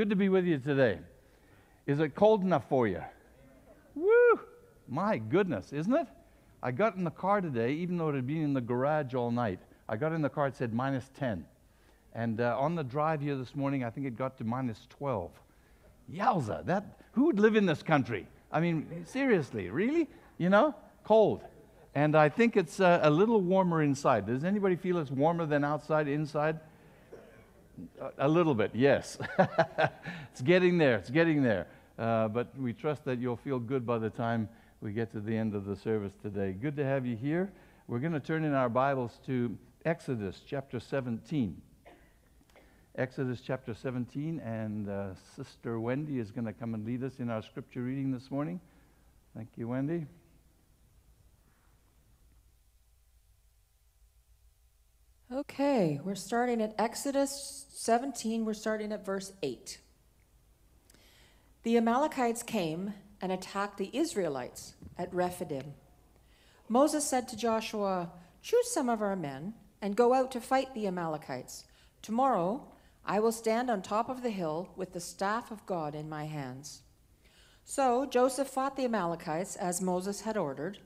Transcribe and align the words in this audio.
Good 0.00 0.08
to 0.08 0.16
be 0.16 0.30
with 0.30 0.46
you 0.46 0.56
today. 0.56 0.98
Is 1.86 2.00
it 2.00 2.14
cold 2.14 2.42
enough 2.42 2.66
for 2.70 2.88
you? 2.88 3.02
Woo! 3.94 4.40
My 4.88 5.18
goodness, 5.18 5.74
isn't 5.74 5.94
it? 5.94 6.06
I 6.62 6.70
got 6.70 6.96
in 6.96 7.04
the 7.04 7.10
car 7.10 7.42
today, 7.42 7.72
even 7.72 7.98
though 7.98 8.08
it 8.08 8.14
had 8.14 8.26
been 8.26 8.42
in 8.42 8.54
the 8.54 8.62
garage 8.62 9.12
all 9.12 9.30
night. 9.30 9.58
I 9.90 9.98
got 9.98 10.12
in 10.12 10.22
the 10.22 10.30
car, 10.30 10.46
it 10.46 10.56
said 10.56 10.72
minus 10.72 11.10
10. 11.18 11.44
And 12.14 12.40
uh, 12.40 12.56
on 12.58 12.76
the 12.76 12.82
drive 12.82 13.20
here 13.20 13.36
this 13.36 13.54
morning, 13.54 13.84
I 13.84 13.90
think 13.90 14.06
it 14.06 14.16
got 14.16 14.38
to 14.38 14.44
minus 14.44 14.86
12. 14.88 15.32
Yowza, 16.10 16.64
that, 16.64 16.98
who 17.12 17.26
would 17.26 17.38
live 17.38 17.54
in 17.54 17.66
this 17.66 17.82
country? 17.82 18.26
I 18.50 18.60
mean, 18.60 19.04
seriously, 19.04 19.68
really? 19.68 20.08
You 20.38 20.48
know, 20.48 20.74
cold. 21.04 21.42
And 21.94 22.16
I 22.16 22.30
think 22.30 22.56
it's 22.56 22.80
uh, 22.80 23.00
a 23.02 23.10
little 23.10 23.42
warmer 23.42 23.82
inside. 23.82 24.26
Does 24.26 24.44
anybody 24.44 24.76
feel 24.76 24.96
it's 24.96 25.10
warmer 25.10 25.44
than 25.44 25.62
outside, 25.62 26.08
inside? 26.08 26.58
A 28.18 28.28
little 28.28 28.54
bit, 28.54 28.70
yes. 28.74 29.18
it's 30.32 30.40
getting 30.42 30.78
there, 30.78 30.96
it's 30.96 31.10
getting 31.10 31.42
there. 31.42 31.66
Uh, 31.98 32.28
but 32.28 32.56
we 32.58 32.72
trust 32.72 33.04
that 33.04 33.18
you'll 33.18 33.36
feel 33.36 33.58
good 33.58 33.86
by 33.86 33.98
the 33.98 34.10
time 34.10 34.48
we 34.80 34.92
get 34.92 35.12
to 35.12 35.20
the 35.20 35.36
end 35.36 35.54
of 35.54 35.66
the 35.66 35.76
service 35.76 36.14
today. 36.22 36.52
Good 36.52 36.76
to 36.76 36.84
have 36.84 37.04
you 37.04 37.16
here. 37.16 37.52
We're 37.88 37.98
going 37.98 38.12
to 38.12 38.20
turn 38.20 38.44
in 38.44 38.54
our 38.54 38.68
Bibles 38.68 39.18
to 39.26 39.56
Exodus 39.84 40.42
chapter 40.46 40.80
17. 40.80 41.60
Exodus 42.96 43.40
chapter 43.40 43.72
17, 43.72 44.40
and 44.40 44.88
uh, 44.88 45.14
Sister 45.36 45.78
Wendy 45.78 46.18
is 46.18 46.30
going 46.30 46.44
to 46.44 46.52
come 46.52 46.74
and 46.74 46.84
lead 46.84 47.04
us 47.04 47.18
in 47.18 47.30
our 47.30 47.42
scripture 47.42 47.82
reading 47.82 48.10
this 48.10 48.30
morning. 48.30 48.60
Thank 49.34 49.48
you, 49.56 49.68
Wendy. 49.68 50.06
Okay, 55.32 56.00
we're 56.02 56.16
starting 56.16 56.60
at 56.60 56.74
Exodus 56.76 57.66
17, 57.72 58.44
we're 58.44 58.52
starting 58.52 58.90
at 58.90 59.06
verse 59.06 59.32
8. 59.44 59.78
The 61.62 61.76
Amalekites 61.76 62.42
came 62.42 62.94
and 63.20 63.30
attacked 63.30 63.78
the 63.78 63.96
Israelites 63.96 64.74
at 64.98 65.14
Rephidim. 65.14 65.74
Moses 66.68 67.06
said 67.06 67.28
to 67.28 67.36
Joshua, 67.36 68.10
Choose 68.42 68.72
some 68.72 68.88
of 68.88 69.02
our 69.02 69.14
men 69.14 69.54
and 69.80 69.94
go 69.94 70.14
out 70.14 70.32
to 70.32 70.40
fight 70.40 70.74
the 70.74 70.88
Amalekites. 70.88 71.62
Tomorrow 72.02 72.66
I 73.06 73.20
will 73.20 73.30
stand 73.30 73.70
on 73.70 73.82
top 73.82 74.08
of 74.08 74.24
the 74.24 74.30
hill 74.30 74.70
with 74.74 74.94
the 74.94 75.00
staff 75.00 75.52
of 75.52 75.64
God 75.64 75.94
in 75.94 76.08
my 76.08 76.24
hands. 76.24 76.82
So 77.64 78.04
Joseph 78.04 78.48
fought 78.48 78.74
the 78.76 78.84
Amalekites 78.84 79.54
as 79.54 79.80
Moses 79.80 80.22
had 80.22 80.36
ordered, 80.36 80.78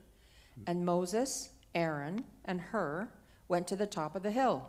and 0.67 0.85
Moses, 0.85 1.49
Aaron, 1.75 2.25
and 2.45 2.61
Hur 2.61 3.09
went 3.55 3.69
to 3.69 3.77
the 3.77 3.87
top 3.87 4.17
of 4.17 4.25
the 4.25 4.33
hill. 4.33 4.67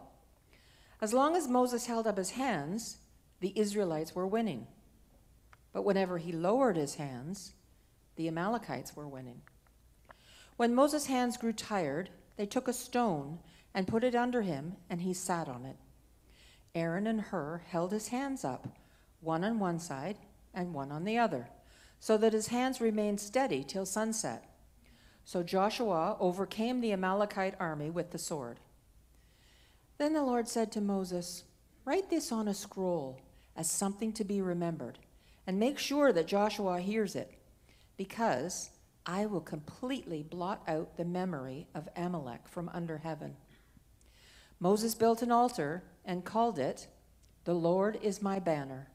As 1.02 1.12
long 1.12 1.36
as 1.36 1.48
Moses 1.48 1.88
held 1.88 2.06
up 2.06 2.18
his 2.18 2.30
hands, 2.30 2.98
the 3.40 3.52
Israelites 3.56 4.14
were 4.14 4.28
winning. 4.28 4.68
But 5.74 5.86
whenever 5.86 6.20
he 6.20 6.32
lowered 6.32 6.78
his 6.78 6.94
hands, 6.94 7.54
the 8.16 8.28
Amalekites 8.28 8.96
were 8.96 9.08
winning. 9.08 9.42
When 10.58 10.76
Moses' 10.76 11.08
hands 11.08 11.36
grew 11.36 11.52
tired, 11.52 12.12
they 12.38 12.46
took 12.46 12.68
a 12.68 12.74
stone 12.74 13.40
and 13.74 13.88
put 13.88 14.04
it 14.04 14.14
under 14.14 14.44
him, 14.44 14.76
and 14.88 15.02
he 15.02 15.16
sat 15.16 15.50
on 15.50 15.66
it. 15.66 15.78
Aaron 16.76 17.08
and 17.08 17.22
Hur 17.22 17.64
held 17.68 17.92
his 17.92 18.10
hands 18.10 18.46
up, 18.46 18.68
one 19.20 19.44
on 19.44 19.58
one 19.58 19.80
side 19.80 20.18
and 20.54 20.76
one 20.76 20.92
on 20.92 21.06
the 21.06 21.18
other, 21.18 21.50
so 22.00 22.18
that 22.18 22.34
his 22.34 22.50
hands 22.50 22.80
remained 22.80 23.20
steady 23.20 23.64
till 23.64 23.88
sunset. 23.88 24.48
So 25.24 25.42
Joshua 25.42 26.18
overcame 26.20 26.82
the 26.82 26.92
Amalekite 26.92 27.56
army 27.60 27.90
with 27.90 28.12
the 28.12 28.20
sword. 28.20 28.60
Then 29.98 30.14
the 30.14 30.24
Lord 30.24 30.48
said 30.48 30.72
to 30.74 30.82
Moses, 30.82 31.44
Write 31.86 32.10
this 32.10 32.32
on 32.32 32.48
a 32.48 32.54
scroll 32.54 33.22
as 33.56 33.70
something 33.70 34.12
to 34.14 34.24
be 34.24 34.42
remembered, 34.42 35.00
and 35.48 35.60
make 35.60 35.80
sure 35.80 36.12
that 36.12 36.28
Joshua 36.28 36.82
hears 36.82 37.16
it, 37.16 37.32
because 37.96 38.72
I 39.06 39.26
will 39.26 39.42
completely 39.42 40.24
blot 40.24 40.64
out 40.68 40.98
the 40.98 41.06
memory 41.06 41.68
of 41.74 41.88
Amalek 41.96 42.48
from 42.48 42.70
under 42.74 42.98
heaven. 42.98 43.38
Moses 44.60 44.96
built 44.96 45.22
an 45.22 45.32
altar 45.32 45.84
and 46.04 46.26
called 46.26 46.60
it, 46.60 46.88
The 47.46 47.54
Lord 47.54 48.00
is 48.02 48.22
my 48.22 48.40
banner. 48.40 48.90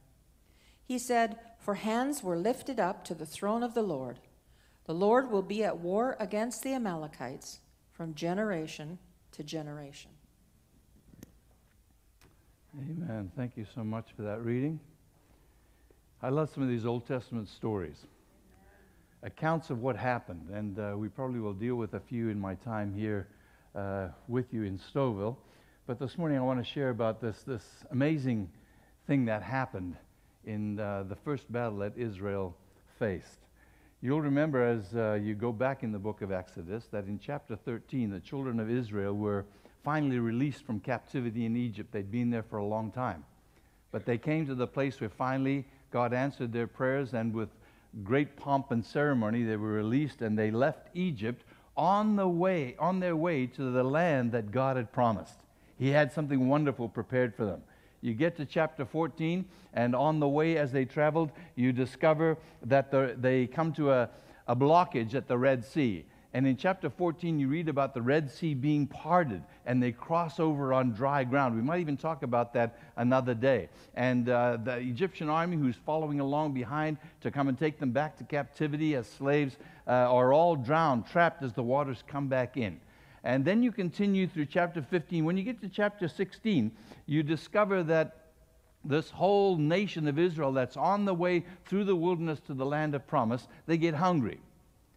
He 0.85 0.99
said, 0.99 1.39
For 1.59 1.77
hands 1.77 2.23
were 2.23 2.37
lifted 2.37 2.81
up 2.81 3.05
to 3.05 3.15
the 3.15 3.27
throne 3.27 3.63
of 3.63 3.75
the 3.75 3.83
Lord. 3.83 4.19
The 4.87 4.95
Lord 4.95 5.31
will 5.31 5.43
be 5.43 5.63
at 5.63 5.79
war 5.79 6.17
against 6.19 6.63
the 6.63 6.75
Amalekites 6.75 7.61
from 7.93 8.15
generation 8.15 8.99
to 9.33 9.45
generation. 9.45 10.11
Amen. 12.79 13.33
Thank 13.37 13.57
you 13.57 13.67
so 13.75 13.83
much 13.83 14.07
for 14.17 14.23
that 14.23 14.45
reading. 14.45 14.79
I 16.23 16.29
love 16.29 16.51
some 16.55 16.63
of 16.63 16.69
these 16.69 16.87
Old 16.87 17.05
Testament 17.05 17.49
stories, 17.49 17.97
accounts 19.25 19.71
of 19.71 19.81
what 19.81 19.97
happened, 19.97 20.51
and 20.53 20.79
uh, 20.79 20.95
we 20.97 21.09
probably 21.09 21.41
will 21.41 21.53
deal 21.53 21.75
with 21.75 21.95
a 21.95 22.01
few 22.01 22.29
in 22.29 22.39
my 22.39 22.55
time 22.55 22.95
here 22.95 23.27
uh, 23.75 24.09
with 24.29 24.55
you 24.55 24.63
in 24.63 24.79
Stouffville. 24.79 25.37
But 25.89 25.99
this 25.99 26.17
morning 26.17 26.39
I 26.39 26.43
want 26.43 26.65
to 26.65 26.73
share 26.73 26.91
about 26.91 27.21
this, 27.21 27.43
this 27.43 27.65
amazing 27.91 28.49
thing 29.09 29.25
that 29.25 29.43
happened 29.43 29.97
in 30.45 30.79
uh, 30.79 31.03
the 31.09 31.17
first 31.17 31.51
battle 31.51 31.79
that 31.79 31.95
Israel 31.97 32.57
faced. 33.01 33.41
You'll 34.01 34.21
remember 34.21 34.65
as 34.65 34.95
uh, 34.95 35.15
you 35.21 35.35
go 35.35 35.51
back 35.51 35.83
in 35.83 35.91
the 35.91 35.99
book 35.99 36.23
of 36.23 36.31
Exodus 36.31 36.85
that 36.93 37.07
in 37.07 37.19
chapter 37.19 37.57
13, 37.57 38.11
the 38.11 38.21
children 38.21 38.61
of 38.61 38.71
Israel 38.71 39.15
were 39.15 39.45
finally 39.83 40.19
released 40.19 40.65
from 40.65 40.81
captivity 40.81 41.47
in 41.47 41.57
Egypt. 41.57 41.93
They'd 41.93 42.11
been 42.11 42.31
there 42.31 42.43
for 42.43 42.59
a 42.59 42.65
long 42.65 42.91
time. 42.91 43.25
But 43.93 44.05
they 44.05 44.19
came 44.19 44.47
to 44.47 44.55
the 44.55 44.67
place 44.67 45.01
where 45.01 45.11
finally 45.11 45.65
God 45.91 46.13
answered 46.13 46.53
their 46.53 46.67
prayers, 46.67 47.15
and 47.15 47.35
with 47.35 47.49
great 48.05 48.37
pomp 48.37 48.71
and 48.71 48.85
ceremony, 48.85 49.43
they 49.43 49.57
were 49.57 49.73
released 49.73 50.23
and 50.23 50.39
they 50.39 50.51
left 50.51 50.89
Egypt 50.95 51.45
on 51.77 52.17
the 52.17 52.29
way, 52.29 52.77
on 52.79 53.01
their 53.01 53.17
way 53.17 53.47
to 53.47 53.71
the 53.71 53.83
land 53.83 54.33
that 54.33 54.51
God 54.51 54.77
had 54.77 54.93
promised. 54.93 55.41
He 55.79 55.89
had 55.89 56.13
something 56.13 56.49
wonderful 56.49 56.89
prepared 56.89 57.35
for 57.35 57.47
them. 57.47 57.63
You 58.03 58.15
get 58.15 58.37
to 58.37 58.45
chapter 58.45 58.85
14, 58.85 59.45
and 59.75 59.95
on 59.95 60.21
the 60.21 60.29
way 60.29 60.57
as 60.57 60.73
they 60.73 60.85
traveled, 60.85 61.33
you 61.55 61.73
discover 61.73 62.39
that 62.65 62.91
the, 62.91 63.15
they 63.19 63.47
come 63.47 63.73
to 63.75 63.93
a, 63.93 64.11
a 64.47 64.57
blockage 64.57 65.15
at 65.15 65.29
the 65.29 65.39
Red 65.39 65.65
Sea. 65.65 66.05
And 66.33 66.47
in 66.47 66.57
chapter 66.57 66.89
14, 66.89 67.41
you 67.41 67.49
read 67.49 67.69
about 67.69 67.93
the 67.93 68.03
Red 68.03 68.31
Sea 68.31 68.55
being 68.55 68.87
parted 68.87 69.43
and 69.67 69.83
they 69.83 69.91
cross 69.91 70.39
over 70.39 70.73
on 70.73 70.93
dry 70.93 71.25
ground. 71.25 71.57
We 71.57 71.63
might 71.63 71.81
even 71.81 71.97
talk 71.97 72.23
about 72.23 72.55
that 72.55 72.79
another 72.97 73.35
day. 73.35 73.69
And 73.95 74.29
uh, 74.29 74.59
the 74.63 74.77
Egyptian 74.77 75.29
army, 75.29 75.57
who's 75.57 75.75
following 75.85 76.21
along 76.21 76.53
behind 76.55 76.99
to 77.23 77.33
come 77.33 77.49
and 77.49 77.59
take 77.59 77.81
them 77.81 77.91
back 77.91 78.17
to 78.19 78.25
captivity 78.25 78.95
as 78.95 79.09
slaves, 79.09 79.57
uh, 79.89 79.91
are 79.91 80.33
all 80.33 80.55
drowned, 80.55 81.07
trapped 81.07 81.43
as 81.43 81.53
the 81.53 81.65
waters 81.65 82.05
come 82.07 82.29
back 82.29 82.57
in. 82.57 82.81
And 83.25 83.45
then 83.45 83.63
you 83.63 83.73
continue 83.73 84.29
through 84.29 84.47
chapter 84.47 84.83
15. 84.83 85.25
When 85.25 85.37
you 85.37 85.43
get 85.43 85.61
to 85.63 85.69
chapter 85.69 86.07
16, 86.07 86.71
you 87.07 87.25
discover 87.25 87.83
that 87.85 88.17
this 88.85 89.11
whole 89.11 89.57
nation 89.57 90.07
of 90.07 90.19
Israel 90.19 90.53
that's 90.53 90.77
on 90.77 91.05
the 91.05 91.13
way 91.13 91.45
through 91.67 91.85
the 91.85 91.97
wilderness 91.97 92.41
to 92.47 92.55
the 92.55 92.65
land 92.65 92.95
of 92.95 93.07
promise, 93.07 93.47
they 93.67 93.77
get 93.77 93.95
hungry. 93.95 94.41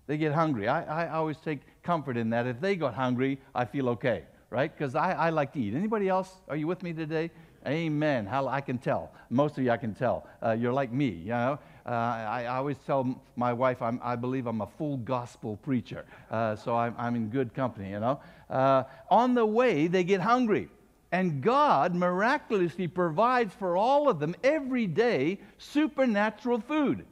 They 0.08 0.18
get 0.18 0.34
hungry. 0.34 0.68
I, 0.68 1.06
I 1.06 1.10
always 1.10 1.38
take 1.38 1.60
comfort 1.82 2.18
in 2.18 2.30
that. 2.32 2.46
If 2.46 2.60
they 2.60 2.76
got 2.76 2.94
hungry, 2.94 3.40
I 3.56 3.66
feel 3.66 3.90
okay, 3.90 4.24
right? 4.50 4.76
Because 4.76 4.96
I, 4.96 5.14
I 5.14 5.30
like 5.30 5.54
to 5.54 5.60
eat. 5.60 5.74
Anybody 5.74 6.10
else? 6.10 6.42
Are 6.50 6.56
you 6.56 6.68
with 6.68 6.84
me 6.84 6.94
today? 6.94 7.32
Amen. 7.66 8.26
How 8.26 8.48
I 8.48 8.60
can 8.60 8.78
tell. 8.78 9.12
Most 9.30 9.58
of 9.58 9.64
you 9.64 9.72
I 9.72 9.78
can 9.78 9.94
tell. 9.94 10.28
Uh, 10.42 10.52
you're 10.52 10.74
like 10.74 10.92
me, 10.92 11.08
you 11.08 11.30
know. 11.30 11.60
Uh, 11.86 11.90
I, 11.90 12.44
I, 12.44 12.56
always 12.58 12.78
tell 12.86 13.22
my 13.36 13.52
wife 13.52 13.82
I'm, 13.82 14.00
i 14.02 14.16
believe 14.16 14.48
I'm 14.48 14.62
a 14.62 14.68
full 14.78 14.96
gospel 14.98 15.58
preacher, 15.58 16.06
uh, 16.32 16.56
so 16.56 16.78
I'm, 16.78 16.96
I'm, 16.98 17.18
in 17.18 17.28
good 17.28 17.54
company, 17.54 17.90
you 17.90 18.00
know. 18.00 18.22
Uh, 18.50 18.84
on 19.12 19.34
the 19.34 19.46
way, 19.46 19.88
they 19.88 20.06
get 20.06 20.22
hungry. 20.22 20.70
And 21.12 21.42
God 21.42 21.94
miraculously 21.94 22.88
provides 22.88 23.54
for 23.54 23.76
all 23.76 24.08
of 24.08 24.20
them 24.20 24.34
every 24.46 24.88
day 24.88 25.40
supernatural 25.58 26.62
food 26.62 27.06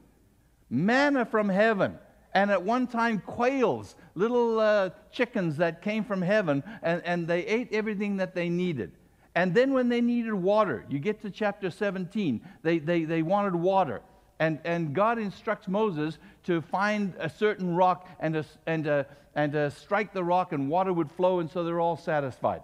manna 0.69 1.25
from 1.25 1.49
heaven 1.49 1.99
and 2.33 2.51
at 2.51 2.61
one 2.61 2.87
time 2.87 3.19
quails, 3.19 3.95
little 4.15 4.59
uh, 4.59 4.89
chickens 5.11 5.57
that 5.57 5.81
came 5.81 6.03
from 6.03 6.21
heaven, 6.21 6.63
and, 6.81 7.01
and 7.05 7.27
they 7.27 7.45
ate 7.45 7.73
everything 7.73 8.17
that 8.17 8.33
they 8.35 8.49
needed. 8.49 8.91
And 9.35 9.53
then 9.53 9.73
when 9.73 9.89
they 9.89 10.01
needed 10.01 10.33
water, 10.33 10.85
you 10.89 10.99
get 10.99 11.21
to 11.21 11.29
chapter 11.29 11.69
17, 11.69 12.41
they, 12.63 12.79
they, 12.79 13.05
they 13.05 13.21
wanted 13.21 13.55
water. 13.55 14.01
And, 14.39 14.59
and 14.65 14.93
God 14.93 15.19
instructs 15.19 15.67
Moses 15.67 16.17
to 16.45 16.61
find 16.61 17.13
a 17.19 17.29
certain 17.29 17.75
rock 17.75 18.09
and, 18.19 18.33
to, 18.33 18.45
and, 18.65 19.05
and 19.35 19.51
to 19.53 19.71
strike 19.71 20.13
the 20.13 20.23
rock, 20.23 20.51
and 20.51 20.69
water 20.69 20.91
would 20.91 21.11
flow, 21.11 21.39
and 21.39 21.49
so 21.49 21.63
they're 21.63 21.79
all 21.79 21.97
satisfied. 21.97 22.61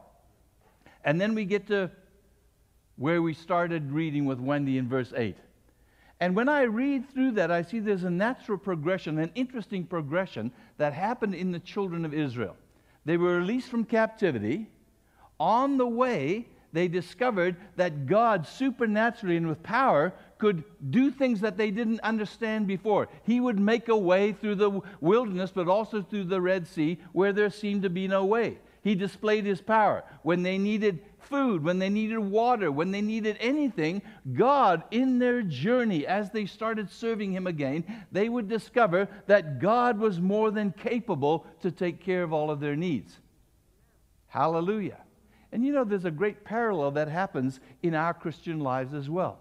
And 1.04 1.22
then 1.22 1.36
we 1.36 1.46
get 1.46 1.68
to 1.68 1.92
where 2.98 3.22
we 3.22 3.34
started 3.34 3.92
reading 3.92 4.25
with 4.25 4.40
Wendy 4.40 4.78
in 4.78 4.90
verse 4.90 5.14
8. 5.16 5.38
And 6.19 6.36
when 6.36 6.50
I 6.50 6.64
read 6.64 7.10
through 7.10 7.31
that, 7.34 7.52
I 7.52 7.62
see 7.62 7.80
there's 7.80 8.04
a 8.04 8.10
natural 8.10 8.58
progression, 8.58 9.19
an 9.19 9.31
interesting 9.36 9.86
progression 9.86 10.52
that 10.78 10.94
happened 10.94 11.36
in 11.36 11.52
the 11.52 11.60
children 11.60 12.06
of 12.06 12.14
Israel. 12.14 12.56
They 13.06 13.18
were 13.18 13.38
released 13.38 13.69
from 13.69 13.86
captivity. 13.86 14.68
On 15.40 15.78
the 15.78 15.88
way, 15.88 16.48
they 16.74 16.88
discovered 16.88 17.56
that 17.75 18.08
God 18.08 18.48
supernaturally 18.48 19.38
and 19.38 19.48
with 19.48 19.62
power 19.64 20.14
could 20.40 20.64
do 20.90 21.10
things 21.12 21.42
that 21.42 21.58
they 21.58 21.72
didn't 21.72 22.02
understand 22.02 22.68
before. 22.68 23.08
He 23.24 23.40
would 23.40 23.60
make 23.60 23.88
a 23.88 23.98
way 23.98 24.34
through 24.34 24.56
the 24.56 24.81
wilderness, 25.00 25.52
but 25.54 25.68
also 25.68 26.02
through 26.02 26.25
the 26.25 26.42
Red 26.42 26.68
Sea 26.68 26.98
where 27.14 27.34
there 27.34 27.50
seemed 27.50 27.84
to 27.84 27.90
be 27.90 28.08
no 28.08 28.25
way. 28.25 28.58
He 28.84 28.96
displayed 28.96 29.46
his 29.46 29.62
power. 29.62 30.04
When 30.24 30.44
they 30.44 30.58
needed 30.58 31.00
food, 31.28 31.64
when 31.64 31.80
they 31.80 31.90
needed 31.90 32.20
water, 32.20 32.72
when 32.72 32.92
they 32.92 33.02
needed 33.02 33.38
anything, 33.40 34.02
God, 34.34 34.84
in 34.92 35.20
their 35.20 35.42
journey, 35.42 36.08
as 36.08 36.32
they 36.32 36.46
started 36.46 36.90
serving 36.90 37.32
Him 37.32 37.48
again, 37.48 37.84
they 38.12 38.30
would 38.30 38.48
discover 38.48 39.08
that 39.28 39.60
God 39.60 40.00
was 40.00 40.20
more 40.20 40.52
than 40.52 40.72
capable 40.72 41.46
to 41.62 41.72
take 41.72 42.02
care 42.02 42.24
of 42.24 42.34
all 42.34 42.50
of 42.50 42.60
their 42.60 42.76
needs. 42.76 43.16
Hallelujah. 44.28 45.00
And 45.52 45.66
you 45.66 45.72
know, 45.72 45.84
there's 45.84 46.06
a 46.06 46.12
great 46.12 46.44
parallel 46.44 46.92
that 46.92 47.08
happens 47.08 47.60
in 47.84 47.94
our 47.94 48.14
Christian 48.14 48.60
lives 48.60 48.94
as 48.94 49.10
well. 49.10 49.40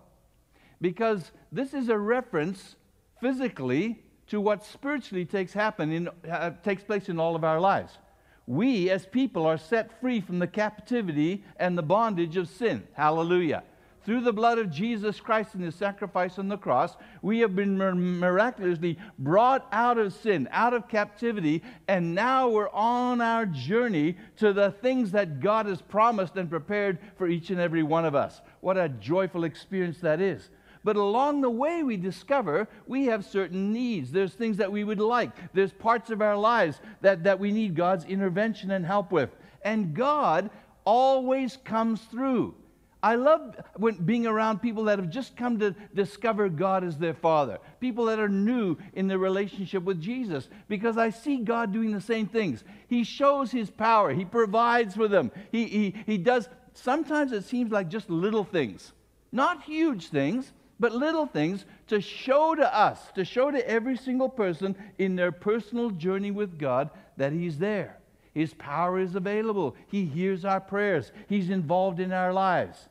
Because 0.80 1.32
this 1.50 1.74
is 1.74 1.88
a 1.88 1.98
reference 1.98 2.76
physically 3.20 4.02
to 4.28 4.40
what 4.40 4.64
spiritually 4.64 5.24
takes, 5.24 5.52
happen 5.52 5.92
in, 5.92 6.08
uh, 6.30 6.50
takes 6.62 6.82
place 6.82 7.08
in 7.08 7.18
all 7.18 7.34
of 7.34 7.44
our 7.44 7.60
lives 7.60 7.98
we 8.46 8.90
as 8.90 9.06
people 9.06 9.44
are 9.46 9.58
set 9.58 10.00
free 10.00 10.20
from 10.20 10.38
the 10.38 10.46
captivity 10.46 11.44
and 11.56 11.76
the 11.76 11.82
bondage 11.82 12.36
of 12.36 12.48
sin. 12.48 12.86
Hallelujah. 12.92 13.64
Through 14.04 14.20
the 14.20 14.32
blood 14.32 14.58
of 14.58 14.70
Jesus 14.70 15.18
Christ 15.18 15.54
and 15.54 15.64
his 15.64 15.74
sacrifice 15.74 16.38
on 16.38 16.46
the 16.46 16.56
cross, 16.56 16.96
we 17.22 17.40
have 17.40 17.56
been 17.56 17.76
miraculously 18.20 18.98
brought 19.18 19.66
out 19.72 19.98
of 19.98 20.14
sin, 20.14 20.48
out 20.52 20.74
of 20.74 20.86
captivity, 20.86 21.60
and 21.88 22.14
now 22.14 22.48
we're 22.48 22.70
on 22.70 23.20
our 23.20 23.46
journey 23.46 24.16
to 24.36 24.52
the 24.52 24.70
things 24.70 25.10
that 25.10 25.40
God 25.40 25.66
has 25.66 25.82
promised 25.82 26.36
and 26.36 26.48
prepared 26.48 27.00
for 27.18 27.26
each 27.26 27.50
and 27.50 27.58
every 27.58 27.82
one 27.82 28.04
of 28.04 28.14
us. 28.14 28.42
What 28.60 28.76
a 28.76 28.88
joyful 28.88 29.42
experience 29.42 29.98
that 29.98 30.20
is. 30.20 30.50
But 30.86 30.94
along 30.94 31.40
the 31.40 31.50
way, 31.50 31.82
we 31.82 31.96
discover 31.96 32.68
we 32.86 33.06
have 33.06 33.24
certain 33.24 33.72
needs. 33.72 34.12
There's 34.12 34.34
things 34.34 34.58
that 34.58 34.70
we 34.70 34.84
would 34.84 35.00
like, 35.00 35.32
there's 35.52 35.72
parts 35.72 36.10
of 36.10 36.22
our 36.22 36.36
lives 36.36 36.80
that, 37.00 37.24
that 37.24 37.40
we 37.40 37.50
need 37.50 37.74
God's 37.74 38.04
intervention 38.04 38.70
and 38.70 38.86
help 38.86 39.10
with. 39.10 39.30
And 39.62 39.94
God 39.94 40.48
always 40.84 41.56
comes 41.56 42.02
through. 42.02 42.54
I 43.02 43.16
love 43.16 43.56
when, 43.74 43.96
being 43.96 44.28
around 44.28 44.62
people 44.62 44.84
that 44.84 45.00
have 45.00 45.10
just 45.10 45.36
come 45.36 45.58
to 45.58 45.74
discover 45.92 46.48
God 46.48 46.84
as 46.84 46.96
their 46.96 47.14
Father, 47.14 47.58
people 47.80 48.04
that 48.04 48.20
are 48.20 48.28
new 48.28 48.76
in 48.92 49.08
their 49.08 49.18
relationship 49.18 49.82
with 49.82 50.00
Jesus, 50.00 50.48
because 50.68 50.96
I 50.96 51.10
see 51.10 51.38
God 51.38 51.72
doing 51.72 51.90
the 51.90 52.00
same 52.00 52.28
things. 52.28 52.62
He 52.86 53.02
shows 53.02 53.50
His 53.50 53.70
power, 53.70 54.14
He 54.14 54.24
provides 54.24 54.94
for 54.94 55.08
them, 55.08 55.32
He, 55.50 55.64
he, 55.64 55.94
he 56.06 56.16
does, 56.16 56.48
sometimes 56.74 57.32
it 57.32 57.42
seems 57.42 57.72
like 57.72 57.88
just 57.88 58.08
little 58.08 58.44
things, 58.44 58.92
not 59.32 59.64
huge 59.64 60.10
things, 60.10 60.52
but 60.78 60.92
little 60.92 61.26
things 61.26 61.64
to 61.88 62.00
show 62.00 62.54
to 62.54 62.76
us, 62.76 63.00
to 63.14 63.24
show 63.24 63.50
to 63.50 63.68
every 63.68 63.96
single 63.96 64.28
person 64.28 64.76
in 64.98 65.16
their 65.16 65.32
personal 65.32 65.90
journey 65.90 66.30
with 66.30 66.58
God 66.58 66.90
that 67.16 67.32
He's 67.32 67.58
there. 67.58 67.98
His 68.34 68.52
power 68.52 68.98
is 68.98 69.14
available. 69.14 69.74
He 69.88 70.04
hears 70.04 70.44
our 70.44 70.60
prayers. 70.60 71.10
He's 71.28 71.48
involved 71.48 72.00
in 72.00 72.12
our 72.12 72.32
lives. 72.32 72.88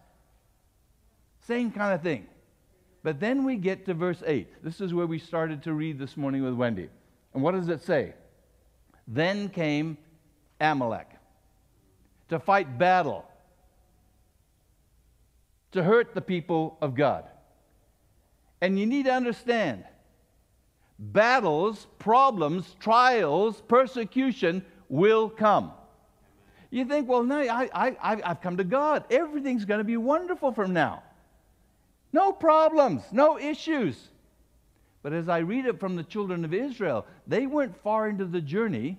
Same 1.48 1.70
kind 1.72 1.94
of 1.94 2.02
thing. 2.02 2.26
But 3.04 3.20
then 3.20 3.44
we 3.44 3.56
get 3.56 3.86
to 3.86 3.94
verse 3.94 4.24
8. 4.26 4.64
This 4.64 4.82
is 4.82 4.92
where 4.92 5.06
we 5.06 5.20
started 5.20 5.62
to 5.64 5.74
read 5.74 6.00
this 6.00 6.18
morning 6.18 6.44
with 6.44 6.56
Wendy. 6.56 6.90
And 7.36 7.44
what 7.44 7.52
does 7.54 7.70
it 7.70 7.84
say? 7.84 8.16
Then 9.08 9.50
came 9.50 10.00
Amalek 10.60 11.10
to 12.30 12.40
fight 12.40 12.80
battle, 12.80 13.24
to 15.74 15.84
hurt 15.84 16.16
the 16.16 16.22
people 16.22 16.78
of 16.82 16.96
God. 16.96 17.26
And 18.66 18.80
you 18.80 18.88
need 18.88 19.06
to 19.06 19.12
understand 19.12 19.84
battles, 20.98 21.86
problems, 22.00 22.76
trials, 22.80 23.62
persecution 23.68 24.66
will 24.90 25.30
come. 25.30 25.72
You 26.72 26.86
think, 26.86 27.08
well, 27.08 27.22
no, 27.22 27.38
I, 27.38 27.70
I, 27.76 27.96
I've 28.02 28.42
come 28.42 28.58
to 28.58 28.64
God. 28.64 29.06
Everything's 29.12 29.66
going 29.66 29.78
to 29.78 29.84
be 29.84 29.98
wonderful 29.98 30.52
from 30.52 30.74
now. 30.74 31.04
No 32.12 32.32
problems, 32.32 33.04
no 33.12 33.38
issues. 33.38 34.08
But 35.04 35.14
as 35.14 35.30
I 35.30 35.38
read 35.38 35.68
it 35.68 35.80
from 35.80 35.96
the 35.96 36.04
children 36.04 36.44
of 36.44 36.52
Israel, 36.52 37.06
they 37.28 37.46
weren't 37.46 37.80
far 37.84 38.10
into 38.10 38.26
the 38.26 38.42
journey 38.42 38.98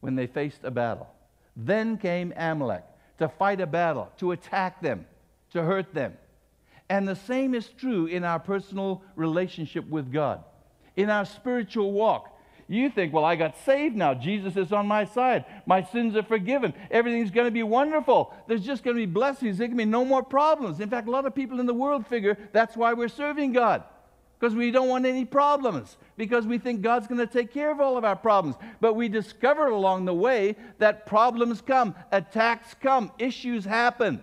when 0.00 0.14
they 0.14 0.26
faced 0.26 0.64
a 0.64 0.70
battle. 0.70 1.10
Then 1.54 1.98
came 1.98 2.32
Amalek 2.38 2.84
to 3.18 3.28
fight 3.28 3.60
a 3.60 3.66
battle, 3.66 4.10
to 4.16 4.32
attack 4.32 4.80
them, 4.80 5.04
to 5.50 5.62
hurt 5.62 5.92
them. 5.92 6.16
And 6.90 7.06
the 7.06 7.16
same 7.16 7.54
is 7.54 7.68
true 7.68 8.06
in 8.06 8.24
our 8.24 8.38
personal 8.38 9.02
relationship 9.14 9.88
with 9.88 10.12
God, 10.12 10.42
in 10.96 11.10
our 11.10 11.24
spiritual 11.24 11.92
walk. 11.92 12.34
You 12.70 12.90
think, 12.90 13.14
well, 13.14 13.24
I 13.24 13.36
got 13.36 13.56
saved 13.64 13.96
now. 13.96 14.12
Jesus 14.12 14.56
is 14.56 14.72
on 14.72 14.86
my 14.86 15.06
side. 15.06 15.46
My 15.64 15.82
sins 15.82 16.14
are 16.16 16.22
forgiven. 16.22 16.74
Everything's 16.90 17.30
going 17.30 17.46
to 17.46 17.50
be 17.50 17.62
wonderful. 17.62 18.34
There's 18.46 18.64
just 18.64 18.84
going 18.84 18.94
to 18.94 19.00
be 19.00 19.10
blessings. 19.10 19.56
There 19.56 19.68
can 19.68 19.76
be 19.76 19.86
no 19.86 20.04
more 20.04 20.22
problems. 20.22 20.80
In 20.80 20.90
fact, 20.90 21.08
a 21.08 21.10
lot 21.10 21.24
of 21.24 21.34
people 21.34 21.60
in 21.60 21.66
the 21.66 21.72
world 21.72 22.06
figure 22.06 22.36
that's 22.52 22.76
why 22.76 22.92
we're 22.92 23.08
serving 23.08 23.52
God. 23.52 23.84
Because 24.38 24.54
we 24.54 24.70
don't 24.70 24.88
want 24.88 25.04
any 25.04 25.24
problems, 25.24 25.96
because 26.16 26.46
we 26.46 26.58
think 26.58 26.80
God's 26.80 27.08
going 27.08 27.18
to 27.18 27.26
take 27.26 27.52
care 27.52 27.72
of 27.72 27.80
all 27.80 27.96
of 27.96 28.04
our 28.04 28.14
problems. 28.14 28.56
But 28.80 28.94
we 28.94 29.08
discover 29.08 29.66
along 29.66 30.04
the 30.04 30.14
way 30.14 30.54
that 30.78 31.06
problems 31.06 31.60
come, 31.60 31.96
attacks 32.12 32.74
come, 32.80 33.10
issues 33.18 33.64
happen. 33.64 34.22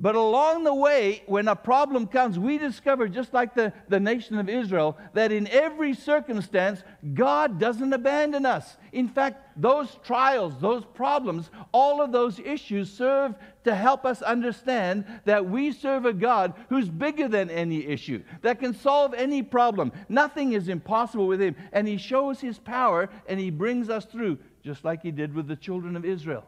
But 0.00 0.14
along 0.14 0.62
the 0.62 0.74
way, 0.74 1.24
when 1.26 1.48
a 1.48 1.56
problem 1.56 2.06
comes, 2.06 2.38
we 2.38 2.56
discover, 2.56 3.08
just 3.08 3.34
like 3.34 3.54
the, 3.54 3.72
the 3.88 3.98
nation 3.98 4.38
of 4.38 4.48
Israel, 4.48 4.96
that 5.14 5.32
in 5.32 5.48
every 5.48 5.92
circumstance, 5.92 6.84
God 7.14 7.58
doesn't 7.58 7.92
abandon 7.92 8.46
us. 8.46 8.76
In 8.92 9.08
fact, 9.08 9.60
those 9.60 9.98
trials, 10.04 10.54
those 10.60 10.84
problems, 10.84 11.50
all 11.72 12.00
of 12.00 12.12
those 12.12 12.38
issues 12.38 12.92
serve 12.92 13.34
to 13.64 13.74
help 13.74 14.04
us 14.04 14.22
understand 14.22 15.04
that 15.24 15.50
we 15.50 15.72
serve 15.72 16.06
a 16.06 16.12
God 16.12 16.54
who's 16.68 16.88
bigger 16.88 17.26
than 17.26 17.50
any 17.50 17.84
issue, 17.84 18.22
that 18.42 18.60
can 18.60 18.74
solve 18.74 19.14
any 19.14 19.42
problem. 19.42 19.90
Nothing 20.08 20.52
is 20.52 20.68
impossible 20.68 21.26
with 21.26 21.40
Him. 21.40 21.56
And 21.72 21.88
He 21.88 21.96
shows 21.96 22.38
His 22.40 22.60
power 22.60 23.10
and 23.26 23.40
He 23.40 23.50
brings 23.50 23.90
us 23.90 24.04
through, 24.04 24.38
just 24.62 24.84
like 24.84 25.02
He 25.02 25.10
did 25.10 25.34
with 25.34 25.48
the 25.48 25.56
children 25.56 25.96
of 25.96 26.04
Israel. 26.04 26.44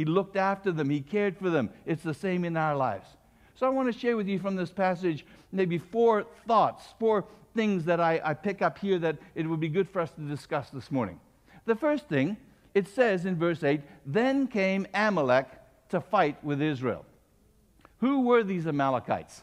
He 0.00 0.06
looked 0.06 0.36
after 0.36 0.72
them, 0.72 0.88
He 0.88 1.02
cared 1.02 1.36
for 1.36 1.50
them. 1.50 1.68
It's 1.84 2.02
the 2.02 2.14
same 2.14 2.46
in 2.46 2.56
our 2.56 2.74
lives. 2.74 3.06
So 3.54 3.66
I 3.66 3.68
want 3.68 3.92
to 3.92 3.98
share 3.98 4.16
with 4.16 4.28
you 4.28 4.38
from 4.38 4.56
this 4.56 4.70
passage 4.70 5.26
maybe 5.52 5.76
four 5.76 6.24
thoughts, 6.48 6.86
four 6.98 7.26
things 7.54 7.84
that 7.84 8.00
I, 8.00 8.18
I 8.24 8.32
pick 8.32 8.62
up 8.62 8.78
here 8.78 8.98
that 8.98 9.18
it 9.34 9.46
would 9.46 9.60
be 9.60 9.68
good 9.68 9.90
for 9.90 10.00
us 10.00 10.10
to 10.12 10.22
discuss 10.22 10.70
this 10.70 10.90
morning. 10.90 11.20
The 11.66 11.74
first 11.74 12.08
thing, 12.08 12.38
it 12.74 12.88
says 12.88 13.26
in 13.26 13.36
verse 13.36 13.62
8, 13.62 13.82
Then 14.06 14.46
came 14.46 14.86
Amalek 14.94 15.48
to 15.90 16.00
fight 16.00 16.42
with 16.42 16.62
Israel. 16.62 17.04
Who 17.98 18.22
were 18.22 18.42
these 18.42 18.66
Amalekites? 18.66 19.42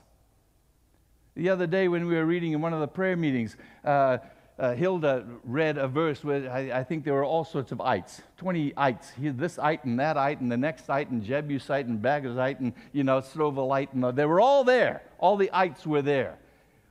The 1.36 1.50
other 1.50 1.67
day, 1.67 1.88
when 1.88 2.08
we 2.08 2.15
were 2.15 2.25
reading 2.25 2.53
in 2.53 2.62
one 2.62 2.74
of 2.74 2.79
the 2.79 2.88
prayer 2.88 3.15
meetings, 3.15 3.58
uh, 3.86 4.17
uh, 4.60 4.74
Hilda 4.74 5.26
read 5.44 5.78
a 5.78 5.88
verse 5.88 6.24
where 6.24 6.52
I, 6.52 6.80
I, 6.80 6.84
think 6.84 7.04
there 7.04 7.14
were 7.14 7.24
all 7.24 7.46
sorts 7.46 7.72
of 7.72 7.80
ites, 7.80 8.22
20 8.38 8.74
ites. 8.76 9.12
This 9.20 9.60
ite 9.60 9.84
and 9.84 10.00
that 10.00 10.18
ite 10.18 10.42
and 10.42 10.52
the 10.52 10.58
next 10.58 10.90
ite 10.90 11.10
and 11.10 11.24
Jebusite 11.24 11.86
and 11.86 12.02
Bagazite 12.02 12.60
and, 12.60 12.74
you 12.92 13.04
know, 13.04 13.20
Strovalite. 13.22 13.94
And 13.94 14.04
they 14.18 14.26
were 14.26 14.42
all 14.42 14.64
there. 14.64 15.04
All 15.20 15.38
the 15.38 15.52
ites 15.54 15.86
were 15.86 16.02
there. 16.02 16.40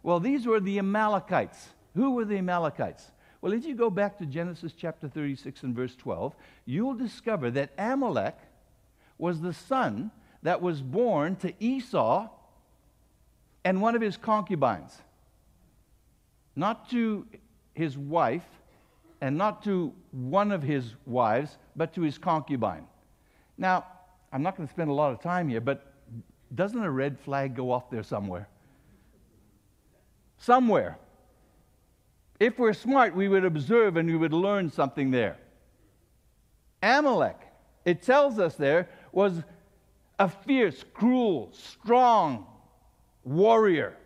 Well, 0.04 0.20
these 0.20 0.46
were 0.46 0.60
the 0.60 0.78
Amalekites. 0.78 1.70
Who 1.96 2.12
were 2.12 2.24
the 2.24 2.38
Amalekites? 2.38 3.10
Well, 3.40 3.52
if 3.52 3.64
you 3.64 3.74
go 3.74 3.90
back 3.90 4.18
to 4.18 4.26
Genesis 4.26 4.72
chapter 4.76 5.08
36 5.08 5.64
and 5.64 5.74
verse 5.74 5.96
12, 5.96 6.36
you'll 6.66 6.94
discover 6.94 7.50
that 7.50 7.70
Amalek 7.76 8.36
was 9.18 9.40
the 9.40 9.52
son 9.52 10.12
that 10.42 10.62
was 10.62 10.82
born 10.82 11.34
to 11.36 11.52
Esau 11.58 12.28
and 13.64 13.82
one 13.82 13.96
of 13.96 14.02
his 14.02 14.16
concubines. 14.16 14.96
Not 16.54 16.88
to 16.90 17.26
his 17.76 17.98
wife, 17.98 18.46
and 19.20 19.36
not 19.36 19.62
to 19.64 19.92
one 20.10 20.50
of 20.50 20.62
his 20.62 20.94
wives, 21.04 21.58
but 21.76 21.92
to 21.94 22.00
his 22.00 22.16
concubine. 22.16 22.86
Now, 23.58 23.84
I'm 24.32 24.42
not 24.42 24.56
going 24.56 24.66
to 24.66 24.72
spend 24.72 24.88
a 24.88 24.94
lot 24.94 25.12
of 25.12 25.20
time 25.20 25.48
here, 25.48 25.60
but 25.60 25.92
doesn't 26.54 26.82
a 26.82 26.90
red 26.90 27.18
flag 27.20 27.54
go 27.54 27.70
off 27.70 27.90
there 27.90 28.02
somewhere? 28.02 28.48
Somewhere. 30.38 30.98
If 32.40 32.58
we're 32.58 32.72
smart, 32.72 33.14
we 33.14 33.28
would 33.28 33.44
observe 33.44 33.98
and 33.98 34.08
we 34.08 34.16
would 34.16 34.32
learn 34.32 34.70
something 34.70 35.10
there. 35.10 35.36
Amalek, 36.82 37.38
it 37.84 38.02
tells 38.02 38.38
us 38.38 38.54
there, 38.54 38.88
was 39.12 39.42
a 40.18 40.30
fierce, 40.30 40.82
cruel, 40.94 41.50
strong 41.52 42.46
warrior. 43.22 43.98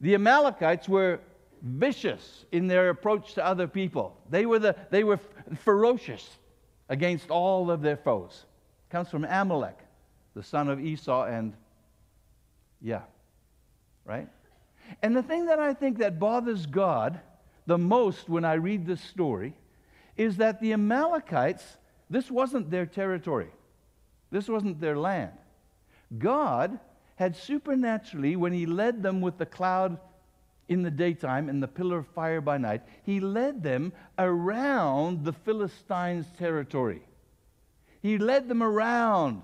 The 0.00 0.14
Amalekites 0.14 0.88
were 0.88 1.18
vicious 1.62 2.44
in 2.50 2.66
their 2.66 2.90
approach 2.90 3.34
to 3.34 3.44
other 3.44 3.68
people. 3.68 4.18
They 4.28 4.46
were, 4.46 4.58
the, 4.58 4.76
they 4.90 5.04
were 5.04 5.20
ferocious 5.60 6.28
against 6.88 7.30
all 7.30 7.70
of 7.70 7.80
their 7.80 7.96
foes. 7.96 8.44
It 8.88 8.92
comes 8.92 9.08
from 9.08 9.24
Amalek. 9.24 9.78
the 10.34 10.42
son 10.42 10.68
of 10.68 10.80
Esau, 10.80 11.24
and 11.24 11.54
yeah, 12.80 13.02
right? 14.04 14.28
And 15.02 15.16
the 15.16 15.22
thing 15.22 15.46
that 15.46 15.58
I 15.58 15.74
think 15.74 15.98
that 15.98 16.18
bothers 16.18 16.66
God 16.66 17.20
the 17.66 17.78
most 17.78 18.28
when 18.28 18.44
I 18.44 18.54
read 18.54 18.86
this 18.86 19.00
story 19.00 19.54
is 20.16 20.38
that 20.38 20.60
the 20.60 20.72
Amalekites, 20.72 21.64
this 22.10 22.30
wasn't 22.30 22.70
their 22.70 22.86
territory, 22.86 23.50
this 24.30 24.48
wasn't 24.48 24.80
their 24.80 24.98
land. 24.98 25.32
God 26.18 26.78
had 27.16 27.36
supernaturally, 27.36 28.36
when 28.36 28.52
He 28.52 28.66
led 28.66 29.02
them 29.02 29.20
with 29.20 29.38
the 29.38 29.46
cloud 29.46 29.98
in 30.72 30.82
the 30.82 30.90
daytime 30.90 31.48
and 31.48 31.62
the 31.62 31.68
pillar 31.68 31.98
of 31.98 32.06
fire 32.08 32.40
by 32.40 32.58
night, 32.58 32.82
He 33.04 33.20
led 33.20 33.62
them 33.62 33.92
around 34.18 35.24
the 35.24 35.32
Philistines' 35.32 36.26
territory. 36.38 37.02
He 38.00 38.18
led 38.18 38.48
them 38.48 38.62
around 38.62 39.42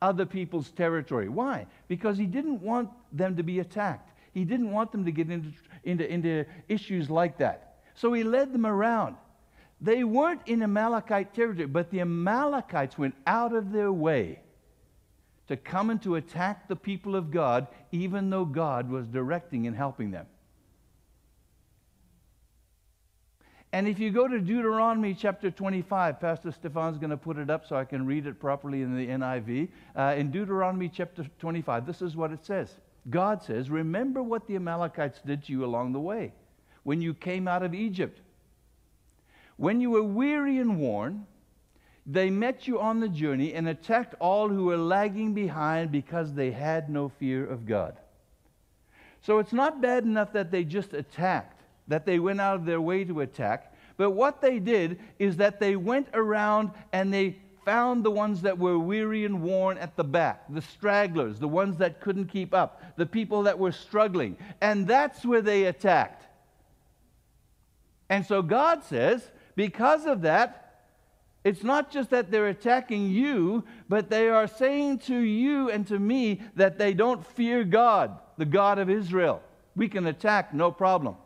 other 0.00 0.24
people's 0.24 0.70
territory. 0.70 1.28
Why? 1.28 1.66
Because 1.88 2.16
He 2.16 2.26
didn't 2.26 2.62
want 2.62 2.90
them 3.12 3.36
to 3.36 3.42
be 3.42 3.58
attacked. 3.58 4.10
He 4.32 4.44
didn't 4.44 4.70
want 4.70 4.92
them 4.92 5.04
to 5.04 5.12
get 5.12 5.30
into, 5.30 5.50
into, 5.84 6.10
into 6.10 6.44
issues 6.68 7.10
like 7.10 7.38
that. 7.38 7.78
So 7.94 8.12
He 8.12 8.22
led 8.22 8.52
them 8.52 8.64
around. 8.66 9.16
They 9.80 10.04
weren't 10.04 10.42
in 10.46 10.62
Amalekite 10.62 11.34
territory, 11.34 11.66
but 11.66 11.90
the 11.90 12.00
Amalekites 12.00 12.96
went 12.96 13.14
out 13.26 13.52
of 13.52 13.72
their 13.72 13.92
way 13.92 14.40
to 15.48 15.56
come 15.56 15.90
and 15.90 16.00
to 16.02 16.16
attack 16.16 16.68
the 16.68 16.76
people 16.76 17.16
of 17.16 17.30
God, 17.30 17.66
even 17.90 18.30
though 18.30 18.44
God 18.44 18.88
was 18.90 19.06
directing 19.06 19.66
and 19.66 19.74
helping 19.74 20.10
them. 20.10 20.26
And 23.72 23.86
if 23.86 23.98
you 23.98 24.10
go 24.10 24.26
to 24.26 24.38
Deuteronomy 24.38 25.12
chapter 25.12 25.50
25, 25.50 26.20
Pastor 26.20 26.52
Stefan's 26.52 26.96
going 26.96 27.10
to 27.10 27.18
put 27.18 27.36
it 27.36 27.50
up 27.50 27.66
so 27.66 27.76
I 27.76 27.84
can 27.84 28.06
read 28.06 28.26
it 28.26 28.40
properly 28.40 28.80
in 28.80 28.96
the 28.96 29.06
NIV. 29.06 29.68
Uh, 29.94 30.14
in 30.16 30.30
Deuteronomy 30.30 30.88
chapter 30.88 31.26
25, 31.38 31.86
this 31.86 32.00
is 32.00 32.16
what 32.16 32.32
it 32.32 32.44
says 32.46 32.76
God 33.10 33.42
says, 33.42 33.68
Remember 33.68 34.22
what 34.22 34.46
the 34.46 34.56
Amalekites 34.56 35.20
did 35.20 35.44
to 35.44 35.52
you 35.52 35.64
along 35.64 35.92
the 35.92 36.00
way 36.00 36.32
when 36.82 37.02
you 37.02 37.12
came 37.12 37.46
out 37.46 37.62
of 37.62 37.74
Egypt. 37.74 38.20
When 39.56 39.80
you 39.80 39.90
were 39.90 40.02
weary 40.02 40.58
and 40.58 40.78
worn, 40.78 41.26
they 42.10 42.30
met 42.30 42.66
you 42.66 42.80
on 42.80 43.00
the 43.00 43.08
journey 43.08 43.52
and 43.52 43.68
attacked 43.68 44.14
all 44.18 44.48
who 44.48 44.64
were 44.64 44.78
lagging 44.78 45.34
behind 45.34 45.92
because 45.92 46.32
they 46.32 46.50
had 46.50 46.88
no 46.88 47.10
fear 47.10 47.46
of 47.46 47.66
God. 47.66 47.98
So 49.20 49.38
it's 49.38 49.52
not 49.52 49.82
bad 49.82 50.04
enough 50.04 50.32
that 50.32 50.50
they 50.50 50.64
just 50.64 50.94
attacked, 50.94 51.60
that 51.86 52.06
they 52.06 52.18
went 52.18 52.40
out 52.40 52.56
of 52.56 52.64
their 52.64 52.80
way 52.80 53.04
to 53.04 53.20
attack, 53.20 53.74
but 53.98 54.12
what 54.12 54.40
they 54.40 54.58
did 54.58 54.98
is 55.18 55.36
that 55.36 55.60
they 55.60 55.76
went 55.76 56.08
around 56.14 56.70
and 56.94 57.12
they 57.12 57.36
found 57.66 58.02
the 58.02 58.10
ones 58.10 58.40
that 58.40 58.56
were 58.56 58.78
weary 58.78 59.26
and 59.26 59.42
worn 59.42 59.76
at 59.76 59.94
the 59.96 60.04
back, 60.04 60.44
the 60.48 60.62
stragglers, 60.62 61.38
the 61.38 61.48
ones 61.48 61.76
that 61.76 62.00
couldn't 62.00 62.26
keep 62.26 62.54
up, 62.54 62.80
the 62.96 63.04
people 63.04 63.42
that 63.42 63.58
were 63.58 63.72
struggling. 63.72 64.38
And 64.62 64.86
that's 64.86 65.26
where 65.26 65.42
they 65.42 65.64
attacked. 65.64 66.24
And 68.08 68.24
so 68.24 68.40
God 68.40 68.82
says, 68.84 69.30
because 69.54 70.06
of 70.06 70.22
that, 70.22 70.67
it's 71.48 71.64
not 71.64 71.90
just 71.90 72.10
that 72.10 72.30
they're 72.30 72.48
attacking 72.48 73.10
you, 73.10 73.64
but 73.88 74.10
they 74.10 74.28
are 74.28 74.46
saying 74.46 74.98
to 74.98 75.16
you 75.16 75.70
and 75.70 75.86
to 75.86 75.98
me 75.98 76.42
that 76.56 76.76
they 76.76 76.92
don't 76.92 77.24
fear 77.24 77.64
God, 77.64 78.18
the 78.36 78.44
God 78.44 78.78
of 78.78 78.90
Israel. 78.90 79.40
We 79.74 79.88
can 79.88 80.06
attack, 80.06 80.52
no 80.52 80.70
problem. 80.70 81.16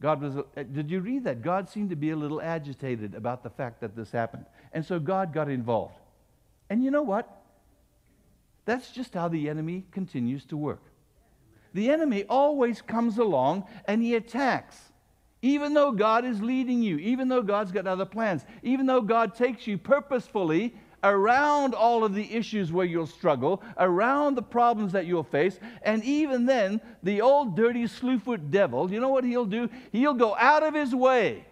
God 0.00 0.22
was, 0.22 0.36
uh, 0.38 0.62
did 0.72 0.90
you 0.90 1.00
read 1.00 1.24
that? 1.24 1.42
God 1.42 1.68
seemed 1.68 1.90
to 1.90 1.96
be 1.96 2.10
a 2.10 2.16
little 2.16 2.40
agitated 2.40 3.14
about 3.14 3.42
the 3.42 3.50
fact 3.50 3.82
that 3.82 3.94
this 3.94 4.10
happened. 4.10 4.46
And 4.72 4.86
so 4.86 4.98
God 4.98 5.34
got 5.34 5.50
involved. 5.50 6.00
And 6.70 6.82
you 6.82 6.90
know 6.90 7.02
what? 7.02 7.30
That's 8.64 8.90
just 8.90 9.12
how 9.12 9.28
the 9.28 9.50
enemy 9.50 9.84
continues 9.90 10.46
to 10.46 10.56
work. 10.56 10.82
The 11.74 11.90
enemy 11.90 12.24
always 12.24 12.80
comes 12.80 13.18
along 13.18 13.64
and 13.86 14.02
he 14.02 14.14
attacks. 14.14 14.85
Even 15.46 15.74
though 15.74 15.92
God 15.92 16.24
is 16.24 16.42
leading 16.42 16.82
you, 16.82 16.98
even 16.98 17.28
though 17.28 17.40
God's 17.40 17.70
got 17.70 17.86
other 17.86 18.04
plans, 18.04 18.44
even 18.64 18.84
though 18.84 19.00
God 19.00 19.32
takes 19.32 19.64
you 19.64 19.78
purposefully 19.78 20.74
around 21.04 21.72
all 21.72 22.02
of 22.02 22.14
the 22.14 22.34
issues 22.34 22.72
where 22.72 22.84
you'll 22.84 23.06
struggle, 23.06 23.62
around 23.78 24.34
the 24.34 24.42
problems 24.42 24.90
that 24.90 25.06
you'll 25.06 25.22
face, 25.22 25.60
and 25.82 26.02
even 26.02 26.46
then, 26.46 26.80
the 27.04 27.20
old 27.20 27.54
dirty 27.54 27.84
slewfoot 27.84 28.50
devil, 28.50 28.90
you 28.90 28.98
know 28.98 29.08
what 29.08 29.22
he'll 29.22 29.44
do? 29.44 29.70
He'll 29.92 30.14
go 30.14 30.34
out 30.34 30.64
of 30.64 30.74
his 30.74 30.92
way 30.92 31.44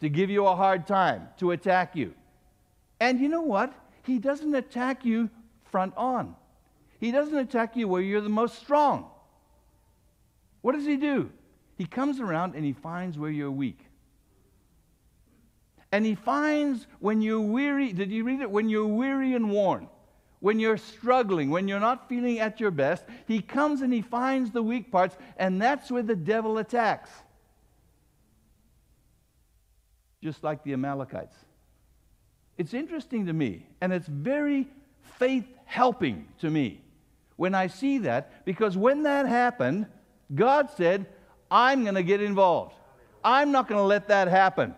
to 0.00 0.08
give 0.08 0.30
you 0.30 0.46
a 0.46 0.54
hard 0.54 0.86
time, 0.86 1.26
to 1.38 1.50
attack 1.50 1.96
you. 1.96 2.14
And 3.00 3.18
you 3.18 3.28
know 3.28 3.42
what? 3.42 3.74
He 4.04 4.20
doesn't 4.20 4.54
attack 4.54 5.04
you 5.04 5.30
front 5.72 5.94
on. 5.96 6.36
He 7.00 7.10
doesn't 7.10 7.38
attack 7.38 7.74
you 7.74 7.88
where 7.88 8.02
you're 8.02 8.20
the 8.20 8.28
most 8.28 8.56
strong. 8.60 9.10
What 10.60 10.76
does 10.76 10.86
he 10.86 10.96
do? 10.96 11.32
He 11.78 11.86
comes 11.86 12.18
around 12.18 12.56
and 12.56 12.64
he 12.64 12.72
finds 12.72 13.16
where 13.16 13.30
you're 13.30 13.52
weak. 13.52 13.78
And 15.92 16.04
he 16.04 16.16
finds 16.16 16.86
when 16.98 17.22
you're 17.22 17.40
weary, 17.40 17.92
did 17.92 18.10
you 18.10 18.24
read 18.24 18.40
it? 18.40 18.50
When 18.50 18.68
you're 18.68 18.86
weary 18.86 19.34
and 19.34 19.50
worn, 19.50 19.88
when 20.40 20.58
you're 20.58 20.76
struggling, 20.76 21.50
when 21.50 21.68
you're 21.68 21.80
not 21.80 22.08
feeling 22.08 22.40
at 22.40 22.58
your 22.58 22.72
best, 22.72 23.04
he 23.26 23.40
comes 23.40 23.80
and 23.80 23.92
he 23.92 24.02
finds 24.02 24.50
the 24.50 24.62
weak 24.62 24.90
parts, 24.90 25.16
and 25.38 25.62
that's 25.62 25.90
where 25.90 26.02
the 26.02 26.16
devil 26.16 26.58
attacks. 26.58 27.10
Just 30.20 30.42
like 30.42 30.64
the 30.64 30.72
Amalekites. 30.72 31.36
It's 32.58 32.74
interesting 32.74 33.26
to 33.26 33.32
me, 33.32 33.66
and 33.80 33.92
it's 33.92 34.08
very 34.08 34.66
faith 35.16 35.46
helping 35.64 36.26
to 36.40 36.50
me 36.50 36.80
when 37.36 37.54
I 37.54 37.68
see 37.68 37.98
that, 37.98 38.44
because 38.44 38.76
when 38.76 39.04
that 39.04 39.26
happened, 39.26 39.86
God 40.34 40.70
said, 40.76 41.06
I'm 41.50 41.82
going 41.82 41.94
to 41.94 42.02
get 42.02 42.20
involved. 42.20 42.74
I'm 43.24 43.50
not 43.52 43.68
going 43.68 43.78
to 43.78 43.84
let 43.86 44.08
that 44.08 44.28
happen. 44.28 44.74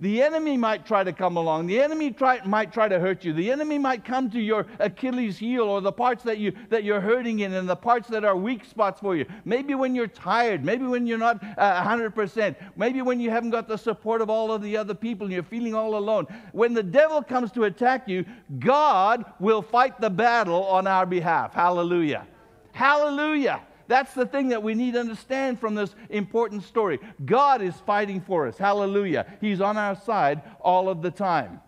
The 0.00 0.22
enemy 0.22 0.56
might 0.56 0.84
try 0.84 1.04
to 1.04 1.12
come 1.12 1.36
along. 1.36 1.66
The 1.68 1.80
enemy 1.80 2.10
try, 2.10 2.44
might 2.44 2.72
try 2.72 2.88
to 2.88 2.98
hurt 2.98 3.24
you. 3.24 3.32
The 3.32 3.50
enemy 3.50 3.78
might 3.78 4.04
come 4.04 4.28
to 4.32 4.40
your 4.40 4.66
Achilles 4.80 5.38
heel 5.38 5.62
or 5.62 5.80
the 5.80 5.92
parts 5.92 6.24
that, 6.24 6.38
you, 6.38 6.52
that 6.68 6.82
you're 6.82 7.00
hurting 7.00 7.40
in 7.40 7.54
and 7.54 7.68
the 7.68 7.76
parts 7.76 8.08
that 8.08 8.24
are 8.24 8.36
weak 8.36 8.64
spots 8.64 9.00
for 9.00 9.14
you. 9.16 9.24
Maybe 9.44 9.74
when 9.74 9.94
you're 9.94 10.08
tired. 10.08 10.64
Maybe 10.64 10.84
when 10.84 11.06
you're 11.06 11.16
not 11.16 11.42
uh, 11.56 11.82
100%. 11.84 12.56
Maybe 12.76 13.02
when 13.02 13.20
you 13.20 13.30
haven't 13.30 13.50
got 13.50 13.68
the 13.68 13.78
support 13.78 14.20
of 14.20 14.28
all 14.28 14.52
of 14.52 14.62
the 14.62 14.76
other 14.76 14.94
people 14.94 15.26
and 15.26 15.32
you're 15.32 15.44
feeling 15.44 15.74
all 15.74 15.96
alone. 15.96 16.26
When 16.52 16.74
the 16.74 16.82
devil 16.82 17.22
comes 17.22 17.52
to 17.52 17.64
attack 17.64 18.08
you, 18.08 18.24
God 18.58 19.24
will 19.38 19.62
fight 19.62 20.00
the 20.00 20.10
battle 20.10 20.64
on 20.64 20.88
our 20.88 21.06
behalf. 21.06 21.54
Hallelujah. 21.54 22.26
Hallelujah. 22.72 23.62
That's 23.86 24.14
the 24.14 24.26
thing 24.26 24.48
that 24.48 24.62
we 24.62 24.74
need 24.74 24.94
to 24.94 25.00
understand 25.00 25.60
from 25.60 25.74
this 25.74 25.94
important 26.10 26.64
story. 26.64 27.00
God 27.24 27.62
is 27.62 27.74
fighting 27.86 28.20
for 28.20 28.46
us. 28.46 28.56
Hallelujah. 28.56 29.26
He's 29.40 29.60
on 29.60 29.76
our 29.76 29.94
side 29.94 30.42
all 30.60 30.88
of 30.88 31.02
the 31.02 31.10
time. 31.10 31.60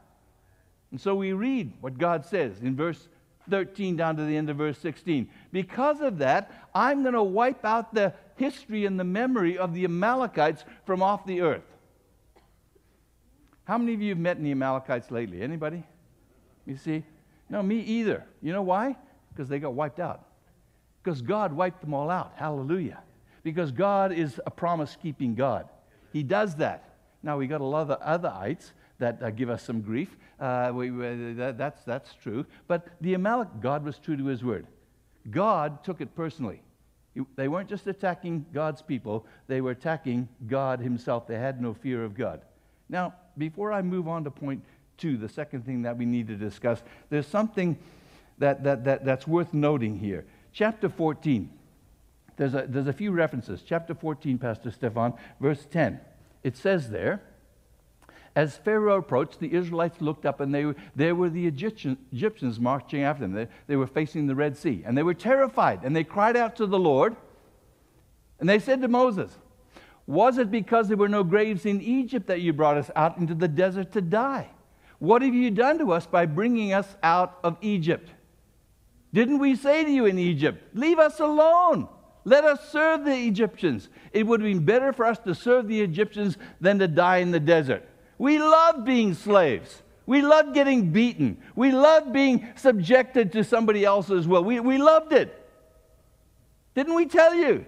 And 0.91 1.01
so 1.01 1.15
we 1.15 1.33
read 1.33 1.73
what 1.81 1.99
God 1.99 2.25
says 2.25 2.61
in 2.63 2.77
verse 2.77 3.09
13 3.51 3.97
down 3.97 4.17
to 4.17 4.25
the 4.25 4.37
end 4.37 4.51
of 4.51 4.57
verse 4.57 4.79
16. 4.79 5.29
Because 5.53 6.01
of 6.01 6.19
that, 6.19 6.69
I'm 6.75 7.03
going 7.03 7.15
to 7.15 7.23
wipe 7.23 7.65
out 7.65 7.95
the 7.95 8.15
history 8.37 8.87
and 8.87 8.99
the 8.99 9.05
memory 9.05 9.59
of 9.59 9.75
the 9.75 9.85
Amalekites 9.85 10.65
from 10.85 11.03
off 11.03 11.27
the 11.27 11.41
earth. 11.41 11.65
How 13.65 13.79
many 13.79 13.95
of 13.95 14.03
you 14.03 14.11
have 14.11 14.19
met 14.19 14.39
any 14.39 14.53
Amalekites 14.53 15.11
lately? 15.11 15.43
Anybody? 15.43 15.83
You 16.67 16.77
see? 16.77 17.03
No, 17.49 17.63
me 17.63 17.81
either. 17.81 18.25
You 18.41 18.53
know 18.53 18.63
why? 18.63 18.97
Because 19.33 19.49
they 19.49 19.59
got 19.59 19.75
wiped 19.75 20.01
out. 20.01 20.25
Because 21.07 21.23
God 21.23 21.53
wiped 21.53 21.83
them 21.83 21.95
all 21.95 22.11
out. 22.11 22.33
Hallelujah. 22.35 22.99
Because 23.45 23.71
God 23.71 24.11
is 24.11 24.41
a 24.45 24.51
promise 24.51 24.97
keeping 25.01 25.37
God. 25.37 25.69
He 26.13 26.25
does 26.25 26.57
that. 26.57 26.97
Now, 27.23 27.39
we 27.39 27.47
got 27.47 27.61
a 27.61 27.65
lot 27.65 27.89
of 27.89 28.01
other 28.01 28.29
ites 28.29 28.73
that 28.99 29.23
uh, 29.23 29.31
give 29.31 29.49
us 29.49 29.63
some 29.63 29.83
grief. 29.83 30.17
Uh, 30.41 30.73
we, 30.75 30.91
that, 30.91 31.55
that's, 31.57 31.85
that's 31.85 32.13
true. 32.15 32.45
But 32.67 32.89
the 33.01 33.15
Amalek, 33.15 33.61
God 33.61 33.85
was 33.85 34.01
true 34.01 34.17
to 34.17 34.27
his 34.27 34.43
word. 34.43 34.67
God 35.31 35.85
took 35.85 36.01
it 36.01 36.13
personally. 36.17 36.61
They 37.37 37.47
weren't 37.47 37.69
just 37.69 37.87
attacking 37.87 38.47
God's 38.53 38.83
people, 38.83 39.27
they 39.47 39.61
were 39.61 39.71
attacking 39.71 40.29
God 40.49 40.81
himself. 40.81 41.29
They 41.29 41.39
had 41.39 41.63
no 41.63 41.73
fear 41.73 42.03
of 42.03 42.17
God. 42.17 42.41
Now, 42.89 43.15
before 43.39 43.73
I 43.73 43.81
move 43.81 44.09
on 44.09 44.25
to 44.25 44.31
point 44.33 44.65
two, 44.97 45.17
the 45.19 45.29
second 45.29 45.65
thing 45.65 45.83
that 45.83 45.97
we 45.97 46.05
need 46.05 46.27
to 46.27 46.35
discuss, 46.35 46.83
there's 47.11 47.29
something 47.29 47.79
that, 48.39 48.65
that, 48.65 48.85
that, 48.85 49.05
that's 49.05 49.27
worth 49.29 49.55
noting 49.55 50.01
here 50.01 50.27
chapter 50.57 50.89
14. 50.89 51.51
There's 52.39 52.55
a, 52.55 52.65
there's 52.67 52.87
a 52.87 52.93
few 52.93 53.13
references. 53.13 53.63
Chapter 53.65 53.95
14, 53.95 54.39
Pastor 54.39 54.71
Stefan, 54.71 55.13
verse 55.39 55.67
10. 55.71 56.01
It 56.43 56.57
says 56.57 56.89
there, 56.89 57.23
as 58.35 58.57
Pharaoh 58.57 58.99
approached, 58.99 59.39
the 59.39 59.53
Israelites 59.53 60.01
looked 60.01 60.25
up 60.25 60.41
and 60.41 60.55
they 60.55 60.73
there 60.95 61.15
were 61.15 61.29
the 61.29 61.47
Egyptian, 61.47 61.99
Egyptians 62.11 62.59
marching 62.59 63.03
after 63.03 63.23
them. 63.23 63.33
They, 63.33 63.49
they 63.67 63.77
were 63.77 63.87
facing 63.87 64.27
the 64.27 64.35
Red 64.35 64.57
Sea 64.57 64.83
and 64.87 64.97
they 64.97 65.03
were 65.03 65.15
terrified 65.15 65.81
and 65.85 65.95
they 65.95 66.05
cried 66.05 66.37
out 66.37 66.57
to 66.57 66.67
the 66.67 66.79
Lord 66.79 67.17
and 68.41 68.49
they 68.49 68.59
said 68.59 68.81
to 68.83 68.89
Moses, 68.89 69.37
Was 70.07 70.39
it 70.39 70.51
because 70.51 70.89
there 70.89 70.97
were 70.97 71.09
no 71.09 71.25
graves 71.25 71.67
in 71.67 71.83
Egypt 71.83 72.27
that 72.29 72.41
you 72.41 72.55
brought 72.55 72.79
us 72.79 72.91
out 72.97 73.19
into 73.19 73.35
the 73.35 73.49
desert 73.49 73.93
to 73.93 74.01
die? 74.01 74.51
What 74.99 75.21
have 75.21 75.35
you 75.35 75.51
done 75.51 75.79
to 75.79 75.93
us 75.93 76.07
by 76.07 76.25
bringing 76.25 76.73
us 76.73 76.97
out 77.03 77.39
of 77.45 77.59
Egypt? 77.61 78.11
Didn't 79.13 79.39
we 79.39 79.57
say 79.57 79.85
to 79.85 79.91
you 79.91 80.07
in 80.07 80.19
Egypt, 80.19 80.63
Leave 80.75 80.99
us 80.99 81.21
alone? 81.21 81.89
Let 82.25 82.45
us 82.45 82.71
serve 82.71 83.05
the 83.05 83.15
Egyptians. 83.15 83.89
It 84.13 84.27
would 84.27 84.41
have 84.41 84.51
been 84.51 84.65
better 84.65 84.93
for 84.93 85.07
us 85.07 85.19
to 85.21 85.35
serve 85.35 85.69
the 85.69 85.81
Egyptians 85.81 86.37
than 86.61 86.81
to 86.81 86.89
die 86.89 87.19
in 87.19 87.31
the 87.31 87.39
desert. 87.39 87.89
We 88.19 88.41
love 88.41 88.85
being 88.85 89.15
slaves. 89.15 89.83
We 90.07 90.23
loved 90.23 90.53
getting 90.53 90.91
beaten. 90.91 91.39
We 91.55 91.71
loved 91.71 92.13
being 92.13 92.49
subjected 92.57 93.33
to 93.33 93.45
somebody 93.45 93.85
else's 93.85 94.27
will. 94.27 94.43
We, 94.43 94.59
we 94.59 94.79
loved 94.79 95.13
it. 95.13 95.41
Didn't 96.75 96.95
we 96.95 97.07
tell 97.07 97.33
you? 97.33 97.65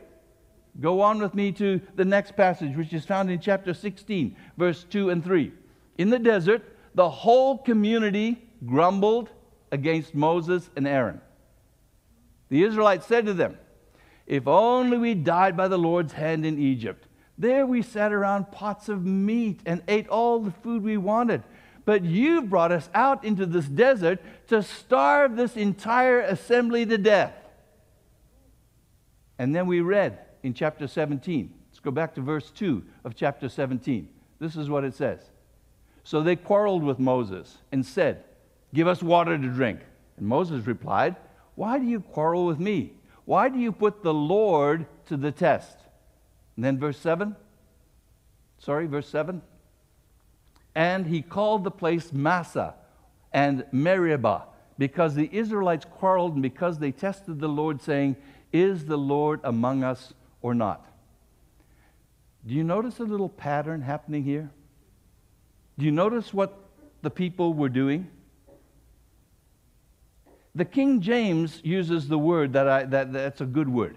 Go 0.80 1.00
on 1.00 1.21
with 1.21 1.35
me 1.35 1.52
to 1.52 1.80
the 1.97 2.04
next 2.04 2.37
passage, 2.37 2.76
which 2.76 2.92
is 2.92 3.04
found 3.04 3.30
in 3.30 3.40
chapter 3.40 3.75
16, 3.75 4.37
verse 4.57 4.85
2 4.90 5.11
and 5.11 5.25
3. 5.25 5.52
In 5.99 6.11
the 6.11 6.18
desert, 6.18 6.62
the 6.95 7.09
whole 7.09 7.59
community 7.59 8.42
grumbled 8.66 9.30
against 9.73 10.14
Moses 10.14 10.71
and 10.76 10.87
Aaron. 10.87 11.21
The 12.49 12.62
Israelites 12.62 13.07
said 13.07 13.26
to 13.26 13.35
them, 13.35 13.59
If 14.26 14.47
only 14.47 14.99
we 14.99 15.14
died 15.14 15.57
by 15.57 15.69
the 15.69 15.78
Lord's 15.78 16.12
hand 16.12 16.47
in 16.47 16.59
Egypt. 16.59 17.07
There 17.37 17.67
we 17.67 17.83
sat 17.83 18.12
around 18.12 18.50
pots 18.50 18.88
of 18.88 19.05
meat 19.05 19.61
and 19.64 19.83
ate 19.87 20.09
all 20.09 20.40
the 20.40 20.50
food 20.50 20.83
we 20.83 20.97
wanted. 20.97 21.43
But 21.85 22.05
you've 22.05 22.50
brought 22.50 22.73
us 22.73 22.90
out 22.93 23.25
into 23.25 23.47
this 23.47 23.67
desert 23.67 24.21
to 24.49 24.62
starve 24.62 25.37
this 25.37 25.57
entire 25.57 26.21
assembly 26.21 26.85
to 26.85 26.99
death. 26.99 27.33
And 29.38 29.55
then 29.55 29.67
we 29.67 29.81
read 29.81 30.19
in 30.43 30.52
chapter 30.52 30.88
17. 30.88 31.55
Let's 31.71 31.81
go 31.81 31.90
back 31.90 32.14
to 32.17 32.21
verse 32.21 32.50
2 32.50 32.83
of 33.05 33.14
chapter 33.14 33.49
17. 33.49 34.09
This 34.40 34.57
is 34.57 34.69
what 34.69 34.85
it 34.85 34.95
says. 34.95 35.21
So 36.02 36.23
they 36.23 36.37
quarreled 36.37 36.83
with 36.83 36.99
Moses 36.99 37.59
and 37.71 37.87
said, 37.87 38.25
Give 38.75 38.88
us 38.88 39.02
water 39.02 39.38
to 39.38 39.49
drink. 39.49 39.81
And 40.17 40.26
Moses 40.26 40.67
replied, 40.67 41.17
Why 41.58 41.80
do 41.80 41.86
you 41.86 41.98
quarrel 41.98 42.46
with 42.46 42.60
me? 42.60 42.92
Why 43.24 43.48
do 43.48 43.58
you 43.58 43.72
put 43.72 44.04
the 44.04 44.14
Lord 44.14 44.86
to 45.06 45.16
the 45.16 45.32
test? 45.32 45.76
And 46.54 46.64
then 46.64 46.78
verse 46.78 46.96
7. 47.00 47.34
Sorry, 48.58 48.86
verse 48.86 49.08
7. 49.08 49.42
And 50.76 51.04
he 51.04 51.20
called 51.20 51.64
the 51.64 51.72
place 51.72 52.12
Massah 52.12 52.76
and 53.32 53.64
Meribah 53.72 54.44
because 54.78 55.16
the 55.16 55.28
Israelites 55.32 55.84
quarreled 55.84 56.34
and 56.34 56.42
because 56.42 56.78
they 56.78 56.92
tested 56.92 57.40
the 57.40 57.48
Lord, 57.48 57.82
saying, 57.82 58.14
Is 58.52 58.84
the 58.84 58.96
Lord 58.96 59.40
among 59.42 59.82
us 59.82 60.14
or 60.42 60.54
not? 60.54 60.86
Do 62.46 62.54
you 62.54 62.62
notice 62.62 63.00
a 63.00 63.04
little 63.04 63.28
pattern 63.28 63.82
happening 63.82 64.22
here? 64.22 64.48
Do 65.76 65.86
you 65.86 65.90
notice 65.90 66.32
what 66.32 66.56
the 67.02 67.10
people 67.10 67.52
were 67.52 67.68
doing? 67.68 68.08
The 70.58 70.64
King 70.64 71.00
James 71.00 71.60
uses 71.62 72.08
the 72.08 72.18
word 72.18 72.54
that, 72.54 72.66
I, 72.66 72.82
that 72.82 73.12
that's 73.12 73.40
a 73.40 73.46
good 73.46 73.68
word. 73.68 73.96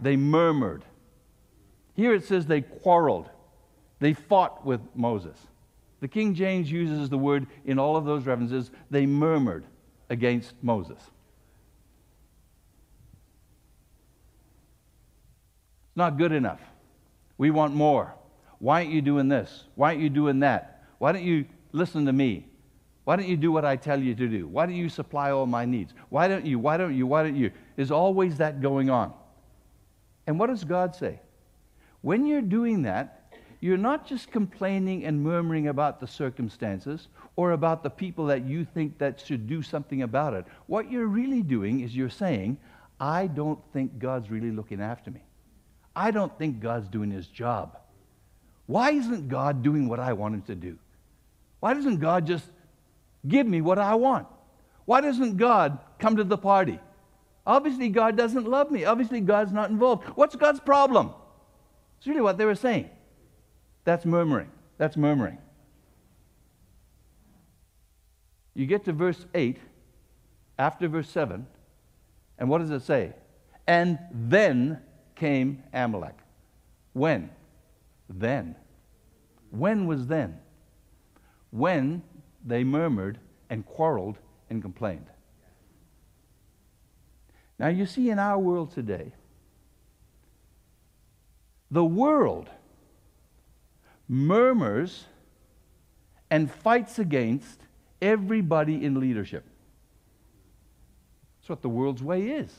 They 0.00 0.16
murmured. 0.16 0.84
Here 1.94 2.12
it 2.14 2.24
says 2.24 2.46
they 2.46 2.62
quarreled. 2.62 3.30
They 4.00 4.12
fought 4.12 4.66
with 4.66 4.80
Moses. 4.96 5.38
The 6.00 6.08
King 6.08 6.34
James 6.34 6.68
uses 6.68 7.10
the 7.10 7.16
word 7.16 7.46
in 7.64 7.78
all 7.78 7.94
of 7.94 8.04
those 8.04 8.26
references, 8.26 8.72
they 8.90 9.06
murmured 9.06 9.66
against 10.10 10.52
Moses. 10.62 10.98
It's 10.98 11.10
not 15.94 16.18
good 16.18 16.32
enough. 16.32 16.60
We 17.36 17.52
want 17.52 17.72
more. 17.72 18.16
Why 18.58 18.80
aren't 18.80 18.90
you 18.90 19.00
doing 19.00 19.28
this? 19.28 19.62
Why 19.76 19.90
aren't 19.90 20.00
you 20.00 20.10
doing 20.10 20.40
that? 20.40 20.82
Why 20.98 21.12
don't 21.12 21.22
you 21.22 21.44
listen 21.70 22.06
to 22.06 22.12
me? 22.12 22.47
Why 23.08 23.16
don't 23.16 23.26
you 23.26 23.38
do 23.38 23.50
what 23.50 23.64
I 23.64 23.74
tell 23.76 23.98
you 23.98 24.14
to 24.14 24.28
do? 24.28 24.46
Why 24.46 24.66
don't 24.66 24.74
you 24.74 24.90
supply 24.90 25.30
all 25.30 25.46
my 25.46 25.64
needs? 25.64 25.94
Why 26.10 26.28
don't 26.28 26.44
you? 26.44 26.58
Why 26.58 26.76
don't 26.76 26.94
you? 26.94 27.06
Why 27.06 27.22
don't 27.22 27.36
you? 27.36 27.50
There's 27.74 27.90
always 27.90 28.36
that 28.36 28.60
going 28.60 28.90
on. 28.90 29.14
And 30.26 30.38
what 30.38 30.48
does 30.48 30.62
God 30.62 30.94
say? 30.94 31.18
When 32.02 32.26
you're 32.26 32.42
doing 32.42 32.82
that, 32.82 33.32
you're 33.60 33.78
not 33.78 34.06
just 34.06 34.30
complaining 34.30 35.06
and 35.06 35.22
murmuring 35.22 35.68
about 35.68 36.00
the 36.00 36.06
circumstances 36.06 37.08
or 37.34 37.52
about 37.52 37.82
the 37.82 37.88
people 37.88 38.26
that 38.26 38.44
you 38.44 38.66
think 38.66 38.98
that 38.98 39.18
should 39.18 39.46
do 39.46 39.62
something 39.62 40.02
about 40.02 40.34
it. 40.34 40.44
What 40.66 40.90
you're 40.92 41.06
really 41.06 41.40
doing 41.40 41.80
is 41.80 41.96
you're 41.96 42.10
saying, 42.10 42.58
I 43.00 43.26
don't 43.26 43.58
think 43.72 43.98
God's 43.98 44.30
really 44.30 44.50
looking 44.50 44.82
after 44.82 45.10
me. 45.10 45.22
I 45.96 46.10
don't 46.10 46.36
think 46.38 46.60
God's 46.60 46.88
doing 46.88 47.10
his 47.10 47.26
job. 47.26 47.78
Why 48.66 48.90
isn't 48.90 49.30
God 49.30 49.62
doing 49.62 49.88
what 49.88 49.98
I 49.98 50.12
want 50.12 50.34
him 50.34 50.42
to 50.42 50.54
do? 50.54 50.76
Why 51.60 51.72
doesn't 51.72 52.00
God 52.00 52.26
just 52.26 52.44
give 53.26 53.46
me 53.46 53.60
what 53.60 53.78
I 53.78 53.94
want? 53.94 54.26
Why 54.84 55.00
doesn't 55.00 55.36
God 55.36 55.78
come 55.98 56.16
to 56.16 56.24
the 56.24 56.38
party? 56.38 56.80
Obviously, 57.46 57.88
God 57.88 58.16
doesn't 58.16 58.46
love 58.46 58.70
me. 58.70 58.84
Obviously, 58.84 59.20
God's 59.20 59.52
not 59.52 59.70
involved. 59.70 60.04
What's 60.14 60.36
God's 60.36 60.60
problem? 60.60 61.12
It's 61.98 62.06
really 62.06 62.20
what 62.20 62.38
they 62.38 62.44
were 62.44 62.54
saying. 62.54 62.90
That's 63.84 64.04
murmuring. 64.04 64.50
That's 64.76 64.96
murmuring. 64.96 65.38
You 68.54 68.66
get 68.66 68.84
to 68.84 68.92
verse 68.92 69.24
8, 69.34 69.56
after 70.58 70.88
verse 70.88 71.08
7, 71.08 71.46
and 72.38 72.48
what 72.48 72.58
does 72.58 72.70
it 72.70 72.82
say? 72.82 73.12
And 73.66 73.98
then 74.12 74.80
came 75.14 75.62
Amalek. 75.72 76.16
When? 76.92 77.30
Then. 78.08 78.56
When 79.50 79.86
was 79.86 80.06
then? 80.06 80.38
When 81.50 82.02
they 82.48 82.64
murmured 82.64 83.18
and 83.50 83.64
quarreled 83.64 84.18
and 84.50 84.62
complained. 84.62 85.06
Now, 87.58 87.68
you 87.68 87.86
see, 87.86 88.10
in 88.10 88.18
our 88.18 88.38
world 88.38 88.72
today, 88.72 89.12
the 91.70 91.84
world 91.84 92.48
murmurs 94.08 95.04
and 96.30 96.50
fights 96.50 96.98
against 96.98 97.60
everybody 98.00 98.84
in 98.84 98.98
leadership. 99.00 99.44
That's 101.40 101.50
what 101.50 101.62
the 101.62 101.68
world's 101.68 102.02
way 102.02 102.28
is. 102.28 102.54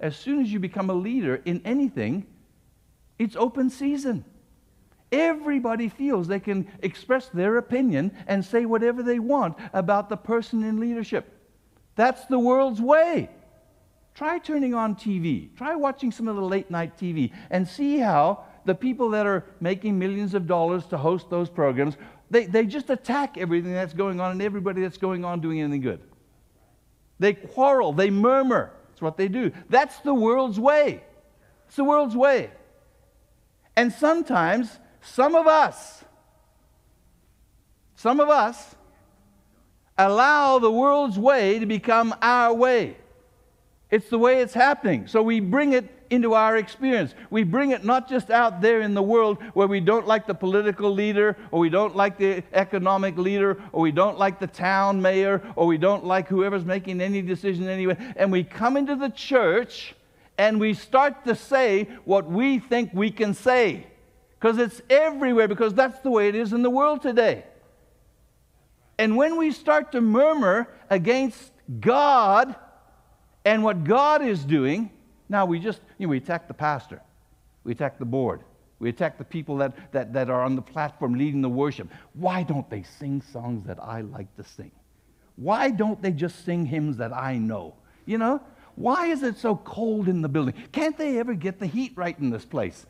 As 0.00 0.16
soon 0.16 0.40
as 0.40 0.52
you 0.52 0.58
become 0.58 0.90
a 0.90 0.94
leader 0.94 1.40
in 1.44 1.62
anything, 1.64 2.26
it's 3.18 3.36
open 3.36 3.70
season. 3.70 4.24
Everybody 5.14 5.88
feels 5.88 6.26
they 6.26 6.40
can 6.40 6.66
express 6.82 7.28
their 7.28 7.56
opinion 7.58 8.10
and 8.26 8.44
say 8.44 8.64
whatever 8.64 9.02
they 9.02 9.20
want 9.20 9.56
about 9.72 10.08
the 10.08 10.16
person 10.16 10.64
in 10.64 10.80
leadership. 10.80 11.32
That's 11.94 12.24
the 12.26 12.38
world's 12.38 12.80
way. 12.80 13.30
Try 14.14 14.38
turning 14.38 14.74
on 14.74 14.96
TV. 14.96 15.54
Try 15.56 15.76
watching 15.76 16.10
some 16.10 16.26
of 16.26 16.34
the 16.34 16.42
late 16.42 16.68
night 16.68 16.98
TV 16.98 17.32
and 17.50 17.66
see 17.66 17.98
how 17.98 18.44
the 18.64 18.74
people 18.74 19.10
that 19.10 19.26
are 19.26 19.44
making 19.60 19.98
millions 19.98 20.34
of 20.34 20.48
dollars 20.48 20.86
to 20.86 20.96
host 20.96 21.30
those 21.30 21.48
programs, 21.48 21.96
they, 22.30 22.46
they 22.46 22.66
just 22.66 22.90
attack 22.90 23.38
everything 23.38 23.72
that's 23.72 23.94
going 23.94 24.20
on 24.20 24.32
and 24.32 24.42
everybody 24.42 24.82
that's 24.82 24.96
going 24.96 25.24
on 25.24 25.40
doing 25.40 25.60
anything 25.60 25.80
good. 25.80 26.00
They 27.20 27.34
quarrel, 27.34 27.92
they 27.92 28.10
murmur. 28.10 28.72
That's 28.88 29.02
what 29.02 29.16
they 29.16 29.28
do. 29.28 29.52
That's 29.68 29.96
the 30.00 30.14
world's 30.14 30.58
way. 30.58 31.04
It's 31.68 31.76
the 31.76 31.84
world's 31.84 32.16
way. 32.16 32.50
And 33.76 33.92
sometimes 33.92 34.78
some 35.04 35.34
of 35.34 35.46
us, 35.46 36.04
some 37.96 38.20
of 38.20 38.28
us 38.28 38.74
allow 39.96 40.58
the 40.58 40.70
world's 40.70 41.18
way 41.18 41.58
to 41.58 41.66
become 41.66 42.14
our 42.20 42.52
way. 42.52 42.96
It's 43.90 44.08
the 44.08 44.18
way 44.18 44.40
it's 44.40 44.54
happening. 44.54 45.06
So 45.06 45.22
we 45.22 45.40
bring 45.40 45.72
it 45.72 45.88
into 46.10 46.34
our 46.34 46.56
experience. 46.56 47.14
We 47.30 47.44
bring 47.44 47.70
it 47.70 47.84
not 47.84 48.08
just 48.08 48.30
out 48.30 48.60
there 48.60 48.80
in 48.80 48.94
the 48.94 49.02
world 49.02 49.42
where 49.52 49.66
we 49.66 49.80
don't 49.80 50.06
like 50.06 50.26
the 50.26 50.34
political 50.34 50.90
leader, 50.90 51.36
or 51.50 51.60
we 51.60 51.68
don't 51.68 51.94
like 51.94 52.18
the 52.18 52.42
economic 52.52 53.16
leader, 53.16 53.62
or 53.72 53.82
we 53.82 53.92
don't 53.92 54.18
like 54.18 54.40
the 54.40 54.46
town 54.46 55.00
mayor, 55.00 55.42
or 55.54 55.66
we 55.66 55.78
don't 55.78 56.04
like 56.04 56.28
whoever's 56.28 56.64
making 56.64 57.00
any 57.00 57.22
decision 57.22 57.68
anyway. 57.68 57.96
And 58.16 58.32
we 58.32 58.42
come 58.42 58.76
into 58.76 58.96
the 58.96 59.10
church 59.10 59.94
and 60.38 60.58
we 60.58 60.74
start 60.74 61.24
to 61.26 61.34
say 61.34 61.84
what 62.04 62.28
we 62.28 62.58
think 62.58 62.90
we 62.92 63.10
can 63.10 63.34
say. 63.34 63.86
Because 64.44 64.58
it's 64.58 64.82
everywhere, 64.90 65.48
because 65.48 65.72
that's 65.72 66.00
the 66.00 66.10
way 66.10 66.28
it 66.28 66.34
is 66.34 66.52
in 66.52 66.60
the 66.60 66.68
world 66.68 67.00
today. 67.00 67.44
And 68.98 69.16
when 69.16 69.38
we 69.38 69.52
start 69.52 69.92
to 69.92 70.02
murmur 70.02 70.68
against 70.90 71.50
God, 71.80 72.54
and 73.46 73.64
what 73.64 73.84
God 73.84 74.22
is 74.22 74.44
doing, 74.44 74.90
now 75.30 75.46
we 75.46 75.58
just, 75.58 75.80
you 75.96 76.06
know, 76.06 76.10
we 76.10 76.18
attack 76.18 76.46
the 76.46 76.52
pastor, 76.52 77.00
we 77.64 77.72
attack 77.72 77.98
the 77.98 78.04
board, 78.04 78.42
we 78.80 78.90
attack 78.90 79.16
the 79.16 79.24
people 79.24 79.56
that, 79.56 79.92
that, 79.92 80.12
that 80.12 80.28
are 80.28 80.42
on 80.42 80.56
the 80.56 80.62
platform 80.62 81.14
leading 81.14 81.40
the 81.40 81.48
worship. 81.48 81.88
Why 82.12 82.42
don't 82.42 82.68
they 82.68 82.82
sing 82.82 83.22
songs 83.22 83.64
that 83.64 83.82
I 83.82 84.02
like 84.02 84.36
to 84.36 84.44
sing? 84.44 84.72
Why 85.36 85.70
don't 85.70 86.02
they 86.02 86.12
just 86.12 86.44
sing 86.44 86.66
hymns 86.66 86.98
that 86.98 87.14
I 87.14 87.38
know? 87.38 87.76
You 88.04 88.18
know, 88.18 88.42
why 88.74 89.06
is 89.06 89.22
it 89.22 89.38
so 89.38 89.56
cold 89.56 90.06
in 90.06 90.20
the 90.20 90.28
building? 90.28 90.52
Can't 90.70 90.98
they 90.98 91.18
ever 91.18 91.32
get 91.32 91.60
the 91.60 91.66
heat 91.66 91.92
right 91.96 92.18
in 92.18 92.28
this 92.28 92.44
place? 92.44 92.84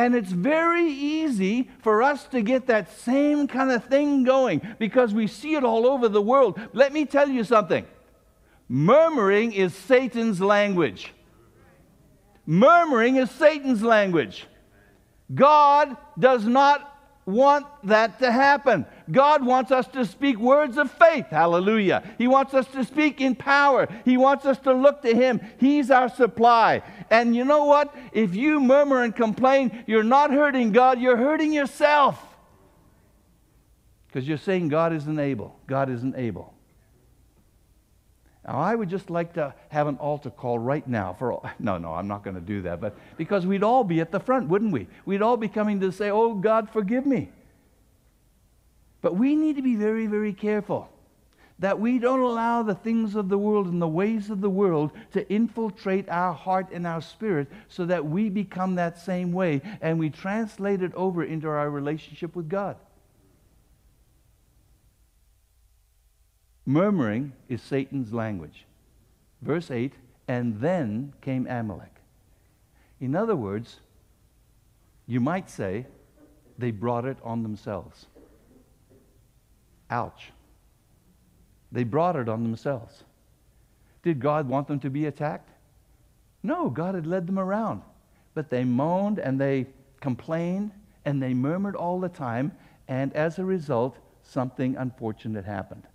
And 0.00 0.14
it's 0.14 0.32
very 0.32 0.90
easy 0.90 1.68
for 1.82 2.02
us 2.02 2.24
to 2.28 2.40
get 2.40 2.68
that 2.68 2.90
same 2.90 3.46
kind 3.46 3.70
of 3.70 3.84
thing 3.84 4.24
going 4.24 4.62
because 4.78 5.12
we 5.12 5.26
see 5.26 5.56
it 5.56 5.62
all 5.62 5.86
over 5.86 6.08
the 6.08 6.22
world. 6.22 6.58
Let 6.72 6.94
me 6.94 7.04
tell 7.04 7.28
you 7.28 7.44
something 7.44 7.84
murmuring 8.66 9.52
is 9.52 9.74
Satan's 9.74 10.40
language. 10.40 11.12
Murmuring 12.46 13.16
is 13.16 13.30
Satan's 13.30 13.82
language. 13.82 14.46
God 15.34 15.94
does 16.18 16.46
not 16.46 16.89
want 17.30 17.66
that 17.84 18.18
to 18.20 18.30
happen. 18.30 18.86
God 19.10 19.44
wants 19.44 19.70
us 19.70 19.86
to 19.88 20.04
speak 20.04 20.38
words 20.38 20.76
of 20.76 20.90
faith. 20.90 21.26
Hallelujah. 21.26 22.02
He 22.18 22.28
wants 22.28 22.54
us 22.54 22.66
to 22.68 22.84
speak 22.84 23.20
in 23.20 23.34
power. 23.34 23.88
He 24.04 24.16
wants 24.16 24.46
us 24.46 24.58
to 24.60 24.72
look 24.72 25.02
to 25.02 25.14
Him. 25.14 25.40
He's 25.58 25.90
our 25.90 26.08
supply. 26.08 26.82
And 27.10 27.34
you 27.34 27.44
know 27.44 27.64
what? 27.64 27.94
If 28.12 28.34
you 28.34 28.60
murmur 28.60 29.02
and 29.02 29.14
complain, 29.14 29.84
you're 29.86 30.02
not 30.02 30.30
hurting 30.30 30.72
God, 30.72 31.00
you're 31.00 31.16
hurting 31.16 31.52
yourself. 31.52 32.22
Because 34.06 34.26
you're 34.28 34.38
saying 34.38 34.68
God 34.68 34.92
isn't 34.92 35.18
able. 35.18 35.56
God 35.66 35.88
isn't 35.88 36.16
able. 36.16 36.54
Now, 38.46 38.58
I 38.58 38.74
would 38.74 38.88
just 38.88 39.10
like 39.10 39.34
to 39.34 39.54
have 39.68 39.86
an 39.86 39.96
altar 39.96 40.30
call 40.30 40.58
right 40.58 40.86
now 40.86 41.12
for 41.12 41.32
all, 41.32 41.48
no, 41.58 41.78
no, 41.78 41.92
I'm 41.94 42.08
not 42.08 42.24
going 42.24 42.36
to 42.36 42.40
do 42.40 42.62
that, 42.62 42.80
but 42.80 42.96
because 43.16 43.46
we'd 43.46 43.62
all 43.62 43.84
be 43.84 44.00
at 44.00 44.10
the 44.10 44.20
front, 44.20 44.48
wouldn't 44.48 44.72
we? 44.72 44.88
We'd 45.04 45.22
all 45.22 45.36
be 45.36 45.48
coming 45.48 45.80
to 45.80 45.92
say, 45.92 46.10
"Oh 46.10 46.34
God, 46.34 46.70
forgive 46.70 47.06
me." 47.06 47.30
But 49.02 49.16
we 49.16 49.34
need 49.34 49.56
to 49.56 49.62
be 49.62 49.76
very, 49.76 50.06
very 50.06 50.32
careful 50.32 50.90
that 51.60 51.78
we 51.78 51.98
don't 51.98 52.20
allow 52.20 52.62
the 52.62 52.74
things 52.74 53.14
of 53.14 53.28
the 53.28 53.38
world 53.38 53.66
and 53.66 53.80
the 53.80 53.88
ways 53.88 54.30
of 54.30 54.40
the 54.40 54.50
world 54.50 54.90
to 55.12 55.30
infiltrate 55.30 56.08
our 56.08 56.32
heart 56.32 56.68
and 56.72 56.86
our 56.86 57.02
spirit 57.02 57.48
so 57.68 57.84
that 57.84 58.04
we 58.04 58.30
become 58.30 58.74
that 58.74 58.98
same 58.98 59.30
way 59.30 59.60
and 59.82 59.98
we 59.98 60.08
translate 60.08 60.82
it 60.82 60.92
over 60.94 61.22
into 61.22 61.46
our 61.46 61.70
relationship 61.70 62.34
with 62.34 62.48
God. 62.48 62.76
Murmuring 66.66 67.32
is 67.48 67.62
Satan's 67.62 68.12
language. 68.12 68.66
Verse 69.42 69.70
8, 69.70 69.94
and 70.28 70.60
then 70.60 71.12
came 71.20 71.46
Amalek. 71.46 71.94
In 73.00 73.16
other 73.16 73.34
words, 73.34 73.80
you 75.06 75.20
might 75.20 75.48
say 75.48 75.86
they 76.58 76.70
brought 76.70 77.04
it 77.04 77.16
on 77.24 77.42
themselves. 77.42 78.06
Ouch. 79.90 80.30
They 81.72 81.84
brought 81.84 82.16
it 82.16 82.28
on 82.28 82.42
themselves. 82.42 83.04
Did 84.02 84.20
God 84.20 84.48
want 84.48 84.68
them 84.68 84.80
to 84.80 84.90
be 84.90 85.06
attacked? 85.06 85.50
No, 86.42 86.70
God 86.70 86.94
had 86.94 87.06
led 87.06 87.26
them 87.26 87.38
around. 87.38 87.82
But 88.34 88.50
they 88.50 88.64
moaned 88.64 89.18
and 89.18 89.40
they 89.40 89.66
complained 90.00 90.72
and 91.04 91.22
they 91.22 91.34
murmured 91.34 91.76
all 91.76 91.98
the 91.98 92.08
time, 92.08 92.52
and 92.86 93.12
as 93.14 93.38
a 93.38 93.44
result, 93.44 93.96
something 94.22 94.76
unfortunate 94.76 95.44
happened. 95.44 95.86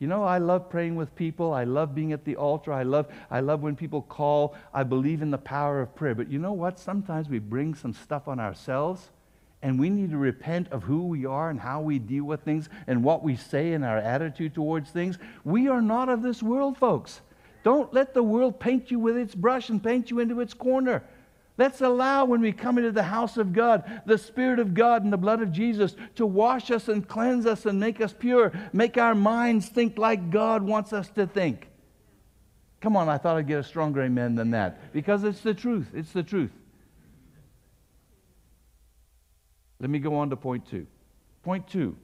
You 0.00 0.08
know, 0.08 0.24
I 0.24 0.38
love 0.38 0.68
praying 0.68 0.96
with 0.96 1.14
people. 1.14 1.52
I 1.52 1.64
love 1.64 1.94
being 1.94 2.12
at 2.12 2.24
the 2.24 2.36
altar. 2.36 2.72
I 2.72 2.82
love, 2.82 3.06
I 3.30 3.40
love 3.40 3.62
when 3.62 3.76
people 3.76 4.02
call. 4.02 4.54
I 4.72 4.82
believe 4.82 5.22
in 5.22 5.30
the 5.30 5.38
power 5.38 5.80
of 5.80 5.94
prayer. 5.94 6.14
But 6.14 6.30
you 6.30 6.38
know 6.38 6.52
what? 6.52 6.78
Sometimes 6.78 7.28
we 7.28 7.38
bring 7.38 7.74
some 7.74 7.92
stuff 7.92 8.26
on 8.28 8.40
ourselves 8.40 9.10
and 9.62 9.78
we 9.78 9.88
need 9.88 10.10
to 10.10 10.18
repent 10.18 10.68
of 10.72 10.82
who 10.82 11.06
we 11.06 11.24
are 11.24 11.48
and 11.48 11.58
how 11.58 11.80
we 11.80 11.98
deal 11.98 12.24
with 12.24 12.42
things 12.42 12.68
and 12.86 13.02
what 13.02 13.22
we 13.22 13.34
say 13.34 13.72
and 13.72 13.82
our 13.82 13.96
attitude 13.96 14.54
towards 14.54 14.90
things. 14.90 15.18
We 15.42 15.68
are 15.68 15.80
not 15.80 16.10
of 16.10 16.22
this 16.22 16.42
world, 16.42 16.76
folks. 16.76 17.22
Don't 17.62 17.92
let 17.94 18.12
the 18.12 18.22
world 18.22 18.60
paint 18.60 18.90
you 18.90 18.98
with 18.98 19.16
its 19.16 19.34
brush 19.34 19.70
and 19.70 19.82
paint 19.82 20.10
you 20.10 20.20
into 20.20 20.40
its 20.40 20.52
corner. 20.52 21.02
Let's 21.56 21.80
allow, 21.80 22.24
when 22.24 22.40
we 22.40 22.52
come 22.52 22.78
into 22.78 22.90
the 22.90 23.04
house 23.04 23.36
of 23.36 23.52
God, 23.52 24.02
the 24.06 24.18
Spirit 24.18 24.58
of 24.58 24.74
God 24.74 25.04
and 25.04 25.12
the 25.12 25.16
blood 25.16 25.40
of 25.40 25.52
Jesus 25.52 25.94
to 26.16 26.26
wash 26.26 26.70
us 26.70 26.88
and 26.88 27.06
cleanse 27.06 27.46
us 27.46 27.64
and 27.64 27.78
make 27.78 28.00
us 28.00 28.12
pure, 28.12 28.52
make 28.72 28.98
our 28.98 29.14
minds 29.14 29.68
think 29.68 29.96
like 29.96 30.30
God 30.30 30.62
wants 30.62 30.92
us 30.92 31.08
to 31.10 31.26
think. 31.26 31.68
Come 32.80 32.96
on, 32.96 33.08
I 33.08 33.18
thought 33.18 33.36
I'd 33.36 33.46
get 33.46 33.60
a 33.60 33.64
stronger 33.64 34.02
amen 34.02 34.34
than 34.34 34.50
that 34.50 34.92
because 34.92 35.22
it's 35.22 35.40
the 35.40 35.54
truth. 35.54 35.86
It's 35.94 36.12
the 36.12 36.24
truth. 36.24 36.50
Let 39.78 39.90
me 39.90 40.00
go 40.00 40.16
on 40.16 40.30
to 40.30 40.36
point 40.36 40.66
two. 40.66 40.86
Point 41.42 41.68
two 41.68 41.96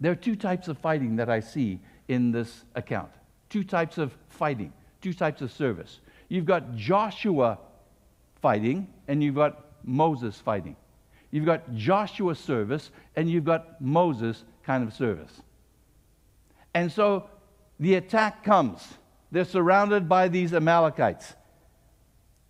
there 0.00 0.12
are 0.12 0.16
two 0.16 0.36
types 0.36 0.68
of 0.68 0.76
fighting 0.78 1.16
that 1.16 1.30
I 1.30 1.40
see 1.40 1.80
in 2.08 2.32
this 2.32 2.64
account. 2.74 3.10
Two 3.48 3.64
types 3.64 3.96
of 3.96 4.14
fighting, 4.28 4.72
two 5.00 5.14
types 5.14 5.40
of 5.40 5.52
service. 5.52 6.00
You've 6.28 6.44
got 6.44 6.74
Joshua 6.74 7.58
fighting, 8.44 8.86
and 9.08 9.22
you've 9.22 9.34
got 9.34 9.64
Moses 9.84 10.36
fighting. 10.36 10.76
You've 11.30 11.46
got 11.46 11.74
Joshua 11.74 12.34
service, 12.34 12.90
and 13.16 13.30
you've 13.30 13.46
got 13.46 13.80
Moses 13.80 14.44
kind 14.66 14.86
of 14.86 14.92
service. 14.92 15.32
And 16.74 16.92
so 16.92 17.30
the 17.80 17.94
attack 17.94 18.44
comes. 18.44 18.86
They're 19.32 19.46
surrounded 19.46 20.10
by 20.10 20.28
these 20.28 20.52
Amalekites. 20.52 21.32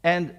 And 0.03 0.35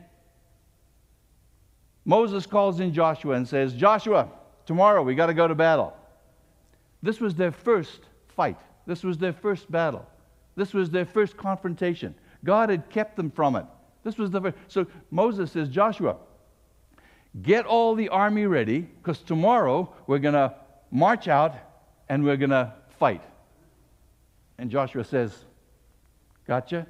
Moses 2.04 2.46
calls 2.46 2.82
in 2.82 2.94
Joshua 2.94 3.36
and 3.36 3.48
says, 3.48 3.74
Joshua, 3.74 4.28
tomorrow 4.66 5.04
we 5.04 5.16
got 5.16 5.28
to 5.28 5.34
go 5.34 5.48
to 5.48 5.56
battle. 5.56 5.94
This 7.02 7.22
was 7.22 7.34
their 7.34 7.54
first 7.54 8.02
fight. 8.28 8.58
This 8.86 9.06
was 9.06 9.18
their 9.18 9.32
first 9.32 9.72
battle. 9.72 10.06
This 10.58 10.74
was 10.74 10.90
their 10.90 11.06
first 11.06 11.38
confrontation. 11.38 12.14
God 12.44 12.70
had 12.70 12.90
kept 12.90 13.16
them 13.16 13.32
from 13.32 13.56
it. 13.56 13.66
This 14.06 14.20
was 14.20 14.30
the 14.30 14.40
first. 14.40 14.56
So 14.68 14.86
Moses 15.10 15.52
says, 15.52 15.68
Joshua, 15.68 16.18
get 17.42 17.66
all 17.66 17.96
the 17.96 18.08
army 18.10 18.46
ready 18.46 18.82
because 18.82 19.20
tomorrow 19.20 19.92
we're 20.06 20.20
going 20.20 20.36
to 20.36 20.54
march 20.92 21.28
out 21.28 21.56
and 22.08 22.24
we're 22.24 22.38
going 22.38 22.52
to 22.52 22.72
fight. 23.00 23.24
And 24.60 24.70
Joshua 24.70 25.04
says, 25.04 25.36
Gotcha. 26.48 26.86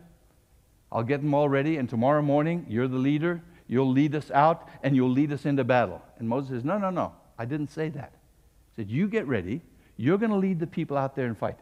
I'll 0.91 1.03
get 1.03 1.21
them 1.21 1.33
all 1.33 1.49
ready, 1.49 1.77
and 1.77 1.89
tomorrow 1.89 2.21
morning, 2.21 2.65
you're 2.69 2.87
the 2.87 2.97
leader. 2.97 3.41
You'll 3.67 3.89
lead 3.89 4.13
us 4.13 4.29
out 4.31 4.69
and 4.83 4.95
you'll 4.95 5.09
lead 5.09 5.31
us 5.31 5.45
into 5.45 5.63
battle. 5.63 6.01
And 6.19 6.29
Moses 6.29 6.49
says, 6.49 6.63
No, 6.65 6.77
no, 6.77 6.89
no. 6.89 7.13
I 7.39 7.45
didn't 7.45 7.71
say 7.71 7.89
that. 7.89 8.13
He 8.75 8.81
said, 8.81 8.91
You 8.91 9.07
get 9.07 9.25
ready. 9.25 9.61
You're 9.97 10.17
going 10.17 10.31
to 10.31 10.37
lead 10.37 10.59
the 10.59 10.67
people 10.67 10.97
out 10.97 11.15
there 11.15 11.25
and 11.25 11.37
fight. 11.37 11.57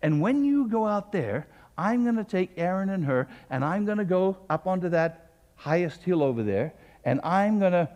And 0.00 0.20
when 0.20 0.44
you 0.44 0.66
go 0.66 0.86
out 0.86 1.12
there, 1.12 1.46
I'm 1.76 2.04
going 2.04 2.16
to 2.16 2.24
take 2.24 2.50
Aaron 2.56 2.88
and 2.90 3.04
Hur, 3.04 3.26
and 3.50 3.64
I'm 3.64 3.84
going 3.84 3.98
to 3.98 4.04
go 4.04 4.38
up 4.48 4.66
onto 4.66 4.88
that 4.90 5.30
highest 5.56 6.02
hill 6.02 6.22
over 6.22 6.42
there, 6.42 6.74
and 7.04 7.20
I'm 7.22 7.58
going 7.58 7.72
to 7.72 7.88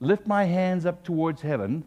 lift 0.00 0.26
my 0.26 0.44
hands 0.44 0.86
up 0.86 1.04
towards 1.04 1.42
heaven 1.42 1.84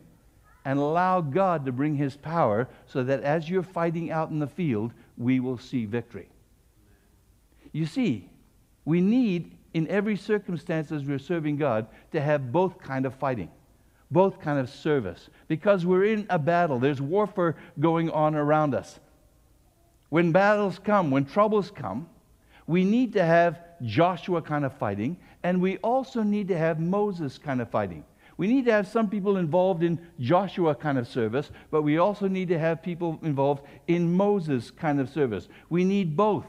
and 0.66 0.78
allow 0.78 1.22
God 1.22 1.66
to 1.66 1.72
bring 1.72 1.96
his 1.96 2.16
power 2.16 2.68
so 2.86 3.04
that 3.04 3.24
as 3.24 3.50
you're 3.50 3.64
fighting 3.64 4.12
out 4.12 4.30
in 4.30 4.40
the 4.40 4.48
field, 4.48 4.92
we 5.18 5.40
will 5.40 5.58
see 5.58 5.86
victory. 5.86 6.28
You 7.72 7.86
see, 7.86 8.30
we 8.86 9.02
need 9.02 9.58
in 9.74 9.88
every 9.88 10.18
circumstance 10.18 10.92
as 10.92 11.04
we're 11.04 11.20
serving 11.20 11.58
God 11.58 11.88
to 12.12 12.22
have 12.22 12.52
both 12.52 12.78
kind 12.80 13.06
of 13.06 13.16
fighting, 13.16 13.50
both 14.12 14.40
kind 14.40 14.60
of 14.60 14.70
service, 14.70 15.30
because 15.48 15.86
we're 15.86 16.06
in 16.06 16.28
a 16.30 16.38
battle. 16.38 16.80
There's 16.80 17.02
warfare 17.02 17.56
going 17.80 18.10
on 18.10 18.36
around 18.36 18.76
us. 18.76 19.00
When 20.12 20.34
battles 20.34 20.78
come, 20.78 21.10
when 21.10 21.24
troubles 21.24 21.72
come, 21.72 22.10
we 22.68 22.84
need 22.84 23.14
to 23.14 23.24
have 23.24 23.62
Joshua 23.82 24.42
kind 24.42 24.66
of 24.66 24.74
fighting, 24.74 25.16
and 25.42 25.62
we 25.62 25.78
also 25.78 26.22
need 26.22 26.50
to 26.50 26.58
have 26.58 26.82
Moses 26.82 27.38
kind 27.38 27.62
of 27.62 27.70
fighting. 27.70 28.04
We 28.36 28.48
need 28.48 28.66
to 28.66 28.74
have 28.74 28.90
some 28.90 29.10
people 29.10 29.38
involved 29.38 29.84
in 29.84 30.06
Joshua 30.20 30.76
kind 30.76 30.98
of 30.98 31.08
service, 31.08 31.50
but 31.72 31.84
we 31.84 31.98
also 31.98 32.28
need 32.28 32.50
to 32.50 32.60
have 32.60 32.84
people 32.84 33.20
involved 33.24 33.64
in 33.88 34.12
Moses 34.12 34.70
kind 34.70 35.00
of 35.00 35.10
service. 35.10 35.48
We 35.70 35.86
need 35.86 36.18
both 36.18 36.46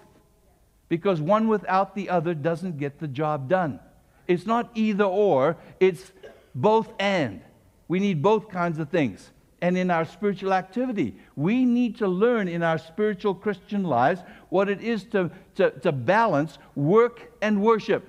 because 0.89 1.21
one 1.21 1.47
without 1.47 1.95
the 1.95 2.11
other 2.11 2.35
doesn't 2.35 2.79
get 2.79 2.99
the 2.99 3.07
job 3.07 3.49
done. 3.49 3.79
It's 4.27 4.45
not 4.45 4.73
either 4.75 5.05
or, 5.05 5.57
it's 5.79 6.11
both 6.53 6.93
and. 6.99 7.43
We 7.87 8.01
need 8.01 8.23
both 8.23 8.49
kinds 8.49 8.81
of 8.81 8.89
things. 8.89 9.31
And 9.63 9.79
in 9.79 9.93
our 9.93 10.05
spiritual 10.05 10.53
activity, 10.53 11.15
we 11.37 11.65
need 11.65 11.97
to 11.99 12.09
learn 12.09 12.49
in 12.49 12.65
our 12.65 12.79
spiritual 12.79 13.33
Christian 13.33 13.85
lives 13.85 14.21
what 14.49 14.69
it 14.69 14.81
is 14.81 15.05
to, 15.05 15.31
to, 15.55 15.71
to 15.71 15.93
balance 15.93 16.59
work 16.75 17.33
and 17.41 17.63
worship, 17.63 18.05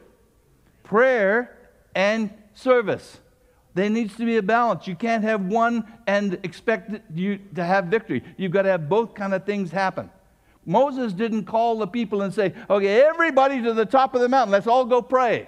prayer 0.84 1.56
and 1.94 2.34
service. 2.56 3.20
There 3.76 3.88
needs 3.88 4.16
to 4.18 4.26
be 4.26 4.38
a 4.38 4.42
balance. 4.42 4.88
You 4.88 4.96
can't 4.96 5.24
have 5.24 5.42
one 5.42 5.86
and 6.08 6.40
expect 6.42 7.00
you 7.14 7.40
to 7.54 7.64
have 7.64 7.86
victory. 7.86 8.24
You've 8.36 8.52
got 8.52 8.64
to 8.64 8.70
have 8.70 8.90
both 8.90 9.14
kind 9.14 9.36
of 9.36 9.46
things 9.46 9.70
happen. 9.70 10.10
Moses 10.66 11.14
didn't 11.14 11.46
call 11.46 11.78
the 11.78 11.88
people 11.88 12.24
and 12.24 12.34
say, 12.34 12.56
okay, 12.68 13.04
everybody 13.04 13.62
to 13.62 13.74
the 13.74 13.86
top 13.86 14.16
of 14.16 14.22
the 14.22 14.30
mountain, 14.30 14.52
let's 14.52 14.68
all 14.68 14.86
go 14.86 15.04
pray. 15.04 15.48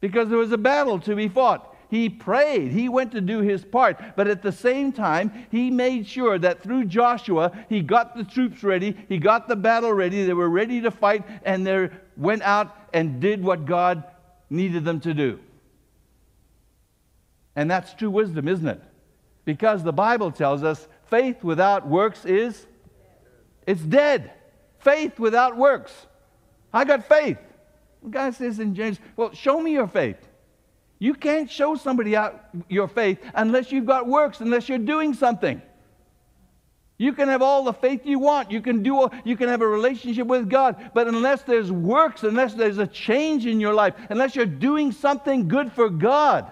Because 0.00 0.28
there 0.28 0.38
was 0.38 0.52
a 0.52 0.58
battle 0.58 1.00
to 1.00 1.16
be 1.16 1.26
fought. 1.26 1.73
He 1.90 2.08
prayed, 2.08 2.72
he 2.72 2.88
went 2.88 3.12
to 3.12 3.20
do 3.20 3.40
his 3.40 3.64
part, 3.64 4.00
but 4.16 4.26
at 4.26 4.42
the 4.42 4.52
same 4.52 4.92
time, 4.92 5.46
he 5.50 5.70
made 5.70 6.06
sure 6.06 6.38
that 6.38 6.62
through 6.62 6.86
Joshua, 6.86 7.52
he 7.68 7.80
got 7.82 8.16
the 8.16 8.24
troops 8.24 8.62
ready, 8.62 8.96
he 9.08 9.18
got 9.18 9.48
the 9.48 9.56
battle 9.56 9.92
ready, 9.92 10.24
they 10.24 10.32
were 10.32 10.48
ready 10.48 10.80
to 10.80 10.90
fight, 10.90 11.24
and 11.44 11.66
they 11.66 11.90
went 12.16 12.42
out 12.42 12.74
and 12.92 13.20
did 13.20 13.42
what 13.42 13.66
God 13.66 14.04
needed 14.50 14.84
them 14.84 15.00
to 15.00 15.14
do. 15.14 15.38
And 17.56 17.70
that's 17.70 17.94
true 17.94 18.10
wisdom, 18.10 18.48
isn't 18.48 18.66
it? 18.66 18.82
Because 19.44 19.82
the 19.82 19.92
Bible 19.92 20.30
tells 20.30 20.64
us 20.64 20.88
faith 21.06 21.44
without 21.44 21.86
works 21.86 22.24
is 22.24 22.66
it's 23.66 23.82
dead. 23.82 24.32
Faith 24.78 25.18
without 25.18 25.56
works. 25.56 26.06
I 26.72 26.84
got 26.84 27.08
faith. 27.08 27.38
The 28.02 28.10
guy 28.10 28.30
says 28.30 28.58
in 28.58 28.74
James, 28.74 28.98
Well, 29.16 29.32
show 29.32 29.60
me 29.60 29.72
your 29.72 29.86
faith. 29.86 30.18
You 31.04 31.12
can't 31.12 31.50
show 31.50 31.74
somebody 31.74 32.16
out 32.16 32.46
your 32.66 32.88
faith 32.88 33.18
unless 33.34 33.70
you've 33.70 33.84
got 33.84 34.06
works, 34.06 34.40
unless 34.40 34.70
you're 34.70 34.78
doing 34.78 35.12
something. 35.12 35.60
You 36.96 37.12
can 37.12 37.28
have 37.28 37.42
all 37.42 37.62
the 37.62 37.74
faith 37.74 38.06
you 38.06 38.18
want. 38.18 38.50
You 38.50 38.62
can 38.62 38.82
do 38.82 39.10
you 39.22 39.36
can 39.36 39.50
have 39.50 39.60
a 39.60 39.66
relationship 39.66 40.26
with 40.26 40.48
God, 40.48 40.92
but 40.94 41.06
unless 41.06 41.42
there's 41.42 41.70
works, 41.70 42.22
unless 42.22 42.54
there's 42.54 42.78
a 42.78 42.86
change 42.86 43.44
in 43.44 43.60
your 43.60 43.74
life, 43.74 43.92
unless 44.08 44.34
you're 44.34 44.46
doing 44.46 44.92
something 44.92 45.46
good 45.46 45.70
for 45.72 45.90
God. 45.90 46.50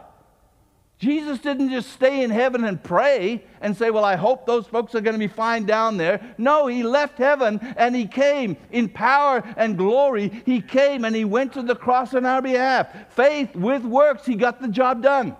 Jesus 1.02 1.40
didn't 1.40 1.70
just 1.70 1.90
stay 1.90 2.22
in 2.22 2.30
heaven 2.30 2.62
and 2.62 2.80
pray 2.80 3.42
and 3.60 3.76
say, 3.76 3.90
Well, 3.90 4.04
I 4.04 4.14
hope 4.14 4.46
those 4.46 4.68
folks 4.68 4.94
are 4.94 5.00
going 5.00 5.14
to 5.14 5.18
be 5.18 5.26
fine 5.26 5.64
down 5.64 5.96
there. 5.96 6.32
No, 6.38 6.68
he 6.68 6.84
left 6.84 7.18
heaven 7.18 7.58
and 7.76 7.96
he 7.96 8.06
came 8.06 8.56
in 8.70 8.88
power 8.88 9.42
and 9.56 9.76
glory. 9.76 10.44
He 10.46 10.60
came 10.60 11.04
and 11.04 11.16
he 11.16 11.24
went 11.24 11.54
to 11.54 11.62
the 11.62 11.74
cross 11.74 12.14
on 12.14 12.24
our 12.24 12.40
behalf. 12.40 13.12
Faith 13.14 13.56
with 13.56 13.82
works, 13.82 14.24
he 14.24 14.36
got 14.36 14.62
the 14.62 14.68
job 14.68 15.02
done. 15.02 15.34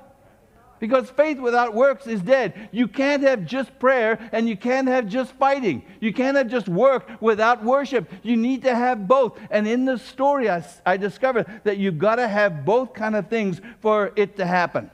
Because 0.80 1.08
faith 1.10 1.38
without 1.38 1.74
works 1.74 2.08
is 2.08 2.20
dead. 2.22 2.68
You 2.72 2.88
can't 2.88 3.22
have 3.22 3.46
just 3.46 3.78
prayer 3.78 4.18
and 4.32 4.48
you 4.48 4.56
can't 4.56 4.88
have 4.88 5.06
just 5.06 5.30
fighting. 5.34 5.84
You 6.00 6.12
can't 6.12 6.36
have 6.36 6.48
just 6.48 6.68
work 6.68 7.08
without 7.20 7.62
worship. 7.62 8.10
You 8.24 8.36
need 8.36 8.62
to 8.62 8.74
have 8.74 9.06
both. 9.06 9.38
And 9.48 9.68
in 9.68 9.84
this 9.84 10.02
story, 10.02 10.50
I, 10.50 10.64
I 10.84 10.96
discovered 10.96 11.46
that 11.62 11.78
you've 11.78 12.00
got 12.00 12.16
to 12.16 12.26
have 12.26 12.64
both 12.64 12.94
kind 12.94 13.14
of 13.14 13.28
things 13.28 13.60
for 13.78 14.12
it 14.16 14.36
to 14.38 14.44
happen. 14.44 14.90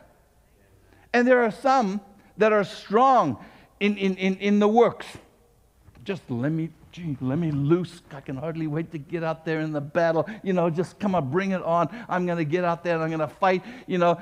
And 1.13 1.27
there 1.27 1.43
are 1.43 1.51
some 1.51 2.01
that 2.37 2.53
are 2.53 2.65
strong 2.65 3.45
in, 3.81 3.97
in, 3.97 4.17
in, 4.17 4.37
in 4.37 4.59
the 4.59 4.69
works. 4.69 5.07
Just 6.05 6.23
let 6.31 6.53
me, 6.53 6.71
gee, 6.93 7.17
let 7.21 7.39
me 7.39 7.51
loose. 7.51 8.03
I 8.13 8.21
can 8.21 8.37
hardly 8.37 8.67
wait 8.67 8.93
to 8.93 8.99
get 8.99 9.23
out 9.23 9.45
there 9.45 9.61
in 9.61 9.73
the 9.73 9.81
battle. 9.81 10.29
You 10.43 10.53
know, 10.53 10.71
just 10.71 10.99
come 10.99 11.15
on, 11.15 11.31
bring 11.31 11.53
it 11.53 11.63
on. 11.63 11.89
I'm 12.09 12.27
going 12.27 12.39
to 12.39 12.45
get 12.45 12.65
out 12.65 12.85
there 12.85 12.95
and 12.95 13.03
I'm 13.03 13.11
going 13.11 13.21
to 13.21 13.29
fight. 13.29 13.65
You 13.87 13.99
know, 13.99 14.21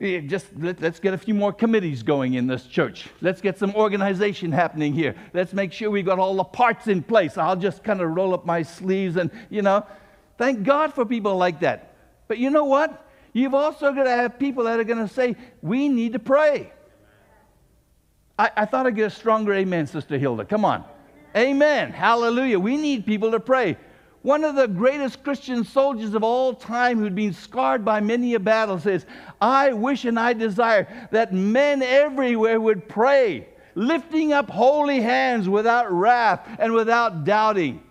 just 0.00 0.46
let, 0.58 0.82
us 0.82 0.98
get 0.98 1.12
a 1.12 1.18
few 1.18 1.34
more 1.34 1.52
committees 1.52 2.02
going 2.02 2.34
in 2.34 2.46
this 2.46 2.66
church. 2.66 3.08
Let's 3.20 3.40
get 3.40 3.58
some 3.58 3.74
organization 3.74 4.50
happening 4.50 4.94
here. 4.94 5.14
Let's 5.34 5.52
make 5.52 5.72
sure 5.72 5.90
we've 5.90 6.06
got 6.06 6.18
all 6.18 6.34
the 6.34 6.44
parts 6.44 6.86
in 6.88 7.02
place. 7.02 7.36
I'll 7.36 7.56
just 7.56 7.84
kind 7.84 8.00
of 8.00 8.10
roll 8.10 8.32
up 8.32 8.46
my 8.46 8.62
sleeves 8.62 9.16
and, 9.16 9.30
you 9.50 9.62
know, 9.62 9.86
thank 10.38 10.62
God 10.62 10.94
for 10.94 11.04
people 11.04 11.36
like 11.36 11.60
that. 11.60 11.94
But 12.28 12.38
you 12.38 12.48
know 12.48 12.64
what? 12.64 13.06
You've 13.32 13.54
also 13.54 13.92
got 13.92 14.04
to 14.04 14.10
have 14.10 14.38
people 14.38 14.64
that 14.64 14.80
are 14.80 14.84
going 14.84 15.06
to 15.06 15.12
say, 15.12 15.36
we 15.62 15.88
need 15.88 16.14
to 16.14 16.18
pray. 16.18 16.72
I, 18.38 18.50
I 18.56 18.64
thought 18.64 18.86
I'd 18.86 18.96
get 18.96 19.06
a 19.06 19.10
stronger 19.10 19.52
amen, 19.54 19.86
Sister 19.86 20.18
Hilda. 20.18 20.44
Come 20.44 20.64
on. 20.64 20.84
Amen. 21.36 21.92
Hallelujah. 21.92 22.58
We 22.58 22.76
need 22.76 23.06
people 23.06 23.30
to 23.30 23.40
pray. 23.40 23.76
One 24.22 24.44
of 24.44 24.54
the 24.54 24.66
greatest 24.66 25.22
Christian 25.22 25.64
soldiers 25.64 26.14
of 26.14 26.22
all 26.22 26.52
time 26.52 26.98
who'd 26.98 27.14
been 27.14 27.32
scarred 27.32 27.84
by 27.84 28.00
many 28.00 28.34
a 28.34 28.40
battle 28.40 28.78
says, 28.78 29.06
I 29.40 29.72
wish 29.72 30.04
and 30.04 30.18
I 30.18 30.34
desire 30.34 31.08
that 31.10 31.32
men 31.32 31.82
everywhere 31.82 32.60
would 32.60 32.88
pray, 32.88 33.48
lifting 33.74 34.32
up 34.32 34.50
holy 34.50 35.00
hands 35.00 35.48
without 35.48 35.90
wrath 35.90 36.46
and 36.58 36.74
without 36.74 37.24
doubting. 37.24 37.82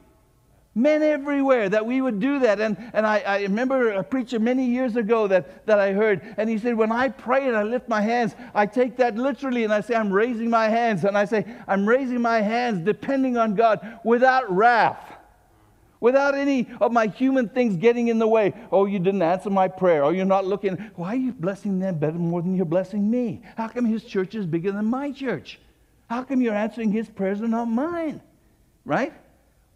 Men 0.79 1.03
everywhere 1.03 1.67
that 1.67 1.85
we 1.85 2.01
would 2.01 2.21
do 2.21 2.39
that. 2.39 2.61
And, 2.61 2.77
and 2.93 3.05
I, 3.05 3.19
I 3.19 3.41
remember 3.41 3.91
a 3.91 4.03
preacher 4.03 4.39
many 4.39 4.65
years 4.65 4.95
ago 4.95 5.27
that, 5.27 5.65
that 5.65 5.77
I 5.77 5.91
heard, 5.91 6.21
and 6.37 6.49
he 6.49 6.57
said, 6.57 6.75
When 6.75 6.91
I 6.91 7.09
pray 7.09 7.47
and 7.47 7.57
I 7.57 7.63
lift 7.63 7.89
my 7.89 7.99
hands, 7.99 8.33
I 8.55 8.65
take 8.65 8.95
that 8.97 9.17
literally 9.17 9.65
and 9.65 9.73
I 9.73 9.81
say, 9.81 9.95
I'm 9.95 10.11
raising 10.11 10.49
my 10.49 10.69
hands. 10.69 11.03
And 11.03 11.17
I 11.17 11.25
say, 11.25 11.45
I'm 11.67 11.85
raising 11.87 12.21
my 12.21 12.39
hands 12.39 12.85
depending 12.85 13.35
on 13.35 13.55
God 13.55 13.99
without 14.05 14.49
wrath 14.49 15.17
without 15.99 16.33
any 16.33 16.65
of 16.79 16.93
my 16.93 17.07
human 17.07 17.49
things 17.49 17.75
getting 17.75 18.07
in 18.07 18.19
the 18.19 18.27
way. 18.27 18.53
Oh, 18.71 18.85
you 18.85 18.99
didn't 18.99 19.21
answer 19.21 19.49
my 19.49 19.67
prayer. 19.67 20.01
Oh, 20.01 20.11
you're 20.11 20.23
not 20.23 20.45
looking. 20.45 20.77
Why 20.95 21.09
are 21.09 21.15
you 21.17 21.33
blessing 21.33 21.77
them 21.79 21.97
better 21.97 22.17
more 22.17 22.41
than 22.41 22.55
you're 22.55 22.65
blessing 22.65 23.11
me? 23.11 23.41
How 23.57 23.67
come 23.67 23.83
his 23.83 24.05
church 24.05 24.33
is 24.33 24.45
bigger 24.45 24.71
than 24.71 24.85
my 24.85 25.11
church? 25.11 25.59
How 26.09 26.23
come 26.23 26.41
you're 26.41 26.55
answering 26.55 26.93
his 26.93 27.09
prayers 27.09 27.41
and 27.41 27.51
not 27.51 27.65
mine? 27.65 28.21
Right? 28.85 29.11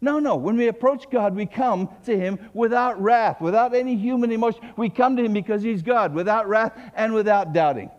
No, 0.00 0.18
no. 0.18 0.36
When 0.36 0.56
we 0.56 0.68
approach 0.68 1.08
God, 1.10 1.34
we 1.34 1.46
come 1.46 1.88
to 2.04 2.18
him 2.18 2.38
without 2.52 3.00
wrath, 3.00 3.40
without 3.40 3.74
any 3.74 3.96
human 3.96 4.32
emotion. 4.32 4.60
We 4.76 4.90
come 4.90 5.16
to 5.16 5.24
him 5.24 5.32
because 5.32 5.62
he's 5.62 5.82
God, 5.82 6.14
without 6.14 6.48
wrath 6.48 6.72
and 6.94 7.14
without 7.14 7.52
doubting. 7.52 7.90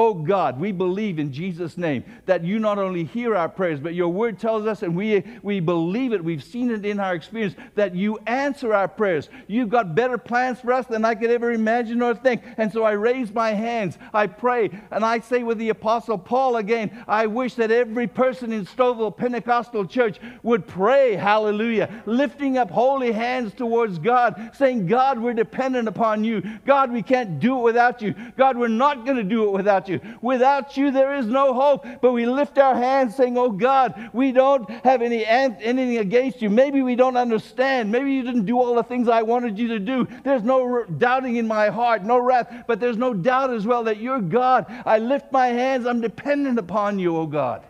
Oh 0.00 0.14
God, 0.14 0.60
we 0.60 0.70
believe 0.70 1.18
in 1.18 1.32
Jesus' 1.32 1.76
name 1.76 2.04
that 2.26 2.44
you 2.44 2.60
not 2.60 2.78
only 2.78 3.02
hear 3.02 3.34
our 3.34 3.48
prayers, 3.48 3.80
but 3.80 3.94
your 3.94 4.06
word 4.10 4.38
tells 4.38 4.64
us, 4.64 4.84
and 4.84 4.94
we, 4.94 5.24
we 5.42 5.58
believe 5.58 6.12
it, 6.12 6.22
we've 6.22 6.44
seen 6.44 6.70
it 6.70 6.86
in 6.86 7.00
our 7.00 7.16
experience, 7.16 7.56
that 7.74 7.96
you 7.96 8.16
answer 8.24 8.72
our 8.72 8.86
prayers. 8.86 9.28
You've 9.48 9.70
got 9.70 9.96
better 9.96 10.16
plans 10.16 10.60
for 10.60 10.72
us 10.72 10.86
than 10.86 11.04
I 11.04 11.16
could 11.16 11.32
ever 11.32 11.50
imagine 11.50 12.00
or 12.00 12.14
think. 12.14 12.44
And 12.58 12.72
so 12.72 12.84
I 12.84 12.92
raise 12.92 13.34
my 13.34 13.50
hands, 13.50 13.98
I 14.14 14.28
pray, 14.28 14.70
and 14.92 15.04
I 15.04 15.18
say 15.18 15.42
with 15.42 15.58
the 15.58 15.70
Apostle 15.70 16.16
Paul 16.16 16.58
again, 16.58 17.04
I 17.08 17.26
wish 17.26 17.54
that 17.54 17.72
every 17.72 18.06
person 18.06 18.52
in 18.52 18.66
Stouffville 18.66 19.16
Pentecostal 19.16 19.84
Church 19.84 20.20
would 20.44 20.68
pray, 20.68 21.16
hallelujah, 21.16 22.04
lifting 22.06 22.56
up 22.56 22.70
holy 22.70 23.10
hands 23.10 23.52
towards 23.52 23.98
God, 23.98 24.52
saying, 24.54 24.86
God, 24.86 25.18
we're 25.18 25.34
dependent 25.34 25.88
upon 25.88 26.22
you. 26.22 26.40
God, 26.64 26.92
we 26.92 27.02
can't 27.02 27.40
do 27.40 27.58
it 27.58 27.62
without 27.64 28.00
you. 28.00 28.14
God, 28.36 28.56
we're 28.56 28.68
not 28.68 29.04
going 29.04 29.16
to 29.16 29.24
do 29.24 29.42
it 29.42 29.50
without 29.88 30.04
you. 30.04 30.18
Without 30.38 30.76
you, 30.76 30.90
there 30.90 31.14
is 31.14 31.26
no 31.26 31.54
hope. 31.54 31.84
But 32.00 32.12
we 32.12 32.26
lift 32.26 32.58
our 32.58 32.74
hands 32.74 33.16
saying, 33.16 33.36
Oh 33.36 33.50
God, 33.50 34.10
we 34.12 34.32
don't 34.32 34.68
have 34.84 35.02
any, 35.02 35.24
anything 35.26 35.98
against 35.98 36.42
you. 36.42 36.50
Maybe 36.50 36.82
we 36.82 36.96
don't 36.96 37.16
understand. 37.16 37.90
Maybe 37.90 38.12
you 38.12 38.22
didn't 38.22 38.46
do 38.46 38.58
all 38.58 38.74
the 38.74 38.82
things 38.82 39.08
I 39.08 39.22
wanted 39.22 39.58
you 39.58 39.68
to 39.68 39.78
do. 39.78 40.06
There's 40.24 40.42
no 40.42 40.84
doubting 40.84 41.36
in 41.36 41.46
my 41.46 41.68
heart, 41.68 42.04
no 42.04 42.18
wrath, 42.18 42.64
but 42.66 42.80
there's 42.80 42.96
no 42.96 43.14
doubt 43.14 43.52
as 43.52 43.66
well 43.66 43.84
that 43.84 43.98
you're 43.98 44.20
God. 44.20 44.66
I 44.84 44.98
lift 44.98 45.32
my 45.32 45.48
hands. 45.48 45.86
I'm 45.86 46.00
dependent 46.00 46.58
upon 46.58 46.98
you, 46.98 47.16
oh 47.16 47.26
God. 47.26 47.64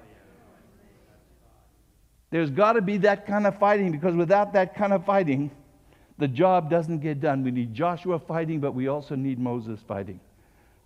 There's 2.31 2.51
got 2.51 2.75
to 2.75 2.83
be 2.83 2.99
that 2.99 3.27
kind 3.27 3.47
of 3.47 3.59
fighting 3.59 3.91
because 3.91 4.15
without 4.15 4.53
that 4.53 4.75
kind 4.75 4.93
of 4.93 5.07
fighting, 5.07 5.51
the 6.19 6.29
job 6.29 6.69
doesn't 6.69 6.99
get 6.99 7.21
done. 7.21 7.43
We 7.43 7.51
need 7.51 7.73
Joshua 7.73 8.19
fighting, 8.19 8.61
but 8.61 8.75
we 8.75 8.89
also 8.89 9.15
need 9.15 9.39
Moses 9.39 9.81
fighting. 9.87 10.21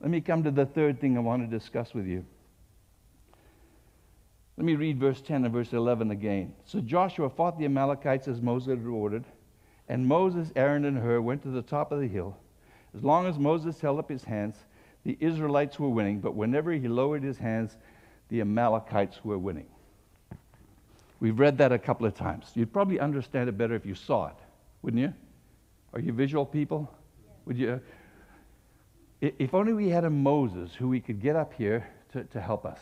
Let 0.03 0.11
me 0.11 0.21
come 0.21 0.43
to 0.43 0.51
the 0.51 0.67
third 0.67 1.01
thing 1.01 1.17
I 1.17 1.21
want 1.21 1.49
to 1.49 1.59
discuss 1.59 1.95
with 1.95 2.07
you. 2.07 2.25
Let 4.57 4.67
me 4.67 4.75
read 4.75 4.99
verse 4.99 5.23
10 5.23 5.45
and 5.45 5.53
verse 5.55 5.73
11 5.73 6.11
again. 6.11 6.53
So 6.65 6.81
Joshua 6.81 7.31
fought 7.31 7.57
the 7.57 7.65
Amalekites 7.65 8.27
as 8.27 8.43
Moses 8.43 8.79
had 8.79 8.85
ordered, 8.85 9.25
and 9.89 10.07
Moses, 10.07 10.51
Aaron, 10.57 10.85
and 10.85 10.99
Hur 10.99 11.21
went 11.21 11.43
to 11.45 11.51
the 11.51 11.63
top 11.63 11.93
of 11.93 12.01
the 12.01 12.09
hill. 12.09 12.37
As 12.97 13.05
long 13.05 13.27
as 13.27 13.39
Moses 13.39 13.81
held 13.81 14.01
up 14.01 14.11
his 14.11 14.25
hands, 14.25 14.57
the 15.05 15.17
Israelites 15.21 15.79
were 15.79 15.89
winning, 15.89 16.19
but 16.19 16.35
whenever 16.35 16.73
he 16.73 16.89
lowered 16.89 17.23
his 17.23 17.39
hands, 17.39 17.77
the 18.29 18.41
Amalekites 18.41 19.25
were 19.25 19.39
winning. 19.39 19.67
We've 21.21 21.39
read 21.39 21.59
that 21.59 21.71
a 21.71 21.79
couple 21.79 22.07
of 22.07 22.15
times. 22.15 22.51
You'd 22.55 22.73
probably 22.73 22.99
understand 22.99 23.49
it 23.49 23.57
better 23.57 23.75
if 23.75 23.87
you 23.87 23.95
saw 23.95 24.27
it, 24.27 24.37
wouldn't 24.83 25.01
you? 25.01 25.15
Are 25.93 26.01
you 26.01 26.13
visual 26.13 26.45
people? 26.45 26.93
Would 27.47 27.57
you? 27.57 27.81
If 29.23 29.55
only 29.55 29.73
we 29.73 29.89
had 29.89 30.05
a 30.05 30.11
Moses 30.11 30.75
who 30.75 30.89
we 30.89 30.99
could 30.99 31.23
get 31.23 31.37
up 31.37 31.55
here 31.55 31.89
to, 32.13 32.25
to 32.25 32.41
help 32.41 32.67
us. 32.67 32.81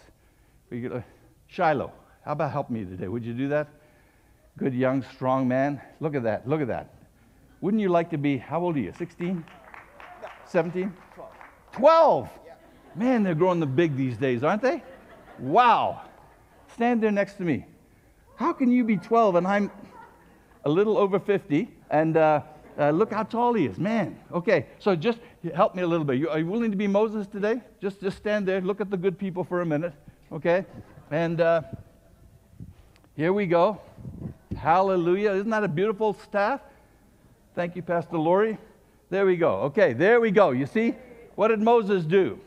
We 0.70 0.81
could, 0.81 0.92
uh, 0.92 1.00
Shiloh, 1.48 1.92
how 2.24 2.33
about 2.33 2.50
help 2.50 2.70
me 2.70 2.83
today? 2.83 3.09
Would 3.09 3.26
you 3.26 3.35
do 3.35 3.48
that? 3.48 3.68
Good, 4.57 4.72
young, 4.72 5.03
strong 5.03 5.46
man. 5.46 5.83
Look 6.00 6.14
at 6.14 6.22
that. 6.22 6.48
Look 6.48 6.62
at 6.62 6.68
that. 6.68 6.94
Wouldn't 7.61 7.83
you 7.83 7.90
like 7.90 8.09
to 8.11 8.16
be, 8.16 8.38
how 8.38 8.62
old 8.62 8.76
are 8.76 8.81
you? 8.81 8.94
16? 8.96 9.44
17? 10.46 10.94
12. 11.14 11.31
12? 11.72 12.29
Man, 12.94 13.22
they're 13.22 13.35
growing 13.35 13.61
the 13.61 13.66
big 13.66 13.94
these 13.94 14.16
days, 14.16 14.42
aren't 14.42 14.62
they? 14.62 14.83
Wow. 15.38 16.00
Stand 16.72 17.03
there 17.03 17.12
next 17.12 17.35
to 17.35 17.42
me. 17.42 17.66
How 18.37 18.55
can 18.55 18.72
you 18.72 18.83
be 18.83 18.96
12 18.96 19.35
and 19.35 19.46
I'm 19.46 19.70
a 20.64 20.70
little 20.70 20.96
over 20.96 21.20
50 21.20 21.68
and 21.90 22.16
uh, 22.16 22.40
uh, 22.79 22.90
look 22.90 23.12
how 23.12 23.22
tall 23.22 23.53
he 23.53 23.66
is. 23.66 23.79
Man. 23.79 24.18
Okay, 24.33 24.66
so 24.79 24.96
just 24.96 25.18
help 25.55 25.74
me 25.74 25.83
a 25.83 25.87
little 25.87 26.05
bit. 26.05 26.18
You, 26.18 26.29
are 26.29 26.38
you 26.38 26.46
willing 26.46 26.70
to 26.70 26.76
be 26.76 26.87
Moses 26.87 27.26
today? 27.26 27.61
Just, 27.81 28.00
just 28.00 28.16
stand 28.16 28.46
there, 28.46 28.61
look 28.61 28.81
at 28.81 28.90
the 28.90 28.96
good 28.96 29.18
people 29.18 29.44
for 29.44 29.62
a 29.62 29.66
minute. 29.66 29.94
Okay? 30.31 30.66
And 31.11 31.40
uh, 31.40 31.62
here 33.16 33.33
we 33.33 33.46
go. 33.46 33.81
Hallelujah. 34.57 35.33
Isn't 35.33 35.50
that 35.50 35.64
a 35.64 35.68
beautiful 35.68 36.14
staff? 36.14 36.61
Thank 37.55 37.74
you, 37.74 37.83
Pastor 37.83 38.18
Lori. 38.18 38.59
There 39.09 39.26
we 39.26 39.37
go. 39.37 39.55
Okay, 39.62 39.92
there 39.92 40.20
we 40.20 40.31
go. 40.31 40.50
You 40.50 40.66
see? 40.66 40.94
What 41.35 41.48
did 41.48 41.61
Moses 41.61 42.05
do? 42.05 42.38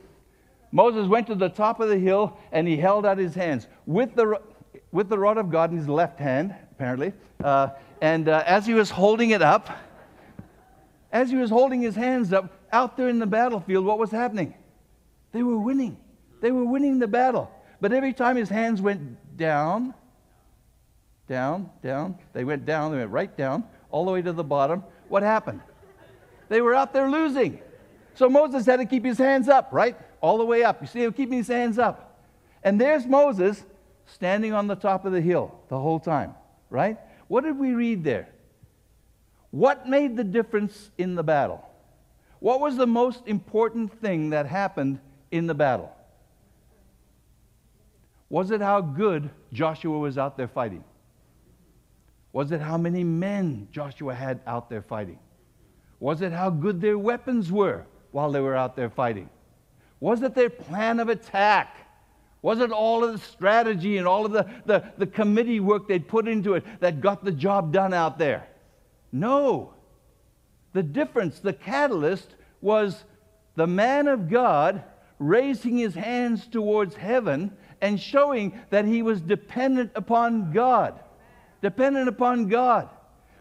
Moses 0.71 1.08
went 1.08 1.27
to 1.27 1.36
the 1.36 1.49
top 1.49 1.79
of 1.79 1.89
the 1.89 1.97
hill 1.97 2.38
and 2.51 2.67
he 2.67 2.77
held 2.77 3.06
out 3.06 3.17
his 3.17 3.36
hands 3.36 3.67
with 3.86 4.15
the, 4.15 4.39
with 4.91 5.10
the 5.10 5.17
rod 5.17 5.38
of 5.38 5.49
God 5.51 5.71
in 5.71 5.77
his 5.77 5.89
left 5.89 6.19
hand, 6.19 6.56
apparently. 6.71 7.13
Uh, 7.43 7.69
and 8.01 8.29
uh, 8.29 8.43
as 8.45 8.65
he 8.65 8.73
was 8.73 8.89
holding 8.89 9.32
it 9.32 9.41
up, 9.41 9.69
as 11.12 11.29
he 11.29 11.36
was 11.36 11.49
holding 11.49 11.82
his 11.82 11.95
hands 11.95 12.34
up 12.34 12.51
out 12.73 12.97
there 12.97 13.07
in 13.07 13.19
the 13.19 13.27
battlefield, 13.27 13.86
what 13.86 13.99
was 13.99 14.12
happening? 14.12 14.53
They 15.31 15.43
were 15.43 15.57
winning. 15.57 15.97
They 16.41 16.51
were 16.51 16.65
winning 16.65 16.99
the 16.99 17.07
battle. 17.07 17.49
But 17.79 17.93
every 17.93 18.12
time 18.13 18.36
his 18.36 18.49
hands 18.49 18.81
went 18.81 19.38
down, 19.38 19.93
down, 21.27 21.69
down, 21.81 22.17
they 22.33 22.43
went 22.43 22.65
down, 22.65 22.91
they 22.91 22.97
went 22.97 23.12
right 23.12 23.38
down, 23.38 23.63
all 23.91 24.05
the 24.05 24.12
way 24.12 24.21
to 24.21 24.33
the 24.33 24.43
bottom. 24.43 24.83
What 25.07 25.23
happened? 25.23 25.62
They 26.49 26.62
were 26.62 26.75
out 26.75 26.93
there 26.93 27.09
losing. 27.09 27.62
So 28.15 28.29
Moses 28.29 28.65
had 28.65 28.77
to 28.77 28.86
keep 28.86 29.05
his 29.05 29.17
hands 29.17 29.47
up, 29.47 29.69
right? 29.71 29.95
All 30.21 30.38
the 30.38 30.45
way 30.45 30.63
up. 30.63 30.81
You 30.81 30.88
see 30.88 31.03
him 31.03 31.13
keeping 31.13 31.38
his 31.38 31.47
hands 31.47 31.79
up. 31.79 32.19
And 32.63 32.79
there's 32.79 33.05
Moses 33.05 33.63
standing 34.05 34.53
on 34.53 34.67
the 34.67 34.75
top 34.75 35.05
of 35.05 35.12
the 35.12 35.21
hill 35.21 35.53
the 35.69 35.79
whole 35.79 35.99
time, 35.99 36.33
right? 36.69 36.97
What 37.27 37.43
did 37.43 37.57
we 37.57 37.73
read 37.73 38.03
there? 38.03 38.29
What 39.51 39.88
made 39.88 40.17
the 40.17 40.23
difference 40.23 40.91
in 40.97 41.15
the 41.15 41.23
battle? 41.23 41.63
What 42.43 42.60
was 42.60 42.75
the 42.75 42.86
most 42.86 43.25
important 43.25 44.01
thing 44.01 44.32
that 44.32 44.47
happened 44.47 44.99
in 45.32 45.47
the 45.47 45.53
battle? 45.53 45.95
Was 48.29 48.51
it 48.51 48.60
how 48.60 48.82
good 48.82 49.29
Joshua 49.53 49.97
was 49.97 50.17
out 50.17 50.36
there 50.36 50.49
fighting? 50.49 50.84
Was 52.34 52.51
it 52.51 52.60
how 52.60 52.77
many 52.77 53.01
men 53.01 53.69
Joshua 53.71 54.13
had 54.13 54.41
out 54.45 54.69
there 54.69 54.82
fighting? 54.82 55.19
Was 56.01 56.21
it 56.21 56.34
how 56.34 56.49
good 56.49 56.82
their 56.82 56.97
weapons 56.97 57.49
were 57.49 57.86
while 58.12 58.29
they 58.29 58.41
were 58.41 58.58
out 58.58 58.75
there 58.75 58.89
fighting? 58.89 59.29
Was 60.01 60.21
it 60.21 60.36
their 60.36 60.49
plan 60.49 60.99
of 60.99 61.08
attack? 61.08 61.77
Was 62.41 62.60
it 62.60 62.73
all 62.73 63.06
of 63.06 63.13
the 63.13 63.19
strategy 63.19 63.95
and 63.95 64.06
all 64.06 64.25
of 64.25 64.34
the, 64.34 64.49
the, 64.65 64.84
the 64.97 65.08
committee 65.08 65.62
work 65.62 65.88
they'd 65.88 66.10
put 66.10 66.27
into 66.27 66.56
it 66.56 66.65
that 66.82 66.99
got 66.99 67.23
the 67.23 67.32
job 67.32 67.71
done 67.71 67.93
out 67.93 68.17
there? 68.17 68.49
No. 69.13 69.72
The 70.73 70.83
difference, 70.83 71.39
the 71.39 71.53
catalyst, 71.53 72.36
was 72.62 73.03
the 73.55 73.67
man 73.67 74.07
of 74.07 74.29
God 74.29 74.83
raising 75.19 75.77
his 75.77 75.93
hands 75.93 76.47
towards 76.47 76.95
heaven 76.95 77.55
and 77.81 77.99
showing 77.99 78.59
that 78.69 78.86
he 78.86 79.01
was 79.01 79.21
dependent 79.21 79.91
upon 79.95 80.51
God. 80.51 80.99
Dependent 81.62 82.09
upon 82.09 82.47
God. 82.47 82.89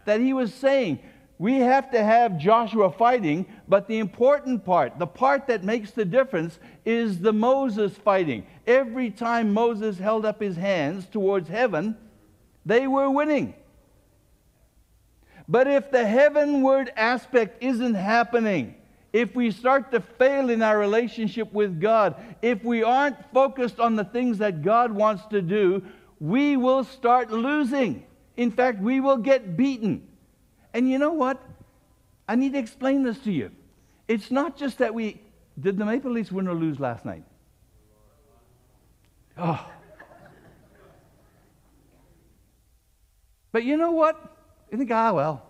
That 0.05 0.19
he 0.19 0.33
was 0.33 0.53
saying, 0.53 0.99
we 1.39 1.55
have 1.55 1.91
to 1.91 2.03
have 2.03 2.37
Joshua 2.37 2.91
fighting, 2.91 3.45
but 3.67 3.87
the 3.87 3.97
important 3.97 4.63
part, 4.63 4.99
the 4.99 5.07
part 5.07 5.47
that 5.47 5.63
makes 5.63 5.91
the 5.91 6.05
difference, 6.05 6.59
is 6.85 7.19
the 7.19 7.33
Moses 7.33 7.97
fighting. 7.97 8.45
Every 8.67 9.09
time 9.09 9.53
Moses 9.53 9.97
held 9.97 10.25
up 10.25 10.41
his 10.41 10.55
hands 10.55 11.07
towards 11.07 11.49
heaven, 11.49 11.97
they 12.65 12.87
were 12.87 13.09
winning. 13.09 13.55
But 15.47 15.67
if 15.67 15.91
the 15.91 16.05
heavenward 16.05 16.91
aspect 16.95 17.61
isn't 17.61 17.95
happening, 17.95 18.75
if 19.11 19.35
we 19.35 19.51
start 19.51 19.91
to 19.91 19.99
fail 19.99 20.49
in 20.49 20.61
our 20.61 20.77
relationship 20.77 21.51
with 21.53 21.79
God, 21.79 22.15
if 22.41 22.63
we 22.63 22.81
aren't 22.81 23.17
focused 23.33 23.79
on 23.79 23.95
the 23.95 24.05
things 24.05 24.39
that 24.39 24.63
God 24.63 24.91
wants 24.91 25.25
to 25.27 25.41
do, 25.41 25.83
we 26.19 26.57
will 26.57 26.83
start 26.83 27.29
losing. 27.31 28.05
In 28.37 28.49
fact, 28.51 28.79
we 28.79 28.99
will 28.99 29.17
get 29.17 29.55
beaten. 29.55 30.07
And 30.73 30.89
you 30.89 30.97
know 30.97 31.13
what? 31.13 31.41
I 32.27 32.35
need 32.35 32.53
to 32.53 32.59
explain 32.59 33.03
this 33.03 33.19
to 33.19 33.31
you. 33.31 33.51
It's 34.07 34.31
not 34.31 34.57
just 34.57 34.79
that 34.79 34.93
we 34.93 35.21
did 35.59 35.77
the 35.77 35.85
Maple 35.85 36.11
Leafs 36.11 36.31
win 36.31 36.47
or 36.47 36.55
lose 36.55 36.79
last 36.79 37.05
night. 37.05 37.23
Oh. 39.37 39.69
But 43.51 43.63
you 43.63 43.77
know 43.77 43.91
what? 43.91 44.32
You 44.73 44.79
think, 44.79 44.89
ah, 44.89 45.13
well, 45.13 45.43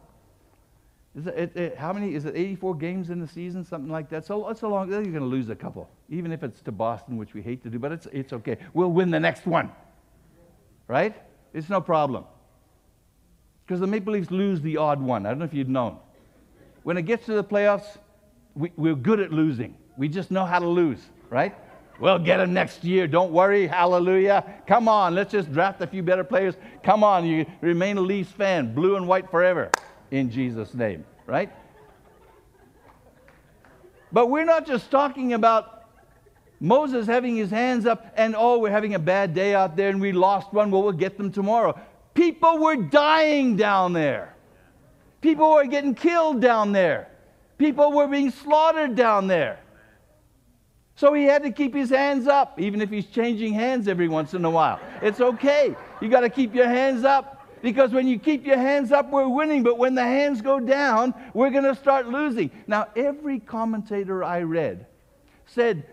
is 1.15 1.27
it, 1.27 1.38
it, 1.38 1.55
it, 1.55 1.77
how 1.77 1.93
many? 1.93 2.13
Is 2.13 2.25
it 2.25 2.36
84 2.36 2.75
games 2.75 3.09
in 3.09 3.21
the 3.21 3.27
season, 3.27 3.63
something 3.63 3.89
like 3.89 4.09
that? 4.09 4.25
So 4.25 4.49
it's 4.49 4.63
a 4.63 4.67
long. 4.67 4.91
You're 4.91 5.01
going 5.01 5.13
to 5.13 5.21
lose 5.21 5.47
a 5.47 5.55
couple, 5.55 5.89
even 6.09 6.33
if 6.33 6.43
it's 6.43 6.59
to 6.63 6.73
Boston, 6.73 7.15
which 7.15 7.33
we 7.33 7.41
hate 7.41 7.63
to 7.63 7.69
do. 7.69 7.79
But 7.79 7.93
it's 7.93 8.05
it's 8.12 8.33
okay. 8.33 8.57
We'll 8.73 8.91
win 8.91 9.12
the 9.12 9.21
next 9.21 9.45
one, 9.45 9.71
right? 10.89 11.15
It's 11.53 11.69
no 11.69 11.79
problem. 11.79 12.25
Because 13.65 13.79
the 13.79 13.88
Maple 13.88 14.12
Leafs 14.12 14.29
lose 14.29 14.59
the 14.59 14.75
odd 14.75 14.99
one. 14.99 15.25
I 15.25 15.29
don't 15.29 15.39
know 15.39 15.45
if 15.45 15.53
you'd 15.53 15.69
known. 15.69 15.99
When 16.83 16.97
it 16.97 17.03
gets 17.03 17.25
to 17.27 17.33
the 17.33 17.45
playoffs, 17.45 17.97
we, 18.55 18.73
we're 18.75 18.93
good 18.93 19.21
at 19.21 19.31
losing. 19.31 19.77
We 19.97 20.09
just 20.09 20.31
know 20.31 20.43
how 20.43 20.59
to 20.59 20.67
lose, 20.67 20.99
right? 21.29 21.55
We'll 21.99 22.19
get 22.19 22.38
them 22.38 22.53
next 22.53 22.84
year. 22.84 23.08
Don't 23.08 23.32
worry. 23.32 23.67
Hallelujah. 23.67 24.43
Come 24.67 24.88
on. 24.88 25.15
Let's 25.15 25.32
just 25.32 25.51
draft 25.53 25.82
a 25.82 25.88
few 25.88 26.03
better 26.03 26.23
players. 26.23 26.56
Come 26.84 27.03
on. 27.03 27.25
You 27.25 27.45
remain 27.62 27.97
a 27.97 28.01
Leafs 28.01 28.32
fan. 28.32 28.73
Blue 28.73 28.95
and 28.95 29.08
white 29.08 29.29
forever. 29.29 29.69
In 30.12 30.29
Jesus' 30.29 30.73
name, 30.73 31.06
right? 31.25 31.51
But 34.12 34.29
we're 34.29 34.45
not 34.45 34.67
just 34.67 34.91
talking 34.91 35.34
about 35.34 35.86
Moses 36.60 37.08
having 37.08 37.36
his 37.36 37.49
hands 37.49 37.86
up 37.86 38.13
and, 38.15 38.36
oh, 38.38 38.60
we're 38.60 38.69
having 38.71 38.93
a 38.95 38.99
bad 38.99 39.34
day 39.34 39.56
out 39.56 39.75
there 39.75 39.89
and 39.89 39.99
we 39.99 40.12
lost 40.12 40.53
one. 40.53 40.71
Well, 40.71 40.84
we'll 40.84 40.93
get 40.93 41.17
them 41.17 41.32
tomorrow. 41.32 41.79
People 42.13 42.60
were 42.60 42.75
dying 42.75 43.56
down 43.56 43.93
there. 43.93 44.36
People 45.21 45.53
were 45.53 45.65
getting 45.65 45.95
killed 45.95 46.41
down 46.41 46.71
there. 46.71 47.10
People 47.58 47.91
were 47.91 48.08
being 48.08 48.29
slaughtered 48.29 48.95
down 48.95 49.27
there. 49.27 49.60
So 50.95 51.13
he 51.13 51.23
had 51.23 51.43
to 51.43 51.51
keep 51.51 51.73
his 51.73 51.89
hands 51.89 52.27
up, 52.27 52.60
even 52.60 52.82
if 52.82 52.89
he's 52.89 53.08
changing 53.08 53.53
hands 53.53 53.88
every 53.88 54.08
once 54.08 54.34
in 54.34 54.45
a 54.45 54.49
while. 54.49 54.79
It's 55.01 55.19
okay. 55.19 55.75
You 56.01 56.10
got 56.10 56.21
to 56.21 56.29
keep 56.29 56.53
your 56.53 56.67
hands 56.67 57.03
up 57.03 57.47
because 57.63 57.91
when 57.91 58.08
you 58.08 58.19
keep 58.19 58.45
your 58.45 58.58
hands 58.58 58.91
up, 58.91 59.10
we're 59.10 59.27
winning. 59.27 59.63
But 59.63 59.77
when 59.79 59.95
the 59.95 60.03
hands 60.03 60.41
go 60.41 60.60
down, 60.60 61.15
we're 61.34 61.49
going 61.49 61.63
to 61.63 61.75
start 61.75 62.08
losing. 62.08 62.51
Now, 62.67 62.88
every 62.95 63.39
commentator 63.39 64.23
I 64.23 64.41
read 64.41 64.86
said 65.45 65.86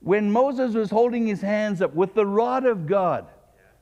when 0.00 0.32
Moses 0.32 0.74
was 0.74 0.90
holding 0.90 1.26
his 1.26 1.40
hands 1.40 1.82
up 1.82 1.94
with 1.94 2.14
the 2.14 2.26
rod 2.26 2.64
of 2.64 2.86
God, 2.86 3.26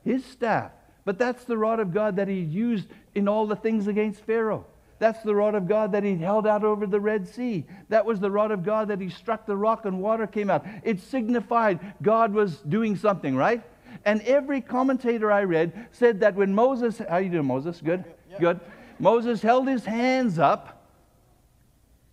his 0.03 0.25
staff, 0.25 0.71
but 1.05 1.17
that's 1.17 1.45
the 1.45 1.57
rod 1.57 1.79
of 1.79 1.93
God 1.93 2.17
that 2.17 2.27
he 2.27 2.39
used 2.39 2.87
in 3.15 3.27
all 3.27 3.47
the 3.47 3.55
things 3.55 3.87
against 3.87 4.21
Pharaoh. 4.21 4.65
That's 5.01 5.23
the 5.23 5.33
rod 5.33 5.55
of 5.55 5.67
God 5.67 5.93
that 5.93 6.03
he 6.03 6.15
held 6.15 6.45
out 6.45 6.63
over 6.63 6.85
the 6.85 6.99
Red 6.99 7.27
Sea. 7.27 7.65
That 7.89 8.05
was 8.05 8.19
the 8.19 8.29
rod 8.29 8.51
of 8.51 8.63
God 8.63 8.89
that 8.89 9.01
he 9.01 9.09
struck 9.09 9.47
the 9.47 9.57
rock 9.57 9.85
and 9.85 9.99
water 9.99 10.27
came 10.27 10.51
out. 10.51 10.63
It 10.83 11.01
signified 11.01 11.79
God 12.03 12.31
was 12.31 12.57
doing 12.57 12.95
something, 12.95 13.35
right? 13.35 13.63
And 14.05 14.21
every 14.21 14.61
commentator 14.61 15.31
I 15.31 15.45
read 15.45 15.87
said 15.91 16.19
that 16.19 16.35
when 16.35 16.53
Moses, 16.53 17.01
how 17.09 17.17
you 17.17 17.29
doing, 17.29 17.47
Moses? 17.47 17.81
Good? 17.83 18.05
Yeah. 18.29 18.37
Good. 18.39 18.59
Moses 18.99 19.41
held 19.41 19.67
his 19.67 19.83
hands 19.85 20.37
up, 20.37 20.87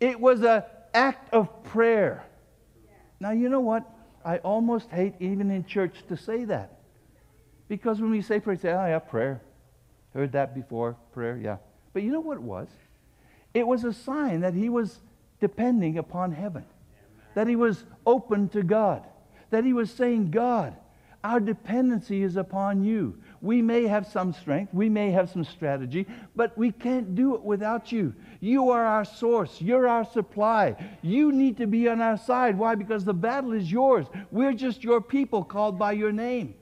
it 0.00 0.18
was 0.18 0.40
an 0.40 0.62
act 0.94 1.34
of 1.34 1.62
prayer. 1.64 2.24
Now, 3.20 3.32
you 3.32 3.50
know 3.50 3.60
what? 3.60 3.84
I 4.24 4.38
almost 4.38 4.88
hate 4.88 5.12
even 5.20 5.50
in 5.50 5.66
church 5.66 5.94
to 6.08 6.16
say 6.16 6.46
that. 6.46 6.78
Because 7.68 8.00
when 8.00 8.10
we 8.10 8.22
say 8.22 8.40
prayer, 8.40 8.56
we 8.56 8.62
say, 8.62 8.72
oh, 8.72 8.86
yeah, 8.86 8.98
prayer. 8.98 9.42
Heard 10.14 10.32
that 10.32 10.54
before, 10.54 10.96
prayer, 11.12 11.36
yeah. 11.36 11.58
But 11.98 12.04
you 12.04 12.12
know 12.12 12.20
what 12.20 12.36
it 12.36 12.44
was? 12.44 12.68
It 13.54 13.66
was 13.66 13.82
a 13.82 13.92
sign 13.92 14.42
that 14.42 14.54
he 14.54 14.68
was 14.68 15.00
depending 15.40 15.98
upon 15.98 16.30
heaven, 16.30 16.64
that 17.34 17.48
he 17.48 17.56
was 17.56 17.82
open 18.06 18.48
to 18.50 18.62
God, 18.62 19.04
that 19.50 19.64
he 19.64 19.72
was 19.72 19.90
saying, 19.90 20.30
God, 20.30 20.76
our 21.24 21.40
dependency 21.40 22.22
is 22.22 22.36
upon 22.36 22.84
you. 22.84 23.18
We 23.40 23.62
may 23.62 23.88
have 23.88 24.06
some 24.06 24.32
strength, 24.32 24.72
we 24.72 24.88
may 24.88 25.10
have 25.10 25.28
some 25.28 25.42
strategy, 25.42 26.06
but 26.36 26.56
we 26.56 26.70
can't 26.70 27.16
do 27.16 27.34
it 27.34 27.42
without 27.42 27.90
you. 27.90 28.14
You 28.38 28.70
are 28.70 28.84
our 28.84 29.04
source, 29.04 29.60
you're 29.60 29.88
our 29.88 30.04
supply. 30.04 30.76
You 31.02 31.32
need 31.32 31.56
to 31.56 31.66
be 31.66 31.88
on 31.88 32.00
our 32.00 32.16
side. 32.16 32.56
Why? 32.56 32.76
Because 32.76 33.04
the 33.04 33.12
battle 33.12 33.50
is 33.50 33.72
yours. 33.72 34.06
We're 34.30 34.54
just 34.54 34.84
your 34.84 35.00
people 35.00 35.42
called 35.42 35.80
by 35.80 35.94
your 35.94 36.12
name. 36.12 36.54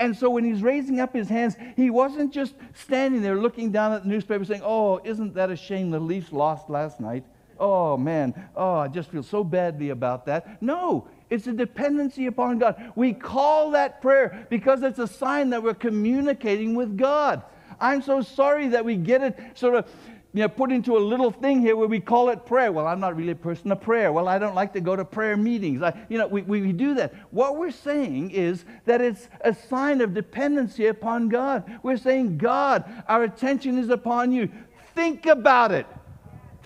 And 0.00 0.16
so 0.16 0.30
when 0.30 0.44
he's 0.44 0.62
raising 0.62 1.00
up 1.00 1.12
his 1.12 1.28
hands, 1.28 1.56
he 1.76 1.90
wasn't 1.90 2.32
just 2.32 2.54
standing 2.74 3.20
there 3.20 3.36
looking 3.36 3.72
down 3.72 3.92
at 3.92 4.04
the 4.04 4.08
newspaper 4.08 4.44
saying, 4.44 4.62
Oh, 4.64 5.00
isn't 5.04 5.34
that 5.34 5.50
a 5.50 5.56
shame 5.56 5.90
the 5.90 5.98
Leafs 5.98 6.32
lost 6.32 6.70
last 6.70 7.00
night? 7.00 7.24
Oh, 7.58 7.96
man. 7.96 8.48
Oh, 8.54 8.76
I 8.76 8.88
just 8.88 9.10
feel 9.10 9.24
so 9.24 9.42
badly 9.42 9.90
about 9.90 10.26
that. 10.26 10.62
No, 10.62 11.08
it's 11.28 11.46
a 11.48 11.52
dependency 11.52 12.26
upon 12.26 12.58
God. 12.58 12.92
We 12.94 13.12
call 13.12 13.72
that 13.72 14.00
prayer 14.00 14.46
because 14.48 14.82
it's 14.82 15.00
a 15.00 15.08
sign 15.08 15.50
that 15.50 15.62
we're 15.62 15.74
communicating 15.74 16.74
with 16.76 16.96
God. 16.96 17.42
I'm 17.80 18.02
so 18.02 18.22
sorry 18.22 18.68
that 18.68 18.84
we 18.84 18.96
get 18.96 19.22
it 19.22 19.38
sort 19.54 19.74
of 19.74 19.90
you 20.34 20.42
know, 20.42 20.48
put 20.48 20.70
into 20.70 20.96
a 20.96 21.00
little 21.00 21.30
thing 21.30 21.60
here 21.60 21.74
where 21.74 21.88
we 21.88 22.00
call 22.00 22.28
it 22.28 22.44
prayer. 22.44 22.70
Well, 22.70 22.86
I'm 22.86 23.00
not 23.00 23.16
really 23.16 23.32
a 23.32 23.36
person 23.36 23.72
of 23.72 23.80
prayer. 23.80 24.12
Well, 24.12 24.28
I 24.28 24.38
don't 24.38 24.54
like 24.54 24.74
to 24.74 24.80
go 24.80 24.94
to 24.94 25.04
prayer 25.04 25.36
meetings. 25.36 25.82
I, 25.82 25.98
you 26.10 26.18
know, 26.18 26.26
we, 26.26 26.42
we 26.42 26.72
do 26.72 26.94
that. 26.96 27.14
What 27.30 27.56
we're 27.56 27.70
saying 27.70 28.32
is 28.32 28.64
that 28.84 29.00
it's 29.00 29.28
a 29.40 29.54
sign 29.54 30.02
of 30.02 30.12
dependency 30.12 30.86
upon 30.86 31.30
God. 31.30 31.64
We're 31.82 31.96
saying, 31.96 32.38
God, 32.38 32.84
our 33.08 33.24
attention 33.24 33.78
is 33.78 33.88
upon 33.88 34.32
you. 34.32 34.50
Think 34.94 35.26
about 35.26 35.72
it. 35.72 35.86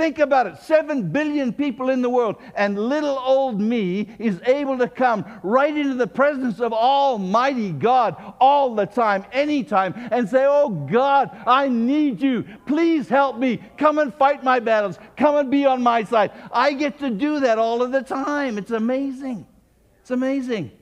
Think 0.03 0.19
about 0.19 0.49
it. 0.49 0.59
Seven 0.59 1.13
billion 1.13 1.53
people 1.53 1.89
in 1.89 2.03
the 2.03 2.11
world, 2.11 2.35
and 2.57 2.77
little 2.77 3.17
old 3.21 3.61
me 3.61 4.13
is 4.19 4.41
able 4.47 4.77
to 4.79 4.89
come 4.89 5.25
right 5.45 5.77
into 5.77 5.95
the 5.95 6.09
presence 6.09 6.59
of 6.59 6.73
Almighty 6.73 7.71
God 7.71 8.17
all 8.41 8.75
the 8.75 8.85
time, 8.85 9.25
anytime, 9.31 9.95
and 10.11 10.29
say, 10.29 10.45
Oh 10.45 10.71
God, 10.71 11.31
I 11.47 11.69
need 11.69 12.21
you. 12.21 12.45
Please 12.67 13.09
help 13.09 13.39
me. 13.39 13.63
Come 13.79 14.01
and 14.01 14.13
fight 14.13 14.43
my 14.43 14.59
battles. 14.59 14.99
Come 15.17 15.37
and 15.37 15.49
be 15.49 15.67
on 15.67 15.85
my 15.85 16.03
side. 16.03 16.33
I 16.51 16.73
get 16.73 16.99
to 16.99 17.09
do 17.09 17.39
that 17.39 17.59
all 17.59 17.81
of 17.81 17.93
the 17.93 18.03
time. 18.03 18.59
It's 18.59 18.73
amazing. 18.73 19.47
It's 20.01 20.11
amazing. 20.11 20.73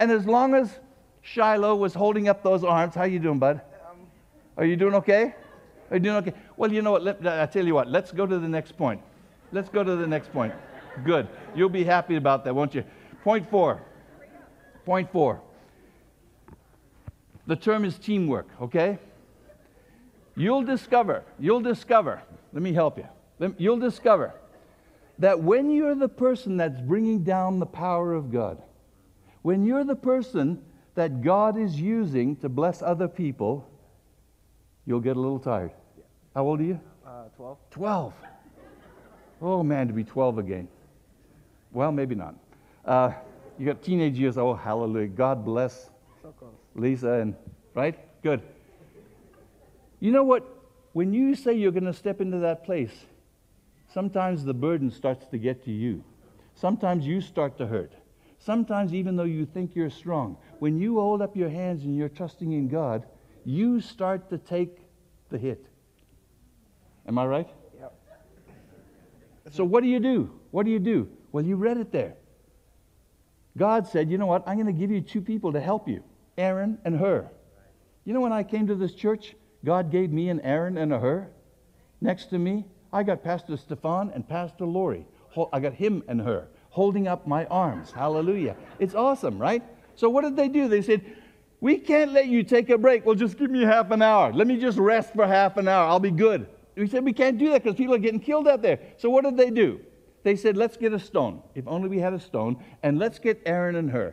And 0.00 0.10
as 0.10 0.26
long 0.26 0.52
as 0.52 0.80
Shiloh 1.22 1.76
was 1.76 1.94
holding 1.94 2.26
up 2.26 2.42
those 2.42 2.64
arms, 2.64 2.96
how 2.96 3.04
you 3.04 3.20
doing, 3.20 3.38
bud? 3.38 3.60
Are 4.56 4.64
you 4.64 4.74
doing 4.74 4.94
okay? 4.94 5.36
You 5.92 6.00
doing 6.00 6.16
okay? 6.16 6.34
Well, 6.56 6.72
you 6.72 6.82
know 6.82 6.92
what? 6.92 7.02
Let, 7.02 7.26
I 7.26 7.46
tell 7.46 7.66
you 7.66 7.74
what. 7.74 7.88
Let's 7.88 8.12
go 8.12 8.26
to 8.26 8.38
the 8.38 8.48
next 8.48 8.76
point. 8.76 9.00
Let's 9.52 9.68
go 9.68 9.84
to 9.84 9.96
the 9.96 10.06
next 10.06 10.32
point. 10.32 10.52
Good. 11.04 11.28
You'll 11.54 11.68
be 11.68 11.84
happy 11.84 12.16
about 12.16 12.44
that, 12.44 12.54
won't 12.54 12.74
you? 12.74 12.84
Point 13.22 13.48
four. 13.50 13.82
Point 14.84 15.10
four. 15.12 15.40
The 17.46 17.56
term 17.56 17.84
is 17.84 17.98
teamwork, 17.98 18.48
okay? 18.60 18.98
You'll 20.36 20.62
discover, 20.62 21.22
you'll 21.38 21.60
discover, 21.60 22.22
let 22.52 22.62
me 22.62 22.72
help 22.72 22.98
you. 22.98 23.54
You'll 23.58 23.78
discover 23.78 24.34
that 25.18 25.40
when 25.40 25.70
you're 25.70 25.94
the 25.94 26.08
person 26.08 26.56
that's 26.56 26.80
bringing 26.80 27.22
down 27.22 27.60
the 27.60 27.66
power 27.66 28.14
of 28.14 28.32
God, 28.32 28.62
when 29.42 29.64
you're 29.64 29.84
the 29.84 29.94
person 29.94 30.62
that 30.94 31.22
God 31.22 31.58
is 31.58 31.80
using 31.80 32.36
to 32.36 32.48
bless 32.48 32.82
other 32.82 33.08
people, 33.08 33.68
you'll 34.86 35.00
get 35.00 35.16
a 35.16 35.20
little 35.20 35.38
tired. 35.38 35.72
How 36.34 36.44
old 36.46 36.60
are 36.60 36.64
you? 36.64 36.80
Uh, 37.06 37.24
12. 37.36 37.58
12. 37.70 38.14
Oh 39.42 39.62
man, 39.62 39.88
to 39.88 39.92
be 39.92 40.04
12 40.04 40.38
again. 40.38 40.68
Well, 41.72 41.92
maybe 41.92 42.14
not. 42.14 42.34
Uh, 42.84 43.12
you 43.58 43.66
got 43.66 43.82
teenage 43.82 44.18
years. 44.18 44.38
Oh, 44.38 44.54
hallelujah. 44.54 45.08
God 45.08 45.44
bless 45.44 45.90
So 46.22 46.32
close. 46.38 46.52
Lisa 46.74 47.12
and, 47.14 47.34
right? 47.74 47.98
Good. 48.22 48.42
You 50.00 50.12
know 50.12 50.24
what? 50.24 50.48
When 50.92 51.12
you 51.12 51.34
say 51.34 51.54
you're 51.54 51.72
going 51.72 51.84
to 51.84 51.92
step 51.92 52.20
into 52.20 52.38
that 52.38 52.64
place, 52.64 52.92
sometimes 53.92 54.44
the 54.44 54.54
burden 54.54 54.90
starts 54.90 55.26
to 55.26 55.38
get 55.38 55.64
to 55.64 55.72
you. 55.72 56.04
Sometimes 56.54 57.06
you 57.06 57.20
start 57.20 57.58
to 57.58 57.66
hurt. 57.66 57.92
Sometimes, 58.38 58.92
even 58.92 59.16
though 59.16 59.24
you 59.24 59.46
think 59.46 59.74
you're 59.74 59.90
strong, 59.90 60.36
when 60.58 60.78
you 60.78 61.00
hold 61.00 61.22
up 61.22 61.34
your 61.36 61.48
hands 61.48 61.84
and 61.84 61.96
you're 61.96 62.10
trusting 62.10 62.52
in 62.52 62.68
God, 62.68 63.06
you 63.44 63.80
start 63.80 64.30
to 64.30 64.38
take 64.38 64.78
the 65.30 65.38
hit. 65.38 65.66
Am 67.06 67.18
I 67.18 67.26
right? 67.26 67.48
Yep. 67.78 67.94
So, 69.50 69.64
what 69.64 69.82
do 69.82 69.88
you 69.88 70.00
do? 70.00 70.30
What 70.50 70.64
do 70.64 70.70
you 70.70 70.78
do? 70.78 71.08
Well, 71.32 71.44
you 71.44 71.56
read 71.56 71.76
it 71.76 71.92
there. 71.92 72.14
God 73.56 73.86
said, 73.86 74.10
You 74.10 74.18
know 74.18 74.26
what? 74.26 74.42
I'm 74.46 74.54
going 74.54 74.66
to 74.66 74.72
give 74.72 74.90
you 74.90 75.00
two 75.00 75.20
people 75.20 75.52
to 75.52 75.60
help 75.60 75.88
you 75.88 76.02
Aaron 76.38 76.78
and 76.84 76.98
Hur. 76.98 77.30
You 78.04 78.14
know, 78.14 78.20
when 78.20 78.32
I 78.32 78.42
came 78.42 78.66
to 78.66 78.74
this 78.74 78.94
church, 78.94 79.34
God 79.64 79.90
gave 79.90 80.10
me 80.10 80.28
an 80.28 80.40
Aaron 80.40 80.78
and 80.78 80.92
a 80.92 80.98
Hur. 80.98 81.28
Next 82.00 82.26
to 82.26 82.38
me, 82.38 82.64
I 82.92 83.02
got 83.02 83.22
Pastor 83.22 83.56
Stefan 83.56 84.10
and 84.14 84.28
Pastor 84.28 84.64
Lori. 84.64 85.06
I 85.52 85.58
got 85.58 85.74
him 85.74 86.02
and 86.06 86.20
her 86.20 86.48
holding 86.70 87.06
up 87.06 87.26
my 87.26 87.44
arms. 87.46 87.92
Hallelujah. 87.92 88.56
It's 88.80 88.94
awesome, 88.94 89.38
right? 89.38 89.62
So, 89.94 90.10
what 90.10 90.22
did 90.22 90.36
they 90.36 90.48
do? 90.48 90.68
They 90.68 90.82
said, 90.82 91.04
We 91.64 91.78
can't 91.78 92.12
let 92.12 92.26
you 92.26 92.42
take 92.42 92.68
a 92.68 92.76
break. 92.76 93.06
Well, 93.06 93.14
just 93.14 93.38
give 93.38 93.50
me 93.50 93.62
half 93.62 93.90
an 93.90 94.02
hour. 94.02 94.34
Let 94.34 94.46
me 94.46 94.60
just 94.60 94.76
rest 94.76 95.14
for 95.14 95.26
half 95.26 95.56
an 95.56 95.66
hour. 95.66 95.88
I'll 95.88 95.98
be 95.98 96.10
good. 96.10 96.46
We 96.76 96.86
said, 96.86 97.06
We 97.06 97.14
can't 97.14 97.38
do 97.38 97.48
that 97.52 97.62
because 97.62 97.74
people 97.74 97.94
are 97.94 97.98
getting 97.98 98.20
killed 98.20 98.46
out 98.46 98.60
there. 98.60 98.80
So, 98.98 99.08
what 99.08 99.24
did 99.24 99.38
they 99.38 99.48
do? 99.48 99.80
They 100.24 100.36
said, 100.36 100.58
Let's 100.58 100.76
get 100.76 100.92
a 100.92 100.98
stone. 100.98 101.42
If 101.54 101.66
only 101.66 101.88
we 101.88 101.98
had 102.00 102.12
a 102.12 102.20
stone. 102.20 102.62
And 102.82 102.98
let's 102.98 103.18
get 103.18 103.40
Aaron 103.46 103.76
and 103.76 103.90
Hur. 103.90 104.12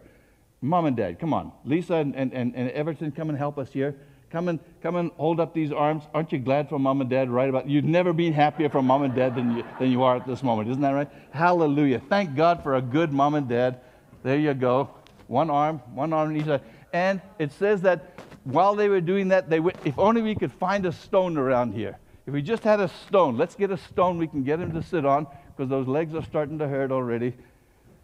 Mom 0.62 0.86
and 0.86 0.96
dad, 0.96 1.20
come 1.20 1.34
on. 1.34 1.52
Lisa 1.66 1.96
and, 1.96 2.16
and, 2.16 2.32
and 2.34 2.72
Everton, 2.72 3.12
come 3.12 3.28
and 3.28 3.38
help 3.38 3.58
us 3.58 3.74
here. 3.74 3.98
Come 4.30 4.48
and, 4.48 4.58
come 4.82 4.96
and 4.96 5.12
hold 5.18 5.42
up 5.42 5.54
these 5.54 5.74
arms. 5.74 6.04
Aren't 6.14 6.32
you 6.32 6.40
glad 6.40 6.70
for 6.70 6.80
mom 6.80 7.02
and 7.02 7.10
dad 7.10 7.30
right 7.30 7.50
about 7.50 7.68
You've 7.68 7.84
never 7.84 8.14
been 8.14 8.32
happier 8.32 8.70
for 8.70 8.82
mom 8.82 9.04
and 9.04 9.14
dad 9.14 9.36
than 9.36 9.58
you, 9.58 9.66
than 9.78 9.92
you 9.92 10.04
are 10.04 10.16
at 10.16 10.26
this 10.26 10.42
moment. 10.42 10.70
Isn't 10.70 10.84
that 10.84 10.92
right? 10.92 11.10
Hallelujah. 11.32 12.02
Thank 12.08 12.38
God 12.38 12.64
for 12.64 12.76
a 12.76 12.82
good 12.82 13.12
mom 13.12 13.36
and 13.36 13.50
dad. 13.50 13.82
There 14.24 14.38
you 14.38 14.54
go. 14.54 14.90
One 15.28 15.50
arm, 15.50 15.82
one 15.94 16.12
arm 16.14 16.30
on 16.30 16.38
each 16.38 16.46
side. 16.46 16.62
And 16.94 17.22
it 17.40 17.52
says 17.52 17.82
that 17.82 18.20
while 18.44 18.76
they 18.76 18.90
were 18.90 19.02
doing 19.02 19.30
that, 19.30 19.50
they 19.50 19.60
went, 19.60 19.78
if 19.86 19.98
only 19.98 20.22
we 20.22 20.36
could 20.36 20.52
find 20.52 20.86
a 20.86 20.92
stone 20.92 21.38
around 21.38 21.74
here. 21.74 21.98
If 22.26 22.34
we 22.34 22.42
just 22.42 22.64
had 22.64 22.80
a 22.80 22.88
stone, 22.88 23.38
let's 23.38 23.56
get 23.56 23.72
a 23.72 23.78
stone 23.78 24.18
we 24.18 24.28
can 24.28 24.44
get 24.44 24.60
him 24.60 24.72
to 24.74 24.84
sit 24.84 25.06
on 25.06 25.28
because 25.48 25.70
those 25.70 25.88
legs 25.88 26.14
are 26.14 26.24
starting 26.24 26.60
to 26.60 26.68
hurt 26.68 26.92
already. 26.92 27.34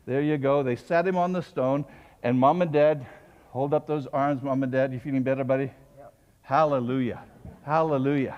There 0.06 0.22
you 0.22 0.38
go. 0.38 0.64
They 0.64 0.76
sat 0.76 1.08
him 1.08 1.18
on 1.18 1.34
the 1.34 1.42
stone, 1.42 1.86
and 2.24 2.40
mom 2.40 2.62
and 2.62 2.72
dad 2.72 3.06
hold 3.50 3.74
up 3.74 3.88
those 3.88 4.08
arms. 4.08 4.42
Mom 4.42 4.64
and 4.64 4.72
dad, 4.72 4.94
you 4.94 5.00
feeling 5.00 5.24
better, 5.24 5.44
buddy? 5.44 5.72
Yep. 5.98 6.14
Hallelujah. 6.42 7.24
Hallelujah. 7.64 8.38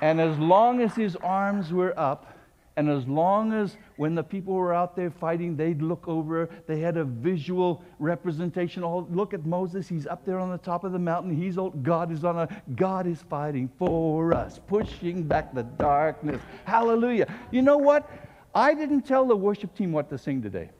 And 0.00 0.20
as 0.20 0.38
long 0.38 0.80
as 0.80 0.94
his 0.94 1.16
arms 1.16 1.72
were 1.72 1.98
up, 1.98 2.31
and 2.76 2.88
as 2.88 3.06
long 3.06 3.52
as 3.52 3.76
when 3.96 4.14
the 4.14 4.22
people 4.22 4.54
were 4.54 4.72
out 4.72 4.96
there 4.96 5.10
fighting, 5.10 5.56
they'd 5.56 5.82
look 5.82 6.08
over, 6.08 6.48
they 6.66 6.80
had 6.80 6.96
a 6.96 7.04
visual 7.04 7.84
representation. 7.98 8.82
Oh, 8.82 9.06
look 9.10 9.34
at 9.34 9.44
Moses. 9.44 9.88
He's 9.88 10.06
up 10.06 10.24
there 10.24 10.38
on 10.38 10.50
the 10.50 10.58
top 10.58 10.84
of 10.84 10.92
the 10.92 10.98
mountain. 10.98 11.36
He's 11.36 11.58
old. 11.58 11.82
God 11.82 12.10
is 12.10 12.24
on 12.24 12.38
a, 12.38 12.62
God 12.74 13.06
is 13.06 13.20
fighting 13.28 13.70
for 13.78 14.32
us, 14.32 14.58
pushing 14.66 15.22
back 15.22 15.52
the 15.52 15.64
darkness. 15.64 16.40
Hallelujah. 16.64 17.26
You 17.50 17.60
know 17.60 17.76
what? 17.76 18.08
I 18.54 18.72
didn't 18.72 19.02
tell 19.02 19.26
the 19.26 19.36
worship 19.36 19.74
team 19.76 19.92
what 19.92 20.08
to 20.08 20.16
sing 20.16 20.40
today. 20.40 20.70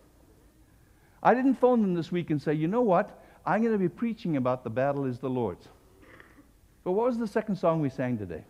I 1.22 1.34
didn't 1.34 1.56
phone 1.56 1.82
them 1.82 1.94
this 1.94 2.10
week 2.10 2.30
and 2.30 2.40
say, 2.40 2.54
you 2.54 2.68
know 2.68 2.82
what? 2.82 3.22
I'm 3.44 3.60
going 3.60 3.72
to 3.72 3.78
be 3.78 3.88
preaching 3.88 4.38
about 4.38 4.64
the 4.64 4.70
battle 4.70 5.04
is 5.04 5.18
the 5.18 5.30
Lord's. 5.30 5.68
But 6.84 6.92
what 6.92 7.06
was 7.06 7.18
the 7.18 7.26
second 7.26 7.56
song 7.56 7.80
we 7.80 7.90
sang 7.90 8.16
today? 8.16 8.44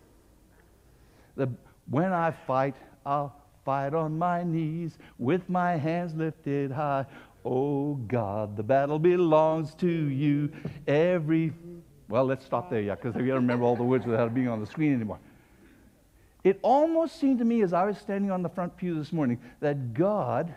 The 1.35 1.49
When 1.89 2.11
I 2.13 2.31
Fight, 2.31 2.75
I'll 3.05 3.35
fight 3.65 3.93
on 3.93 4.17
my 4.17 4.43
knees 4.43 4.97
with 5.17 5.49
my 5.49 5.77
hands 5.77 6.13
lifted 6.15 6.71
high. 6.71 7.05
Oh 7.45 7.95
God, 7.95 8.55
the 8.55 8.63
battle 8.63 8.99
belongs 8.99 9.75
to 9.75 9.89
you. 9.89 10.51
Every, 10.87 11.53
well, 12.07 12.25
let's 12.25 12.45
stop 12.45 12.69
there, 12.69 12.81
yeah, 12.81 12.95
because 12.95 13.15
we 13.15 13.27
don't 13.27 13.35
remember 13.35 13.65
all 13.65 13.75
the 13.75 13.83
words 13.83 14.05
without 14.05 14.33
being 14.33 14.47
on 14.47 14.59
the 14.59 14.67
screen 14.67 14.93
anymore. 14.93 15.19
It 16.43 16.59
almost 16.61 17.19
seemed 17.19 17.39
to 17.39 17.45
me 17.45 17.61
as 17.61 17.73
I 17.73 17.85
was 17.85 17.97
standing 17.97 18.29
on 18.31 18.43
the 18.43 18.49
front 18.49 18.75
pew 18.75 18.95
this 18.95 19.13
morning 19.13 19.39
that 19.61 19.93
God 19.93 20.53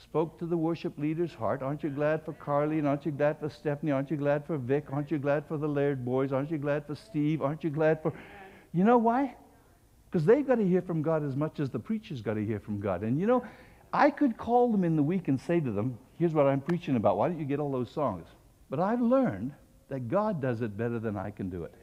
spoke 0.00 0.38
to 0.38 0.46
the 0.46 0.56
worship 0.56 0.98
leader's 0.98 1.34
heart. 1.34 1.62
Aren't 1.62 1.82
you 1.82 1.90
glad 1.90 2.24
for 2.24 2.32
Carly? 2.32 2.78
And 2.78 2.86
aren't 2.86 3.04
you 3.04 3.12
glad 3.12 3.38
for 3.38 3.48
Stephanie? 3.48 3.92
Aren't 3.92 4.10
you 4.10 4.16
glad 4.16 4.46
for 4.46 4.58
Vic? 4.58 4.86
Aren't 4.92 5.10
you 5.10 5.18
glad 5.18 5.46
for 5.46 5.56
the 5.58 5.68
Laird 5.68 6.04
boys? 6.04 6.32
Aren't 6.32 6.50
you 6.50 6.58
glad 6.58 6.86
for 6.86 6.94
Steve? 6.94 7.42
Aren't 7.42 7.64
you 7.64 7.70
glad 7.70 8.02
for. 8.02 8.12
You 8.72 8.84
know 8.84 8.98
why? 8.98 9.34
Because 10.12 10.26
they've 10.26 10.46
got 10.46 10.56
to 10.56 10.68
hear 10.68 10.82
from 10.82 11.00
God 11.00 11.24
as 11.24 11.34
much 11.34 11.58
as 11.58 11.70
the 11.70 11.78
preacher's 11.78 12.20
got 12.20 12.34
to 12.34 12.44
hear 12.44 12.60
from 12.60 12.78
God. 12.80 13.00
And 13.00 13.18
you 13.18 13.26
know, 13.26 13.42
I 13.92 14.10
could 14.10 14.36
call 14.36 14.70
them 14.70 14.84
in 14.84 14.94
the 14.94 15.02
week 15.02 15.28
and 15.28 15.40
say 15.40 15.58
to 15.58 15.72
them, 15.72 15.98
here's 16.18 16.34
what 16.34 16.46
I'm 16.46 16.60
preaching 16.60 16.96
about. 16.96 17.16
Why 17.16 17.28
don't 17.28 17.38
you 17.38 17.46
get 17.46 17.58
all 17.58 17.72
those 17.72 17.90
songs? 17.90 18.28
But 18.68 18.78
I've 18.78 19.00
learned 19.00 19.52
that 19.88 20.08
God 20.08 20.40
does 20.40 20.60
it 20.60 20.76
better 20.76 20.98
than 20.98 21.16
I 21.16 21.30
can 21.30 21.48
do 21.48 21.64
it. 21.64 21.74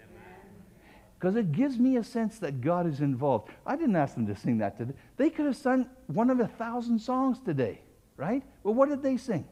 Because 1.19 1.35
it 1.35 1.51
gives 1.51 1.77
me 1.77 1.97
a 1.97 2.03
sense 2.03 2.39
that 2.39 2.61
God 2.61 2.87
is 2.87 3.01
involved. 3.01 3.49
I 3.65 3.75
didn't 3.75 3.95
ask 3.95 4.13
them 4.13 4.27
to 4.27 4.35
sing 4.37 4.59
that 4.59 4.77
today. 4.77 4.93
They 5.17 5.29
could 5.29 5.47
have 5.47 5.57
sung 5.57 5.87
one 6.07 6.29
of 6.29 6.39
a 6.39 6.47
thousand 6.47 6.99
songs 6.99 7.39
today 7.39 7.81
right? 8.19 8.43
Well, 8.63 8.73
what 8.73 8.89
did 8.89 9.01
they 9.01 9.17
sing? 9.17 9.47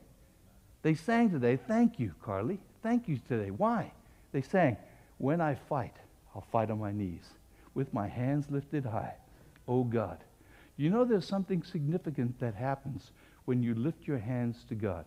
They 0.84 0.94
sang 0.94 1.32
today, 1.32 1.58
thank 1.68 2.00
you, 2.00 2.14
Carly. 2.22 2.60
Thank 2.84 3.08
you 3.08 3.18
today. 3.28 3.50
Why? 3.50 3.92
They 4.34 4.42
sang, 4.42 4.78
when 5.18 5.42
I 5.42 5.56
fight, 5.56 5.96
I'll 6.36 6.46
fight 6.52 6.70
on 6.70 6.80
my 6.80 6.92
knees 6.92 7.26
with 7.78 7.94
my 7.94 8.08
hands 8.08 8.50
lifted 8.50 8.84
high. 8.84 9.14
Oh 9.68 9.84
God. 9.84 10.18
You 10.78 10.90
know 10.90 11.06
there's 11.06 11.28
something 11.28 11.62
significant 11.62 12.40
that 12.40 12.56
happens 12.56 13.12
when 13.46 13.62
you 13.62 13.76
lift 13.76 14.08
your 14.08 14.18
hands 14.18 14.66
to 14.70 14.76
God. 14.76 15.06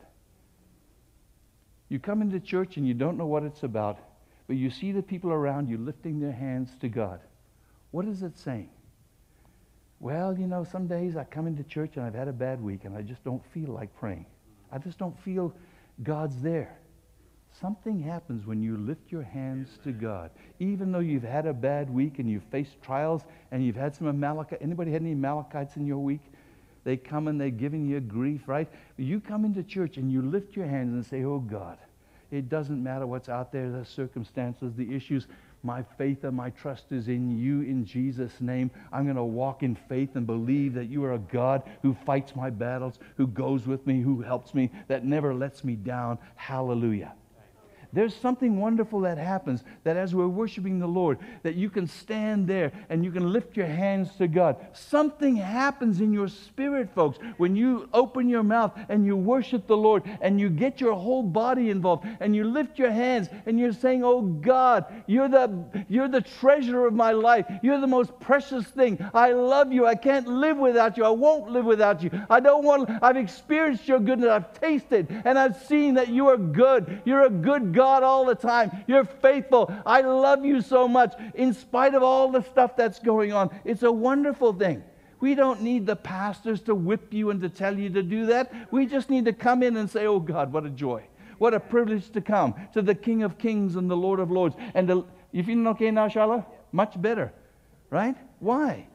You 1.89 1.99
come 1.99 2.23
into 2.23 2.39
church 2.39 2.77
and 2.77 2.87
you 2.87 2.95
don't 2.95 3.18
know 3.18 3.27
what 3.27 3.43
it's 3.43 3.64
about, 3.64 3.99
but 4.47 4.55
you 4.57 4.71
see 4.71 4.93
the 4.93 5.03
people 5.03 5.33
around 5.33 5.68
you 5.68 5.79
lifting 5.79 6.21
their 6.21 6.33
hands 6.33 6.71
to 6.81 6.89
God. 6.89 7.21
What 7.91 8.07
is 8.07 8.23
it 8.23 8.39
saying? 8.39 8.71
Well, 9.99 10.39
you 10.39 10.47
know, 10.47 10.62
some 10.62 10.87
days 10.87 11.16
I 11.16 11.25
come 11.25 11.49
into 11.49 11.64
church 11.64 11.97
and 11.97 12.07
I've 12.07 12.14
had 12.14 12.29
a 12.29 12.33
bad 12.33 12.62
week 12.62 12.85
and 12.85 12.97
I 12.97 13.03
just 13.03 13.25
don't 13.25 13.45
feel 13.53 13.71
like 13.71 13.95
praying. 13.99 14.27
I 14.71 14.79
just 14.79 14.97
don't 14.97 15.18
feel 15.21 15.53
God's 16.05 16.41
there. 16.41 16.79
Something 17.59 18.01
happens 18.01 18.46
when 18.46 18.62
you 18.62 18.76
lift 18.76 19.11
your 19.11 19.22
hands 19.22 19.78
to 19.84 19.92
God. 19.92 20.30
Even 20.61 20.92
though 20.92 21.01
you've 21.01 21.22
had 21.22 21.46
a 21.46 21.53
bad 21.53 21.90
week 21.90 22.18
and 22.18 22.30
you've 22.30 22.44
faced 22.44 22.80
trials 22.82 23.22
and 23.51 23.64
you've 23.64 23.76
had 23.76 23.94
some 23.94 24.09
Amalekite. 24.09 24.62
Anybody 24.62 24.92
had 24.92 25.03
any 25.03 25.12
Amalekites 25.12 25.76
in 25.76 25.86
your 25.86 25.98
week? 25.98 26.20
They 26.84 26.96
come 26.96 27.28
and 27.28 27.40
they're 27.40 27.51
giving 27.51 27.86
you 27.86 28.01
grief, 28.01 28.42
right? 28.46 28.68
You 28.96 29.20
come 29.20 29.44
into 29.44 29.62
church 29.62 29.96
and 29.96 30.11
you 30.11 30.22
lift 30.22 30.57
your 30.57 30.66
hands 30.66 30.94
and 30.94 31.05
say, 31.05 31.24
Oh 31.24 31.40
God, 31.40 31.76
it 32.30 32.48
doesn't 32.48 32.82
matter 32.82 33.07
what's 33.07 33.28
out 33.28 33.53
there, 33.53 33.70
the 33.70 33.84
circumstances, 33.84 34.72
the 34.74 34.94
issues. 34.94 35.26
My 35.62 35.82
faith 35.98 36.24
and 36.24 36.34
my 36.34 36.51
trust 36.51 36.90
is 36.90 37.09
in 37.09 37.38
you 37.38 37.61
in 37.61 37.84
Jesus' 37.84 38.40
name. 38.40 38.70
I'm 38.92 39.05
going 39.05 39.16
to 39.16 39.24
walk 39.24 39.62
in 39.62 39.74
faith 39.74 40.16
and 40.16 40.26
believe 40.26 40.72
that 40.74 40.86
you 40.86 41.05
are 41.05 41.12
a 41.12 41.18
God 41.18 41.68
who 41.82 41.94
fights 42.07 42.34
my 42.34 42.48
battles, 42.48 42.98
who 43.16 43.26
goes 43.26 43.66
with 43.66 43.86
me, 43.86 44.01
who 44.01 44.22
helps 44.22 44.55
me, 44.55 44.70
that 44.88 45.05
never 45.05 45.34
lets 45.34 45.62
me 45.62 45.76
down. 45.76 46.18
Hallelujah. 46.36 47.12
There's 47.93 48.14
something 48.14 48.61
wonderful 48.61 49.01
that 49.01 49.18
happens 49.18 49.64
that 49.84 49.97
as 49.97 50.14
we're 50.14 50.28
worshiping 50.28 50.78
the 50.78 50.86
Lord, 50.86 51.18
that 51.43 51.57
you 51.57 51.68
can 51.70 51.86
stand 51.86 52.47
there 52.47 52.72
and 52.88 53.05
you 53.05 53.11
can 53.11 53.32
lift 53.32 53.57
your 53.57 53.66
hands 53.66 54.14
to 54.16 54.28
God. 54.28 54.57
Something 54.72 55.36
happens 55.36 56.01
in 56.01 56.12
your 56.12 56.28
spirit, 56.28 56.91
folks, 56.95 57.18
when 57.36 57.57
you 57.57 57.88
open 57.93 58.28
your 58.28 58.45
mouth 58.45 58.78
and 58.88 59.05
you 59.05 59.16
worship 59.16 59.66
the 59.66 59.76
Lord 59.76 60.05
and 60.20 60.41
you 60.41 60.49
get 60.49 60.80
your 60.80 60.95
whole 60.95 61.22
body 61.22 61.70
involved 61.70 62.07
and 62.20 62.34
you 62.34 62.45
lift 62.45 62.78
your 62.78 62.91
hands 62.91 63.28
and 63.47 63.59
you're 63.59 63.72
saying, 63.72 64.05
Oh 64.05 64.22
God, 64.22 64.84
you're 65.07 65.28
the, 65.28 65.64
you're 65.88 66.09
the 66.09 66.20
treasure 66.20 66.86
of 66.86 66.95
my 66.95 67.11
life. 67.11 67.47
You're 67.62 67.80
the 67.80 67.86
most 67.86 68.18
precious 68.20 68.66
thing. 68.66 69.05
I 69.12 69.32
love 69.32 69.72
you. 69.72 69.86
I 69.86 69.97
can't 69.97 70.28
live 70.28 70.59
without 70.59 70.97
you. 70.97 71.05
I 71.05 71.11
won't 71.11 71.51
live 71.51 71.64
without 71.64 72.03
you. 72.03 72.11
I 72.30 72.38
don't 72.38 72.64
want, 72.64 72.88
I've 73.03 73.16
experienced 73.16 73.88
your 73.88 73.99
goodness. 73.99 74.30
I've 74.30 74.61
tasted 74.61 75.09
and 75.24 75.36
I've 75.38 75.57
seen 75.64 75.95
that 75.95 76.09
you 76.09 76.28
are 76.28 76.36
good. 76.36 77.03
You're 77.05 77.24
a 77.24 77.30
good 77.30 77.72
God 77.72 77.80
all 77.81 78.24
the 78.24 78.35
time. 78.35 78.70
You're 78.87 79.05
faithful. 79.05 79.74
I 79.85 80.03
love 80.03 80.45
you 80.45 80.61
so 80.61 80.87
much 80.87 81.14
in 81.35 81.55
spite 81.55 81.95
of 81.95 82.03
all 82.03 82.31
the 82.31 82.43
stuff 82.43 82.76
that's 82.76 82.99
going 82.99 83.33
on. 83.33 83.51
It's 83.64 83.83
a 83.83 83.93
wonderful 83.93 84.53
thing. 84.53 84.83
We 85.20 85.35
don't 85.35 85.62
need 85.62 85.87
the 85.87 85.97
pastors 85.97 86.62
to 86.62 86.74
whip 86.74 87.12
you 87.12 87.31
and 87.31 87.41
to 87.43 87.49
tell 87.49 87.78
you 87.78 87.91
to 87.91 88.03
do 88.03 88.26
that. 88.26 88.72
We 88.72 88.87
just 88.87 89.11
need 89.11 89.26
to 89.26 89.33
come 89.33 89.62
in 89.62 89.76
and 89.76 89.89
say, 89.89 90.07
Oh 90.07 90.20
God, 90.20 90.53
what 90.53 90.64
a 90.64 90.70
joy. 90.70 91.05
What 91.39 91.55
a 91.55 91.61
privilege 91.61 92.11
to 92.11 92.20
come 92.20 92.55
to 92.74 92.83
the 92.83 92.95
King 92.95 93.22
of 93.22 93.39
Kings 93.39 93.76
and 93.76 93.91
the 93.91 93.97
Lord 93.97 94.20
of 94.20 94.31
Lords. 94.31 94.57
And 94.74 94.89
the, 94.89 95.05
you 95.33 95.43
feeling 95.43 95.66
okay 95.68 95.91
now, 95.91 96.09
Charlotte? 96.09 96.45
Much 96.72 97.01
better, 97.01 97.33
right? 97.89 98.16
Why? 98.39 98.87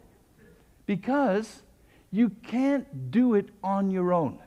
Because 0.85 1.63
you 2.11 2.29
can't 2.29 3.11
do 3.11 3.33
it 3.33 3.49
on 3.63 3.89
your 3.89 4.13
own. 4.13 4.39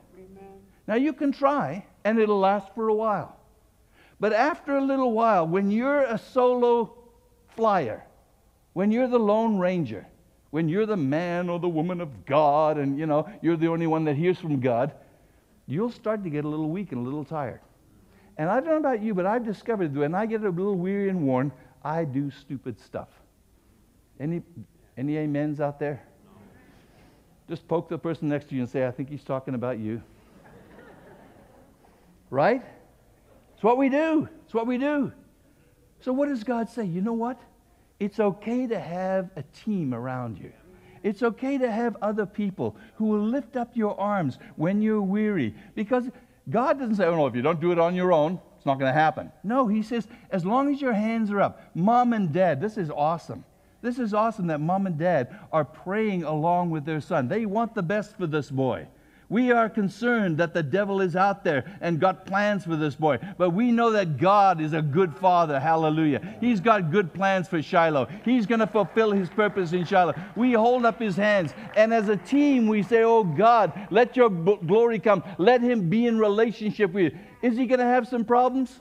Now, 0.87 0.95
you 0.95 1.13
can 1.13 1.31
try, 1.31 1.85
and 2.03 2.17
it'll 2.17 2.39
last 2.39 2.73
for 2.73 2.87
a 2.87 2.93
while. 2.93 3.38
But 4.19 4.33
after 4.33 4.77
a 4.77 4.81
little 4.81 5.11
while, 5.13 5.47
when 5.47 5.71
you're 5.71 6.01
a 6.03 6.17
solo 6.17 6.93
flyer, 7.55 8.03
when 8.73 8.91
you're 8.91 9.07
the 9.07 9.19
Lone 9.19 9.57
Ranger, 9.57 10.05
when 10.51 10.67
you're 10.67 10.85
the 10.85 10.97
man 10.97 11.49
or 11.49 11.59
the 11.59 11.69
woman 11.69 12.01
of 12.01 12.25
God, 12.25 12.77
and 12.77 12.97
you 12.97 13.05
know, 13.05 13.29
you're 13.41 13.57
the 13.57 13.67
only 13.67 13.87
one 13.87 14.03
that 14.05 14.15
hears 14.15 14.37
from 14.37 14.59
God, 14.59 14.93
you'll 15.67 15.91
start 15.91 16.23
to 16.23 16.29
get 16.29 16.43
a 16.43 16.47
little 16.47 16.69
weak 16.69 16.91
and 16.91 17.01
a 17.01 17.03
little 17.03 17.23
tired. 17.23 17.61
And 18.37 18.49
I 18.49 18.59
don't 18.59 18.69
know 18.69 18.77
about 18.77 19.01
you, 19.01 19.13
but 19.13 19.25
I've 19.25 19.45
discovered 19.45 19.93
that 19.93 19.99
when 19.99 20.15
I 20.15 20.25
get 20.25 20.41
a 20.41 20.49
little 20.49 20.75
weary 20.75 21.09
and 21.09 21.27
worn, 21.27 21.51
I 21.83 22.05
do 22.05 22.31
stupid 22.31 22.79
stuff. 22.79 23.09
Any, 24.19 24.41
any 24.97 25.17
amens 25.17 25.59
out 25.59 25.79
there? 25.79 26.01
Just 27.47 27.67
poke 27.67 27.89
the 27.89 27.97
person 27.97 28.27
next 28.29 28.49
to 28.49 28.55
you 28.55 28.61
and 28.61 28.69
say, 28.69 28.85
I 28.85 28.91
think 28.91 29.09
he's 29.09 29.23
talking 29.23 29.55
about 29.55 29.79
you. 29.79 30.01
right? 32.29 32.63
It's 33.59 33.63
what 33.65 33.77
we 33.77 33.89
do. 33.89 34.29
It's 34.45 34.53
what 34.53 34.67
we 34.67 34.77
do. 34.77 35.11
So, 35.99 36.13
what 36.13 36.29
does 36.29 36.45
God 36.45 36.69
say? 36.69 36.85
You 36.85 37.01
know 37.01 37.11
what? 37.11 37.41
It's 37.99 38.17
okay 38.17 38.67
to 38.67 38.79
have 38.79 39.31
a 39.35 39.43
team 39.65 39.93
around 39.93 40.37
you. 40.37 40.53
It's 41.03 41.23
okay 41.23 41.57
to 41.57 41.69
have 41.69 41.97
other 42.01 42.25
people 42.25 42.77
who 42.95 43.07
will 43.07 43.19
lift 43.19 43.57
up 43.57 43.75
your 43.75 43.99
arms 43.99 44.39
when 44.55 44.81
you're 44.81 45.01
weary. 45.01 45.53
Because 45.75 46.05
God 46.49 46.79
doesn't 46.79 46.95
say, 46.95 47.03
oh 47.03 47.17
no, 47.17 47.27
if 47.27 47.35
you 47.35 47.41
don't 47.41 47.59
do 47.59 47.73
it 47.73 47.79
on 47.79 47.95
your 47.95 48.13
own, 48.13 48.39
it's 48.55 48.65
not 48.65 48.79
going 48.79 48.93
to 48.93 48.97
happen. 48.97 49.29
No, 49.43 49.67
He 49.67 49.83
says, 49.83 50.07
as 50.31 50.45
long 50.45 50.73
as 50.73 50.79
your 50.79 50.93
hands 50.93 51.29
are 51.29 51.41
up, 51.41 51.69
mom 51.75 52.13
and 52.13 52.31
dad, 52.31 52.61
this 52.61 52.77
is 52.77 52.89
awesome. 52.89 53.43
This 53.81 53.99
is 53.99 54.13
awesome 54.13 54.47
that 54.47 54.61
mom 54.61 54.87
and 54.87 54.97
dad 54.97 55.37
are 55.51 55.65
praying 55.65 56.23
along 56.23 56.69
with 56.69 56.85
their 56.85 57.01
son. 57.01 57.27
They 57.27 57.45
want 57.45 57.75
the 57.75 57.83
best 57.83 58.17
for 58.17 58.25
this 58.25 58.49
boy. 58.49 58.87
We 59.29 59.51
are 59.51 59.69
concerned 59.69 60.39
that 60.39 60.55
the 60.55 60.63
devil 60.63 61.01
is 61.01 61.15
out 61.15 61.43
there 61.43 61.63
and 61.81 61.99
got 61.99 62.25
plans 62.25 62.65
for 62.65 62.75
this 62.75 62.95
boy. 62.95 63.19
But 63.37 63.51
we 63.51 63.71
know 63.71 63.91
that 63.91 64.17
God 64.17 64.59
is 64.59 64.73
a 64.73 64.81
good 64.81 65.15
father. 65.15 65.59
Hallelujah. 65.59 66.37
He's 66.41 66.59
got 66.59 66.91
good 66.91 67.13
plans 67.13 67.47
for 67.47 67.61
Shiloh. 67.61 68.07
He's 68.25 68.47
going 68.47 68.59
to 68.59 68.67
fulfill 68.67 69.11
his 69.11 69.29
purpose 69.29 69.71
in 69.71 69.85
Shiloh. 69.85 70.15
We 70.35 70.53
hold 70.53 70.83
up 70.83 70.99
his 70.99 71.15
hands. 71.15 71.53
And 71.75 71.93
as 71.93 72.09
a 72.09 72.17
team, 72.17 72.67
we 72.67 72.81
say, 72.81 73.03
Oh 73.03 73.23
God, 73.23 73.87
let 73.91 74.17
your 74.17 74.31
glory 74.31 74.97
come. 74.97 75.23
Let 75.37 75.61
him 75.61 75.89
be 75.89 76.07
in 76.07 76.17
relationship 76.17 76.91
with 76.91 77.13
you. 77.13 77.19
Is 77.43 77.55
he 77.55 77.67
going 77.67 77.79
to 77.79 77.85
have 77.85 78.07
some 78.07 78.25
problems? 78.25 78.79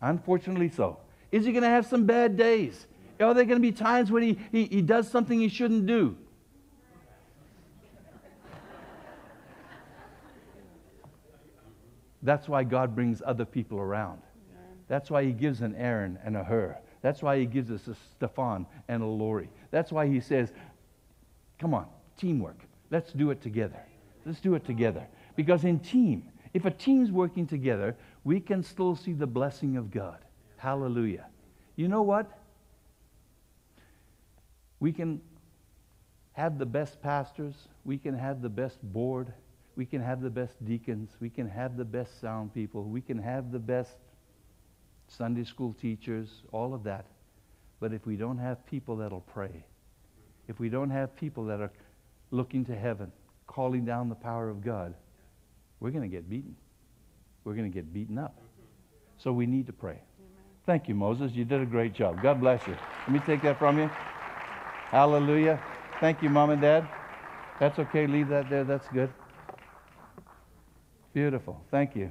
Unfortunately, 0.00 0.68
so. 0.68 0.98
Is 1.32 1.44
he 1.44 1.52
going 1.52 1.64
to 1.64 1.68
have 1.68 1.86
some 1.86 2.06
bad 2.06 2.36
days? 2.36 2.86
Are 3.18 3.34
there 3.34 3.44
going 3.44 3.58
to 3.58 3.60
be 3.60 3.72
times 3.72 4.10
when 4.10 4.22
he, 4.22 4.38
he, 4.52 4.64
he 4.66 4.82
does 4.82 5.10
something 5.10 5.38
he 5.38 5.48
shouldn't 5.48 5.86
do? 5.86 6.16
That's 12.22 12.48
why 12.48 12.64
God 12.64 12.94
brings 12.94 13.22
other 13.24 13.44
people 13.44 13.78
around. 13.78 14.20
That's 14.88 15.10
why 15.10 15.24
He 15.24 15.32
gives 15.32 15.62
an 15.62 15.74
Aaron 15.76 16.18
and 16.24 16.36
a 16.36 16.44
Hur. 16.44 16.76
That's 17.02 17.22
why 17.22 17.38
He 17.38 17.46
gives 17.46 17.70
us 17.70 17.86
a 17.88 17.94
Stefan 17.94 18.66
and 18.88 19.02
a 19.02 19.06
Lori. 19.06 19.48
That's 19.70 19.92
why 19.92 20.06
He 20.08 20.20
says, 20.20 20.52
come 21.58 21.74
on, 21.74 21.86
teamwork. 22.16 22.58
Let's 22.90 23.12
do 23.12 23.30
it 23.30 23.40
together. 23.40 23.80
Let's 24.26 24.40
do 24.40 24.54
it 24.54 24.64
together. 24.64 25.06
Because 25.36 25.64
in 25.64 25.78
team, 25.78 26.24
if 26.52 26.64
a 26.64 26.70
team's 26.70 27.12
working 27.12 27.46
together, 27.46 27.96
we 28.24 28.40
can 28.40 28.62
still 28.62 28.96
see 28.96 29.12
the 29.12 29.26
blessing 29.26 29.76
of 29.76 29.90
God. 29.90 30.18
Hallelujah. 30.56 31.26
You 31.76 31.88
know 31.88 32.02
what? 32.02 32.38
We 34.80 34.92
can 34.92 35.20
have 36.32 36.58
the 36.58 36.66
best 36.66 37.00
pastors, 37.02 37.54
we 37.84 37.98
can 37.98 38.14
have 38.14 38.42
the 38.42 38.48
best 38.48 38.82
board, 38.82 39.32
we 39.76 39.86
can 39.86 40.02
have 40.02 40.20
the 40.20 40.30
best 40.30 40.64
deacons, 40.64 41.10
we 41.20 41.30
can 41.30 41.48
have 41.48 41.76
the 41.76 41.84
best 41.84 42.20
sound 42.20 42.52
people, 42.52 42.84
we 42.84 43.00
can 43.00 43.18
have 43.18 43.52
the 43.52 43.58
best 43.58 43.92
Sunday 45.08 45.44
school 45.44 45.74
teachers, 45.80 46.42
all 46.52 46.74
of 46.74 46.84
that. 46.84 47.06
But 47.80 47.92
if 47.92 48.06
we 48.06 48.16
don't 48.16 48.38
have 48.38 48.64
people 48.66 48.96
that'll 48.96 49.20
pray, 49.20 49.64
if 50.48 50.58
we 50.60 50.68
don't 50.68 50.90
have 50.90 51.16
people 51.16 51.44
that 51.46 51.60
are 51.60 51.72
looking 52.30 52.64
to 52.66 52.76
heaven, 52.76 53.10
calling 53.46 53.84
down 53.84 54.08
the 54.08 54.14
power 54.14 54.48
of 54.48 54.62
God, 54.62 54.94
we're 55.80 55.90
going 55.90 56.02
to 56.02 56.14
get 56.14 56.28
beaten. 56.28 56.54
We're 57.44 57.54
going 57.54 57.70
to 57.70 57.74
get 57.74 57.92
beaten 57.92 58.18
up. 58.18 58.36
So 59.18 59.32
we 59.32 59.46
need 59.46 59.66
to 59.66 59.72
pray. 59.72 60.00
Thank 60.66 60.88
you, 60.88 60.94
Moses. 60.94 61.32
You 61.32 61.44
did 61.44 61.60
a 61.60 61.66
great 61.66 61.94
job. 61.94 62.22
God 62.22 62.40
bless 62.40 62.66
you. 62.66 62.76
Let 63.06 63.12
me 63.12 63.20
take 63.26 63.42
that 63.42 63.58
from 63.58 63.78
you. 63.78 63.90
Hallelujah. 64.90 65.60
Thank 66.00 66.22
you, 66.22 66.28
Mom 66.28 66.50
and 66.50 66.60
Dad. 66.60 66.88
That's 67.58 67.78
okay. 67.78 68.06
Leave 68.06 68.28
that 68.28 68.50
there. 68.50 68.64
That's 68.64 68.86
good. 68.88 69.12
Beautiful. 71.12 71.60
Thank 71.70 71.96
you. 71.96 72.10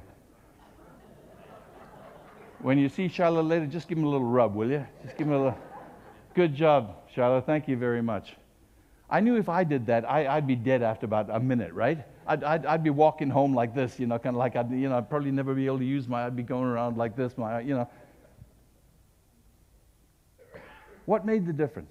When 2.60 2.78
you 2.78 2.90
see 2.90 3.08
Charlotte 3.08 3.44
later, 3.44 3.66
just 3.66 3.88
give 3.88 3.96
him 3.96 4.04
a 4.04 4.08
little 4.08 4.26
rub, 4.26 4.54
will 4.54 4.70
you? 4.70 4.86
Just 5.02 5.16
give 5.16 5.26
him 5.26 5.32
a 5.32 5.38
little. 5.38 5.58
Good 6.34 6.54
job, 6.54 6.96
Charlotte. 7.14 7.46
Thank 7.46 7.68
you 7.68 7.76
very 7.76 8.02
much. 8.02 8.36
I 9.08 9.20
knew 9.20 9.36
if 9.36 9.48
I 9.48 9.64
did 9.64 9.86
that, 9.86 10.08
I, 10.08 10.34
would 10.36 10.46
be 10.46 10.54
dead 10.54 10.82
after 10.82 11.06
about 11.06 11.30
a 11.30 11.40
minute, 11.40 11.72
right? 11.72 12.04
I'd, 12.26 12.44
I'd, 12.44 12.66
I'd, 12.66 12.84
be 12.84 12.90
walking 12.90 13.28
home 13.28 13.54
like 13.54 13.74
this, 13.74 13.98
you 13.98 14.06
know, 14.06 14.18
kind 14.18 14.36
of 14.36 14.38
like 14.38 14.54
I'd, 14.54 14.70
you 14.70 14.88
know, 14.88 14.98
I'd 14.98 15.10
probably 15.10 15.32
never 15.32 15.52
be 15.54 15.66
able 15.66 15.78
to 15.78 15.84
use 15.84 16.06
my, 16.06 16.26
I'd 16.26 16.36
be 16.36 16.44
going 16.44 16.64
around 16.64 16.96
like 16.96 17.16
this, 17.16 17.36
my, 17.36 17.60
you 17.60 17.74
know. 17.74 17.90
What 21.06 21.26
made 21.26 21.44
the 21.44 21.52
difference? 21.52 21.90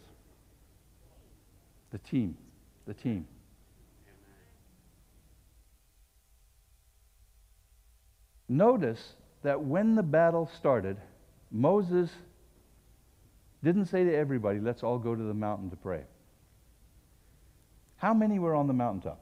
The 1.92 1.98
team. 1.98 2.38
The 2.86 2.94
team. 2.94 3.28
Notice 8.50 9.14
that 9.44 9.62
when 9.62 9.96
the 9.96 10.04
battle 10.04 10.50
started, 10.58 10.98
Moses 11.52 12.10
didn't 13.64 13.86
say 13.86 14.04
to 14.04 14.16
everybody, 14.16 14.60
let's 14.60 14.82
all 14.82 14.98
go 14.98 15.16
to 15.16 15.24
the 15.24 15.34
mountain 15.34 15.70
to 15.70 15.76
pray. 15.76 16.02
How 17.98 18.14
many 18.14 18.40
were 18.40 18.56
on 18.56 18.68
the 18.68 18.74
mountaintop? 18.74 19.22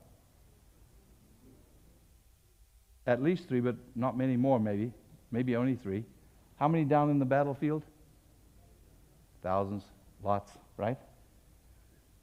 At 3.06 3.22
least 3.22 3.48
three, 3.48 3.60
but 3.60 3.76
not 3.96 4.18
many 4.18 4.38
more, 4.38 4.60
maybe. 4.60 4.92
Maybe 5.32 5.56
only 5.56 5.76
three. 5.76 6.06
How 6.58 6.68
many 6.68 6.86
down 6.86 7.10
in 7.10 7.20
the 7.20 7.26
battlefield? 7.26 7.84
Thousands, 9.44 9.84
lots, 10.24 10.52
right? 10.78 10.98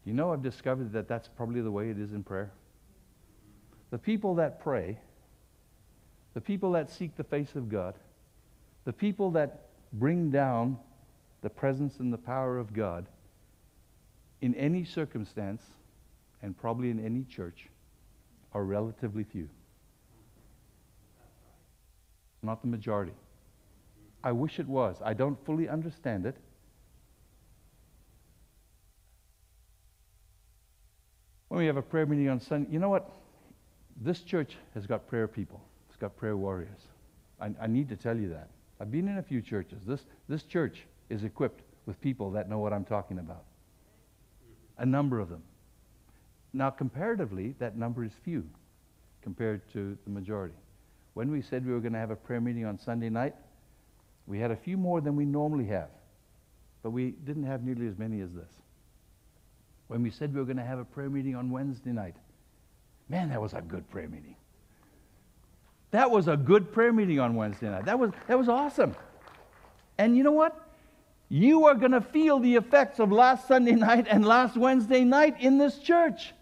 You 0.05 0.13
know, 0.13 0.33
I've 0.33 0.43
discovered 0.43 0.93
that 0.93 1.09
that's 1.09 1.29
probably 1.29 1.61
the 1.61 1.71
way 1.71 1.91
it 1.91 1.99
is 1.99 2.13
in 2.13 2.23
prayer. 2.23 2.53
The 3.91 3.99
people 3.99 4.35
that 4.37 4.61
pray 4.61 4.99
the 6.35 6.41
people 6.41 6.73
that 6.73 6.91
seek 6.91 7.17
the 7.17 7.25
face 7.25 7.55
of 7.55 7.69
God, 7.69 7.95
the 8.85 8.93
people 8.93 9.31
that 9.31 9.69
bring 9.93 10.31
down 10.31 10.77
the 11.43 11.49
presence 11.49 12.01
and 12.01 12.13
the 12.13 12.19
power 12.19 12.59
of 12.59 12.75
God 12.75 13.07
in 14.41 14.55
any 14.57 14.85
circumstance, 14.85 15.63
and 16.43 16.59
probably 16.59 16.91
in 16.91 17.03
any 17.03 17.25
church, 17.25 17.69
are 18.53 18.65
relatively 18.65 19.25
few. 19.25 19.49
Not 22.43 22.61
the 22.61 22.69
majority. 22.69 23.15
I 24.23 24.33
wish 24.33 24.59
it 24.59 24.69
was. 24.69 24.97
I 25.03 25.15
don't 25.15 25.43
fully 25.47 25.69
understand 25.69 26.27
it. 26.27 26.37
When 31.49 31.61
we 31.61 31.67
have 31.67 31.77
a 31.77 31.83
prayer 31.83 32.05
meeting 32.05 32.29
on 32.29 32.41
Sunday, 32.41 32.71
you 32.71 32.81
know 32.81 32.89
what? 32.89 33.11
This 33.97 34.21
church 34.21 34.57
has 34.75 34.87
got 34.87 35.07
prayer 35.07 35.29
people 35.29 35.63
got 35.97 36.17
prayer 36.17 36.37
warriors. 36.37 36.81
I, 37.41 37.51
I 37.61 37.67
need 37.67 37.89
to 37.89 37.97
tell 37.97 38.17
you 38.17 38.29
that. 38.31 38.49
I've 38.81 38.91
been 38.91 39.09
in 39.09 39.19
a 39.19 39.23
few 39.23 39.41
churches. 39.41 39.83
This, 39.87 40.01
this 40.29 40.43
church 40.43 40.83
is 41.11 41.25
equipped 41.25 41.63
with 41.87 42.01
people 42.01 42.31
that 42.33 42.49
know 42.49 42.59
what 42.59 42.73
I'm 42.73 42.85
talking 42.85 43.19
about. 43.19 43.45
A 44.79 44.87
number 44.87 45.21
of 45.21 45.29
them. 45.29 45.43
Now, 46.53 46.71
comparatively, 46.71 47.55
that 47.59 47.77
number 47.77 48.05
is 48.05 48.13
few 48.25 48.45
compared 49.23 49.61
to 49.73 49.97
the 50.05 50.11
majority. 50.11 50.55
When 51.15 51.31
we 51.31 51.43
said 51.43 51.65
we 51.65 51.73
were 51.73 51.81
going 51.81 51.93
to 51.93 51.99
have 51.99 52.11
a 52.11 52.17
prayer 52.17 52.41
meeting 52.41 52.65
on 52.65 52.79
Sunday 52.79 53.09
night, 53.09 53.35
we 54.27 54.39
had 54.39 54.51
a 54.51 54.57
few 54.57 54.77
more 54.77 55.01
than 55.01 55.17
we 55.17 55.25
normally 55.25 55.67
have, 55.67 55.91
but 56.83 56.91
we 56.91 57.13
didn't 57.25 57.45
have 57.45 57.63
nearly 57.63 57.87
as 57.87 57.99
many 57.99 58.21
as 58.21 58.33
this. 58.33 58.51
When 59.89 60.03
we 60.03 60.11
said 60.11 60.33
we 60.33 60.41
were 60.41 60.47
going 60.47 60.57
to 60.57 60.65
have 60.65 60.79
a 60.79 60.85
prayer 60.85 61.11
meeting 61.11 61.37
on 61.37 61.51
Wednesday 61.51 61.93
night, 61.93 62.17
man, 63.09 63.29
that 63.29 63.41
was 63.41 63.53
a 63.53 63.61
good 63.61 63.89
prayer 63.91 64.09
meeting. 64.09 64.37
That 65.95 66.11
was 66.11 66.27
a 66.27 66.37
good 66.37 66.73
prayer 66.73 66.93
meeting 66.93 67.21
on 67.21 67.37
Wednesday 67.37 67.71
night. 67.71 67.85
That 67.85 68.01
was, 68.01 68.11
that 68.27 68.37
was 68.37 68.49
awesome. 68.49 68.97
And 69.97 70.17
you 70.17 70.25
know 70.25 70.33
what? 70.33 70.61
You 71.29 71.67
are 71.67 71.77
going 71.77 71.93
to 71.93 72.01
feel 72.01 72.41
the 72.41 72.57
effects 72.57 72.99
of 72.99 73.13
last 73.13 73.47
Sunday 73.47 73.73
night 73.77 74.09
and 74.11 74.27
last 74.27 74.57
Wednesday 74.57 75.05
night 75.05 75.41
in 75.41 75.57
this 75.57 75.79
church. 75.79 76.35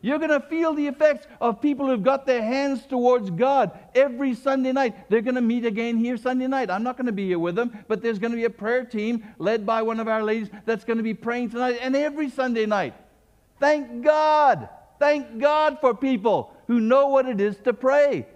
You're 0.00 0.16
going 0.16 0.30
to 0.30 0.40
feel 0.40 0.72
the 0.72 0.86
effects 0.86 1.26
of 1.38 1.60
people 1.60 1.86
who've 1.86 2.02
got 2.02 2.24
their 2.24 2.42
hands 2.42 2.86
towards 2.86 3.28
God 3.28 3.78
every 3.94 4.34
Sunday 4.34 4.72
night. 4.72 5.10
They're 5.10 5.20
going 5.20 5.34
to 5.34 5.42
meet 5.42 5.66
again 5.66 5.98
here 5.98 6.16
Sunday 6.16 6.46
night. 6.46 6.70
I'm 6.70 6.82
not 6.82 6.96
going 6.96 7.04
to 7.04 7.12
be 7.12 7.26
here 7.26 7.38
with 7.38 7.56
them, 7.56 7.84
but 7.88 8.00
there's 8.00 8.18
going 8.18 8.32
to 8.32 8.38
be 8.38 8.46
a 8.46 8.50
prayer 8.50 8.86
team 8.86 9.22
led 9.38 9.66
by 9.66 9.82
one 9.82 10.00
of 10.00 10.08
our 10.08 10.22
ladies 10.22 10.48
that's 10.64 10.86
going 10.86 10.96
to 10.96 11.02
be 11.02 11.12
praying 11.12 11.50
tonight 11.50 11.76
and 11.82 11.94
every 11.94 12.30
Sunday 12.30 12.64
night. 12.64 12.94
Thank 13.60 14.02
God. 14.02 14.70
Thank 14.98 15.40
God 15.40 15.76
for 15.82 15.94
people 15.94 16.56
who 16.68 16.80
know 16.80 17.08
what 17.08 17.28
it 17.28 17.38
is 17.38 17.58
to 17.64 17.74
pray. 17.74 18.28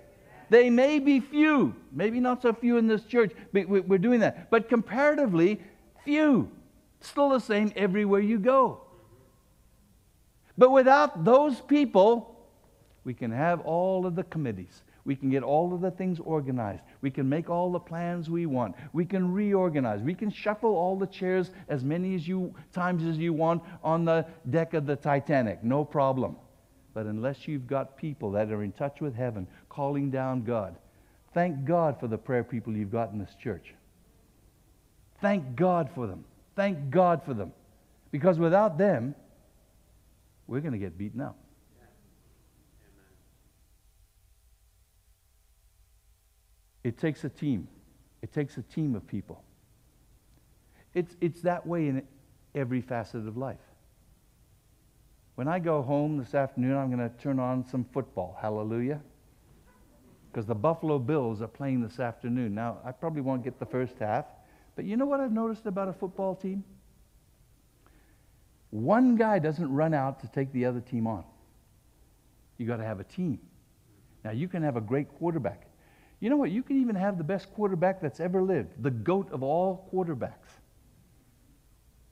They 0.50 0.70
may 0.70 0.98
be 0.98 1.20
few, 1.20 1.74
maybe 1.92 2.20
not 2.20 2.42
so 2.42 2.52
few 2.52 2.76
in 2.76 2.86
this 2.86 3.04
church, 3.04 3.32
but 3.52 3.68
we're 3.68 3.98
doing 3.98 4.20
that. 4.20 4.50
But 4.50 4.68
comparatively, 4.68 5.60
few. 6.04 6.50
Still 7.00 7.28
the 7.28 7.40
same 7.40 7.72
everywhere 7.76 8.20
you 8.20 8.38
go. 8.38 8.80
But 10.56 10.70
without 10.70 11.24
those 11.24 11.60
people, 11.60 12.34
we 13.04 13.14
can 13.14 13.30
have 13.30 13.60
all 13.60 14.06
of 14.06 14.16
the 14.16 14.24
committees. 14.24 14.82
We 15.04 15.16
can 15.16 15.30
get 15.30 15.42
all 15.42 15.72
of 15.72 15.80
the 15.80 15.90
things 15.90 16.20
organized. 16.20 16.82
We 17.00 17.10
can 17.10 17.28
make 17.28 17.48
all 17.48 17.72
the 17.72 17.78
plans 17.78 18.28
we 18.28 18.44
want. 18.44 18.74
We 18.92 19.06
can 19.06 19.32
reorganize. 19.32 20.02
We 20.02 20.14
can 20.14 20.30
shuffle 20.30 20.74
all 20.74 20.96
the 20.96 21.06
chairs 21.06 21.50
as 21.68 21.84
many 21.84 22.14
as 22.14 22.28
you 22.28 22.54
times 22.72 23.04
as 23.04 23.16
you 23.16 23.32
want 23.32 23.62
on 23.82 24.04
the 24.04 24.26
deck 24.50 24.74
of 24.74 24.84
the 24.84 24.96
Titanic. 24.96 25.64
No 25.64 25.84
problem. 25.84 26.36
But 26.94 27.06
unless 27.06 27.46
you've 27.46 27.66
got 27.66 27.96
people 27.96 28.32
that 28.32 28.50
are 28.50 28.62
in 28.62 28.72
touch 28.72 29.00
with 29.00 29.14
heaven, 29.14 29.46
calling 29.68 30.10
down 30.10 30.42
God, 30.42 30.76
thank 31.34 31.64
God 31.64 32.00
for 32.00 32.08
the 32.08 32.18
prayer 32.18 32.44
people 32.44 32.76
you've 32.76 32.90
got 32.90 33.12
in 33.12 33.18
this 33.18 33.34
church. 33.40 33.74
Thank 35.20 35.56
God 35.56 35.90
for 35.94 36.06
them. 36.06 36.24
Thank 36.56 36.90
God 36.90 37.22
for 37.24 37.34
them. 37.34 37.52
Because 38.10 38.38
without 38.38 38.78
them, 38.78 39.14
we're 40.46 40.60
going 40.60 40.72
to 40.72 40.78
get 40.78 40.96
beaten 40.96 41.20
up. 41.20 41.36
It 46.84 46.96
takes 46.96 47.24
a 47.24 47.28
team. 47.28 47.68
It 48.22 48.32
takes 48.32 48.56
a 48.56 48.62
team 48.62 48.94
of 48.94 49.06
people. 49.06 49.42
It's, 50.94 51.14
it's 51.20 51.42
that 51.42 51.66
way 51.66 51.88
in 51.88 52.02
every 52.54 52.80
facet 52.80 53.26
of 53.26 53.36
life. 53.36 53.58
When 55.38 55.46
I 55.46 55.60
go 55.60 55.82
home 55.82 56.18
this 56.18 56.34
afternoon, 56.34 56.76
I'm 56.76 56.90
going 56.90 56.98
to 56.98 57.16
turn 57.22 57.38
on 57.38 57.64
some 57.64 57.86
football. 57.92 58.36
Hallelujah. 58.42 59.00
Because 60.26 60.46
the 60.46 60.54
Buffalo 60.56 60.98
Bills 60.98 61.40
are 61.40 61.46
playing 61.46 61.80
this 61.80 62.00
afternoon. 62.00 62.56
Now, 62.56 62.78
I 62.84 62.90
probably 62.90 63.20
won't 63.20 63.44
get 63.44 63.60
the 63.60 63.64
first 63.64 64.00
half, 64.00 64.24
but 64.74 64.84
you 64.84 64.96
know 64.96 65.06
what 65.06 65.20
I've 65.20 65.30
noticed 65.30 65.66
about 65.66 65.86
a 65.86 65.92
football 65.92 66.34
team? 66.34 66.64
One 68.70 69.14
guy 69.14 69.38
doesn't 69.38 69.72
run 69.72 69.94
out 69.94 70.18
to 70.22 70.26
take 70.26 70.52
the 70.52 70.64
other 70.64 70.80
team 70.80 71.06
on. 71.06 71.22
You 72.56 72.66
got 72.66 72.78
to 72.78 72.84
have 72.84 72.98
a 72.98 73.04
team. 73.04 73.38
Now, 74.24 74.32
you 74.32 74.48
can 74.48 74.64
have 74.64 74.76
a 74.76 74.80
great 74.80 75.08
quarterback. 75.20 75.68
You 76.18 76.30
know 76.30 76.36
what? 76.36 76.50
You 76.50 76.64
can 76.64 76.80
even 76.80 76.96
have 76.96 77.16
the 77.16 77.22
best 77.22 77.54
quarterback 77.54 78.00
that's 78.00 78.18
ever 78.18 78.42
lived, 78.42 78.82
the 78.82 78.90
goat 78.90 79.30
of 79.30 79.44
all 79.44 79.88
quarterbacks. 79.94 80.58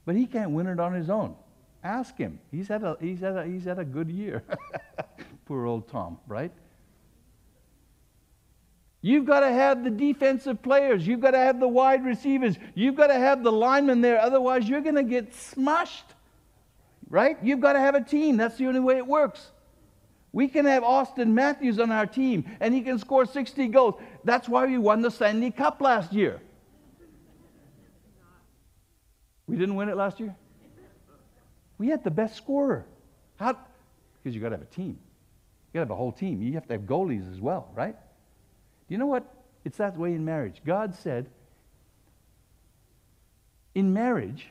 But 0.05 0.15
he 0.15 0.27
can't 0.27 0.51
win 0.51 0.67
it 0.67 0.79
on 0.79 0.93
his 0.93 1.09
own. 1.09 1.35
Ask 1.83 2.17
him. 2.17 2.39
He's 2.51 2.67
had 2.67 2.83
a, 2.83 2.97
he's 2.99 3.19
had 3.19 3.37
a, 3.37 3.45
he's 3.45 3.65
had 3.65 3.79
a 3.79 3.85
good 3.85 4.09
year. 4.09 4.43
Poor 5.45 5.65
old 5.65 5.87
Tom, 5.87 6.17
right? 6.27 6.51
You've 9.01 9.25
got 9.25 9.41
to 9.41 9.51
have 9.51 9.83
the 9.83 9.89
defensive 9.89 10.61
players. 10.61 11.07
You've 11.07 11.21
got 11.21 11.31
to 11.31 11.37
have 11.37 11.59
the 11.59 11.67
wide 11.67 12.03
receivers. 12.03 12.57
You've 12.73 12.95
got 12.95 13.07
to 13.07 13.13
have 13.13 13.43
the 13.43 13.51
linemen 13.51 14.01
there. 14.01 14.19
Otherwise, 14.19 14.67
you're 14.67 14.81
going 14.81 14.95
to 14.95 15.03
get 15.03 15.31
smushed 15.31 16.03
right? 17.09 17.37
You've 17.41 17.59
got 17.59 17.73
to 17.73 17.79
have 17.79 17.95
a 17.95 18.01
team. 18.01 18.37
That's 18.37 18.57
the 18.57 18.67
only 18.67 18.79
way 18.79 18.97
it 18.97 19.07
works. 19.07 19.51
We 20.31 20.47
can 20.47 20.65
have 20.65 20.83
Auston 20.83 21.29
Matthews 21.29 21.79
on 21.79 21.91
our 21.91 22.05
team, 22.05 22.45
and 22.59 22.73
he 22.73 22.81
can 22.81 22.99
score 22.99 23.25
60 23.25 23.67
goals. 23.69 23.95
That's 24.23 24.47
why 24.47 24.65
we 24.65 24.77
won 24.77 25.01
the 25.01 25.09
Stanley 25.09 25.51
Cup 25.51 25.81
last 25.81 26.13
year. 26.13 26.41
We 29.47 29.55
didn't 29.55 29.75
win 29.75 29.89
it 29.89 29.95
last 29.95 30.19
year? 30.19 30.35
We 31.77 31.89
had 31.89 32.03
the 32.03 32.11
best 32.11 32.35
scorer. 32.35 32.85
How? 33.37 33.57
Because 34.23 34.35
you 34.35 34.41
got 34.41 34.49
to 34.49 34.55
have 34.55 34.61
a 34.61 34.75
team. 34.75 34.97
You 35.71 35.79
got 35.79 35.79
to 35.79 35.85
have 35.85 35.91
a 35.91 35.95
whole 35.95 36.11
team. 36.11 36.41
You 36.41 36.53
have 36.53 36.67
to 36.67 36.73
have 36.73 36.83
goalies 36.83 37.31
as 37.31 37.39
well, 37.39 37.69
right? 37.75 37.95
Do 37.95 38.93
you 38.93 38.97
know 38.97 39.05
what? 39.05 39.31
It's 39.63 39.77
that 39.77 39.97
way 39.97 40.13
in 40.13 40.25
marriage. 40.25 40.61
God 40.65 40.95
said, 40.95 41.29
in 43.75 43.93
marriage, 43.93 44.49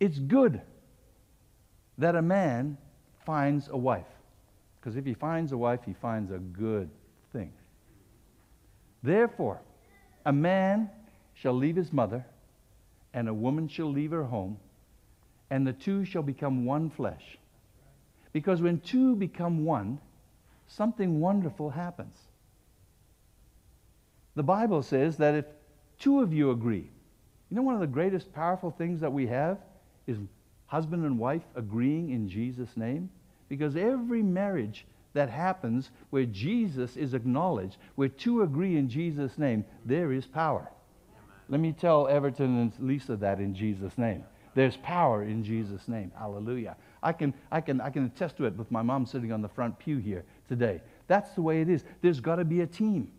it's 0.00 0.18
good 0.18 0.60
that 1.96 2.16
a 2.16 2.22
man 2.22 2.76
finds 3.24 3.68
a 3.68 3.76
wife. 3.76 4.06
Because 4.78 4.96
if 4.96 5.06
he 5.06 5.14
finds 5.14 5.52
a 5.52 5.56
wife, 5.56 5.80
he 5.86 5.94
finds 5.94 6.30
a 6.30 6.38
good 6.38 6.90
thing. 7.32 7.52
Therefore, 9.02 9.60
a 10.26 10.32
man 10.32 10.90
shall 11.34 11.54
leave 11.54 11.76
his 11.76 11.92
mother, 11.92 12.26
and 13.14 13.28
a 13.28 13.34
woman 13.34 13.68
shall 13.68 13.90
leave 13.90 14.10
her 14.10 14.24
home, 14.24 14.58
and 15.54 15.64
the 15.64 15.72
two 15.72 16.04
shall 16.04 16.24
become 16.24 16.64
one 16.64 16.90
flesh. 16.90 17.38
Because 18.32 18.60
when 18.60 18.80
two 18.80 19.14
become 19.14 19.64
one, 19.64 20.00
something 20.66 21.20
wonderful 21.20 21.70
happens. 21.70 22.18
The 24.34 24.42
Bible 24.42 24.82
says 24.82 25.16
that 25.18 25.36
if 25.36 25.44
two 26.00 26.18
of 26.18 26.32
you 26.32 26.50
agree, 26.50 26.90
you 27.48 27.56
know, 27.56 27.62
one 27.62 27.76
of 27.76 27.80
the 27.80 27.86
greatest 27.86 28.32
powerful 28.32 28.72
things 28.72 29.00
that 29.00 29.12
we 29.12 29.28
have 29.28 29.58
is 30.08 30.18
husband 30.66 31.04
and 31.04 31.20
wife 31.20 31.44
agreeing 31.54 32.10
in 32.10 32.28
Jesus' 32.28 32.76
name? 32.76 33.08
Because 33.48 33.76
every 33.76 34.24
marriage 34.24 34.86
that 35.12 35.30
happens 35.30 35.92
where 36.10 36.26
Jesus 36.26 36.96
is 36.96 37.14
acknowledged, 37.14 37.76
where 37.94 38.08
two 38.08 38.42
agree 38.42 38.76
in 38.76 38.88
Jesus' 38.88 39.38
name, 39.38 39.64
there 39.84 40.10
is 40.10 40.26
power. 40.26 40.68
Let 41.48 41.60
me 41.60 41.70
tell 41.70 42.08
Everton 42.08 42.58
and 42.58 42.72
Lisa 42.80 43.14
that 43.18 43.38
in 43.38 43.54
Jesus' 43.54 43.96
name. 43.96 44.24
There's 44.54 44.76
power 44.78 45.22
in 45.22 45.44
Jesus' 45.44 45.88
name. 45.88 46.12
Hallelujah. 46.16 46.76
I 47.02 47.12
can, 47.12 47.34
I, 47.50 47.60
can, 47.60 47.80
I 47.80 47.90
can 47.90 48.04
attest 48.04 48.36
to 48.38 48.46
it 48.46 48.56
with 48.56 48.70
my 48.70 48.82
mom 48.82 49.06
sitting 49.06 49.32
on 49.32 49.42
the 49.42 49.48
front 49.48 49.78
pew 49.78 49.98
here 49.98 50.24
today. 50.48 50.80
That's 51.06 51.30
the 51.32 51.42
way 51.42 51.60
it 51.60 51.68
is. 51.68 51.84
There's 52.00 52.20
got 52.20 52.36
to 52.36 52.44
be 52.44 52.60
a 52.62 52.66
team. 52.66 53.10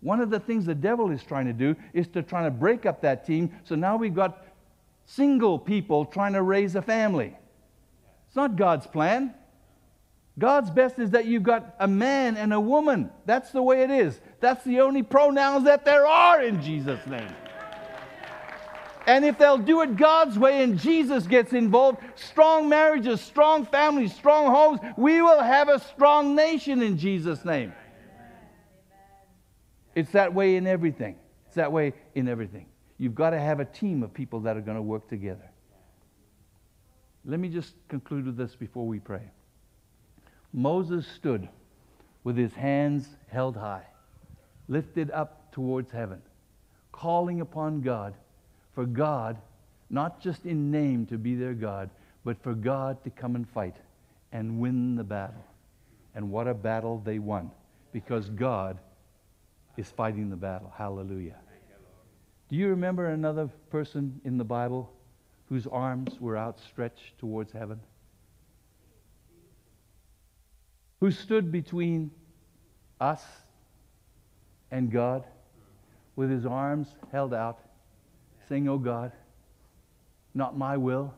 One 0.00 0.20
of 0.20 0.30
the 0.30 0.40
things 0.40 0.66
the 0.66 0.74
devil 0.74 1.10
is 1.10 1.22
trying 1.22 1.46
to 1.46 1.52
do 1.52 1.76
is 1.92 2.08
to 2.08 2.22
try 2.22 2.42
to 2.42 2.50
break 2.50 2.86
up 2.86 3.02
that 3.02 3.24
team. 3.24 3.52
So 3.62 3.76
now 3.76 3.96
we've 3.96 4.14
got 4.14 4.44
single 5.04 5.58
people 5.58 6.04
trying 6.04 6.32
to 6.32 6.42
raise 6.42 6.74
a 6.74 6.82
family. 6.82 7.36
It's 8.26 8.36
not 8.36 8.56
God's 8.56 8.86
plan. 8.86 9.34
God's 10.38 10.70
best 10.70 10.98
is 10.98 11.10
that 11.10 11.26
you've 11.26 11.42
got 11.42 11.76
a 11.78 11.86
man 11.86 12.36
and 12.36 12.52
a 12.52 12.60
woman. 12.60 13.10
That's 13.26 13.50
the 13.50 13.62
way 13.62 13.82
it 13.82 13.90
is. 13.90 14.18
That's 14.40 14.64
the 14.64 14.80
only 14.80 15.02
pronouns 15.02 15.64
that 15.64 15.84
there 15.84 16.06
are 16.06 16.42
in 16.42 16.62
Jesus' 16.62 17.06
name. 17.06 17.28
And 19.06 19.24
if 19.24 19.38
they'll 19.38 19.58
do 19.58 19.82
it 19.82 19.96
God's 19.96 20.38
way 20.38 20.62
and 20.62 20.78
Jesus 20.78 21.26
gets 21.26 21.52
involved, 21.52 21.98
strong 22.14 22.68
marriages, 22.68 23.20
strong 23.20 23.66
families, 23.66 24.14
strong 24.14 24.46
homes, 24.46 24.80
we 24.96 25.20
will 25.20 25.40
have 25.40 25.68
a 25.68 25.80
strong 25.80 26.34
nation 26.36 26.82
in 26.82 26.98
Jesus' 26.98 27.44
name. 27.44 27.72
It's 29.94 30.12
that 30.12 30.32
way 30.32 30.56
in 30.56 30.66
everything. 30.66 31.16
It's 31.46 31.56
that 31.56 31.72
way 31.72 31.94
in 32.14 32.28
everything. 32.28 32.66
You've 32.96 33.14
got 33.14 33.30
to 33.30 33.40
have 33.40 33.60
a 33.60 33.64
team 33.64 34.02
of 34.02 34.14
people 34.14 34.40
that 34.40 34.56
are 34.56 34.60
going 34.60 34.76
to 34.76 34.82
work 34.82 35.08
together. 35.08 35.50
Let 37.24 37.40
me 37.40 37.48
just 37.48 37.74
conclude 37.88 38.26
with 38.26 38.36
this 38.36 38.54
before 38.54 38.86
we 38.86 39.00
pray. 39.00 39.30
Moses 40.52 41.06
stood 41.06 41.48
with 42.24 42.36
his 42.36 42.52
hands 42.54 43.08
held 43.28 43.56
high, 43.56 43.84
lifted 44.68 45.10
up 45.10 45.52
towards 45.52 45.90
heaven, 45.90 46.22
calling 46.92 47.40
upon 47.40 47.80
God 47.80 48.14
for 48.74 48.86
God, 48.86 49.36
not 49.90 50.20
just 50.20 50.46
in 50.46 50.70
name 50.70 51.06
to 51.06 51.18
be 51.18 51.34
their 51.34 51.54
God, 51.54 51.90
but 52.24 52.42
for 52.42 52.54
God 52.54 53.02
to 53.04 53.10
come 53.10 53.36
and 53.36 53.48
fight 53.48 53.76
and 54.32 54.58
win 54.58 54.96
the 54.96 55.04
battle. 55.04 55.44
And 56.14 56.30
what 56.30 56.46
a 56.46 56.54
battle 56.54 57.02
they 57.04 57.18
won 57.18 57.50
because 57.92 58.28
God 58.30 58.78
is 59.76 59.90
fighting 59.90 60.30
the 60.30 60.36
battle. 60.36 60.72
Hallelujah. 60.76 61.36
Do 62.48 62.56
you 62.56 62.68
remember 62.68 63.08
another 63.08 63.48
person 63.70 64.20
in 64.24 64.36
the 64.36 64.44
Bible 64.44 64.92
whose 65.48 65.66
arms 65.66 66.20
were 66.20 66.36
outstretched 66.36 67.18
towards 67.18 67.52
heaven? 67.52 67.80
Who 71.00 71.10
stood 71.10 71.50
between 71.50 72.10
us 73.00 73.24
and 74.70 74.90
God 74.90 75.24
with 76.14 76.30
his 76.30 76.46
arms 76.46 76.88
held 77.10 77.34
out, 77.34 77.58
saying, 78.52 78.68
Oh 78.68 78.76
God, 78.76 79.12
not 80.34 80.58
my 80.58 80.76
will, 80.76 81.14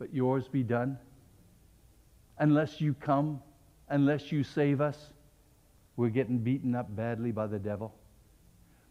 but 0.00 0.12
yours 0.12 0.48
be 0.48 0.64
done. 0.64 0.98
Unless 2.40 2.80
you 2.80 2.92
come, 2.92 3.40
unless 3.88 4.32
you 4.32 4.42
save 4.42 4.80
us, 4.80 5.10
we're 5.96 6.08
getting 6.08 6.38
beaten 6.38 6.74
up 6.74 6.94
badly 6.96 7.30
by 7.30 7.46
the 7.46 7.60
devil. 7.60 7.94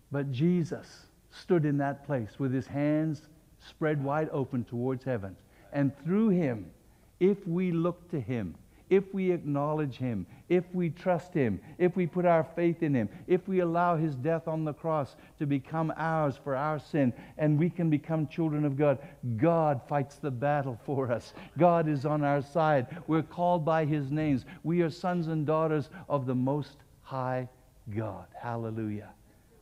But 0.10 0.32
Jesus 0.32 0.88
stood 1.32 1.66
in 1.66 1.78
that 1.80 2.06
place 2.06 2.40
with 2.40 2.54
his 2.54 2.66
hands 2.66 3.24
spread 3.60 4.02
wide 4.02 4.30
open 4.32 4.64
towards 4.64 5.04
heaven. 5.04 5.36
And 5.74 5.92
through 6.06 6.30
him, 6.30 6.72
if 7.20 7.46
we 7.46 7.74
look 7.74 8.10
to 8.12 8.22
him, 8.22 8.56
if 8.90 9.14
we 9.14 9.32
acknowledge 9.32 9.98
him, 9.98 10.26
if 10.50 10.64
we 10.74 10.90
trust 10.90 11.34
him, 11.34 11.60
if 11.78 11.96
we 11.96 12.06
put 12.06 12.26
our 12.26 12.44
faith 12.44 12.84
in 12.84 12.94
him, 12.94 13.10
if 13.28 13.48
we 13.48 13.60
allow 13.60 13.96
his 13.96 14.16
death 14.16 14.48
on 14.48 14.64
the 14.64 14.74
cross 14.74 15.16
to 15.40 15.46
become 15.46 15.92
ours 15.98 16.40
for 16.44 16.56
our 16.56 16.80
sin, 16.80 17.14
and 17.38 17.58
we 17.58 17.70
can 17.70 17.90
become 17.90 18.28
children 18.28 18.64
of 18.66 18.78
God, 18.78 19.00
God 19.38 19.82
fights 19.88 20.18
the 20.18 20.32
battle 20.32 20.80
for 20.86 21.12
us. 21.12 21.34
God 21.58 21.88
is 21.88 22.06
on 22.06 22.24
our 22.24 22.42
side. 22.42 22.88
We're 23.08 23.24
called 23.24 23.66
by 23.66 23.86
his 23.86 24.12
names. 24.12 24.46
We 24.64 24.82
are 24.82 24.90
sons 24.90 25.28
and 25.28 25.46
daughters 25.46 25.90
of 26.08 26.26
the 26.26 26.36
Most 26.36 26.78
High 27.02 27.50
God. 27.96 28.28
Hallelujah. 28.40 29.10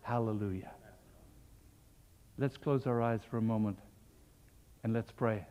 Hallelujah. 0.02 0.72
Let's 2.38 2.58
close 2.58 2.88
our 2.88 3.02
eyes 3.02 3.22
for 3.30 3.38
a 3.38 3.42
moment 3.42 3.78
and 4.84 4.94
let's 4.94 5.12
pray. 5.12 5.46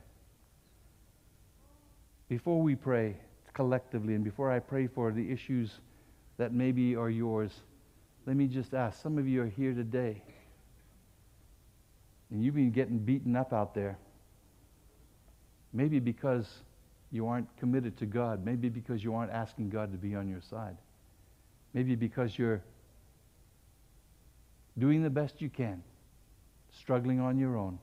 Before 2.29 2.61
we 2.61 2.75
pray, 2.75 3.16
collectively. 3.55 4.14
And 4.14 4.24
before 4.24 4.50
I 4.50 4.59
pray 4.59 4.86
for 4.86 5.12
the 5.12 5.30
issues 5.30 5.80
that 6.38 6.53
maybe 6.53 6.96
are 6.96 7.11
yours, 7.11 7.53
let 8.26 8.36
me 8.36 8.46
just 8.46 8.74
ask 8.74 9.03
some 9.03 9.18
of 9.18 9.26
you 9.26 9.42
are 9.42 9.48
here 9.48 9.74
today, 9.74 10.22
and 12.30 12.42
you've 12.42 12.55
been 12.55 12.70
getting 12.70 12.98
beaten 12.98 13.36
up 13.36 13.53
out 13.53 13.74
there. 13.74 13.98
Maybe 15.72 16.00
because 16.00 16.48
you 17.11 17.26
aren't 17.26 17.55
committed 17.59 17.98
to 17.98 18.07
God. 18.07 18.44
Maybe 18.44 18.70
because 18.70 19.05
you 19.05 19.14
aren't 19.14 19.30
asking 19.30 19.68
God 19.68 19.92
to 19.92 19.98
be 19.98 20.14
on 20.14 20.28
your 20.28 20.40
side. 20.40 20.76
Maybe 21.74 21.94
because 21.94 22.38
you're 22.38 22.62
doing 24.78 25.03
the 25.03 25.11
best 25.11 25.40
you 25.42 25.50
can, 25.50 25.82
struggling 26.70 27.20
on 27.20 27.38
your 27.38 27.57
own. 27.57 27.78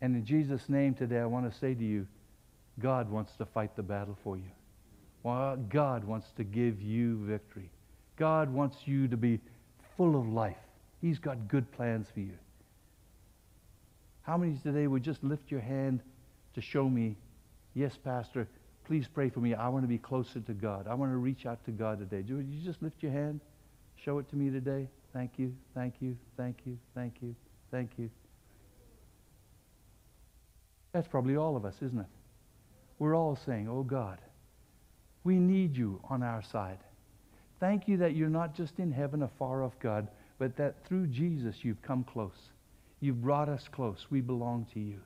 And 0.00 0.16
in 0.16 0.24
Jesus' 0.24 0.68
name 0.68 0.94
today, 0.94 1.20
I 1.20 1.26
want 1.26 1.50
to 1.50 1.56
say 1.58 1.74
to 1.74 1.84
you, 1.84 2.06
God 2.80 3.10
wants 3.10 3.32
to 3.36 3.46
fight 3.46 3.76
the 3.76 3.82
battle 3.82 4.18
for 4.22 4.36
you. 4.36 4.50
God 5.24 6.04
wants 6.04 6.26
to 6.36 6.44
give 6.44 6.82
you 6.82 7.24
victory. 7.24 7.70
God 8.16 8.52
wants 8.52 8.76
you 8.84 9.08
to 9.08 9.16
be 9.16 9.40
full 9.96 10.20
of 10.20 10.28
life. 10.28 10.56
He's 11.00 11.18
got 11.18 11.48
good 11.48 11.70
plans 11.72 12.08
for 12.12 12.20
you. 12.20 12.36
How 14.22 14.36
many 14.36 14.58
today 14.62 14.86
would 14.86 15.02
just 15.02 15.22
lift 15.22 15.50
your 15.50 15.60
hand 15.60 16.00
to 16.54 16.60
show 16.60 16.88
me, 16.88 17.16
yes, 17.74 17.96
Pastor, 18.02 18.48
please 18.86 19.06
pray 19.12 19.28
for 19.30 19.40
me. 19.40 19.54
I 19.54 19.68
want 19.68 19.84
to 19.84 19.88
be 19.88 19.98
closer 19.98 20.40
to 20.40 20.52
God. 20.52 20.86
I 20.88 20.94
want 20.94 21.12
to 21.12 21.16
reach 21.16 21.46
out 21.46 21.64
to 21.66 21.70
God 21.70 21.98
today. 21.98 22.24
Would 22.32 22.48
you 22.48 22.64
just 22.64 22.82
lift 22.82 23.02
your 23.02 23.12
hand? 23.12 23.40
Show 23.96 24.18
it 24.18 24.28
to 24.30 24.36
me 24.36 24.50
today. 24.50 24.88
Thank 25.12 25.32
you, 25.38 25.54
thank 25.74 25.94
you, 26.00 26.16
thank 26.36 26.56
you, 26.64 26.76
thank 26.94 27.14
you, 27.22 27.34
thank 27.70 27.90
you. 27.98 28.10
That's 30.92 31.06
probably 31.08 31.36
all 31.36 31.56
of 31.56 31.64
us, 31.64 31.74
isn't 31.82 32.00
it? 32.00 32.06
We're 32.98 33.16
all 33.16 33.36
saying, 33.36 33.68
Oh 33.68 33.82
God, 33.82 34.18
we 35.24 35.36
need 35.36 35.76
you 35.76 36.00
on 36.10 36.22
our 36.22 36.42
side. 36.42 36.78
Thank 37.60 37.88
you 37.88 37.96
that 37.98 38.14
you're 38.14 38.28
not 38.28 38.54
just 38.54 38.78
in 38.78 38.92
heaven, 38.92 39.22
a 39.22 39.28
far 39.38 39.62
off 39.62 39.78
God, 39.78 40.08
but 40.38 40.56
that 40.56 40.84
through 40.86 41.06
Jesus 41.06 41.64
you've 41.64 41.82
come 41.82 42.04
close. 42.04 42.50
You've 43.00 43.22
brought 43.22 43.48
us 43.48 43.68
close. 43.68 44.06
We 44.10 44.20
belong 44.20 44.66
to 44.74 44.80
you. 44.80 45.00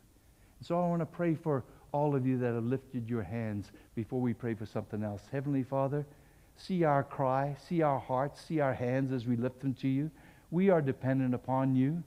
And 0.59 0.67
so 0.67 0.81
I 0.81 0.89
want 0.89 1.01
to 1.01 1.07
pray 1.07 1.35
for 1.35 1.65
all 1.93 2.15
of 2.15 2.27
you 2.27 2.39
that 2.39 2.55
have 2.55 2.65
lifted 2.65 3.09
your 3.09 3.23
hands 3.23 3.71
before 3.95 4.21
we 4.21 4.35
pray 4.35 4.55
for 4.55 4.67
something 4.67 5.03
else. 5.03 5.23
Heavenly 5.31 5.63
Father, 5.63 6.07
see 6.57 6.85
our 6.85 7.03
cry, 7.03 7.57
see 7.69 7.83
our 7.83 7.99
hearts, 7.99 8.45
see 8.45 8.61
our 8.61 8.75
hands 8.75 9.13
as 9.13 9.27
we 9.27 9.37
lift 9.37 9.61
them 9.61 9.75
to 9.75 9.89
you. 9.89 10.11
We 10.51 10.71
are 10.71 10.83
dependent 10.83 11.35
upon 11.35 11.77
you. 11.77 12.03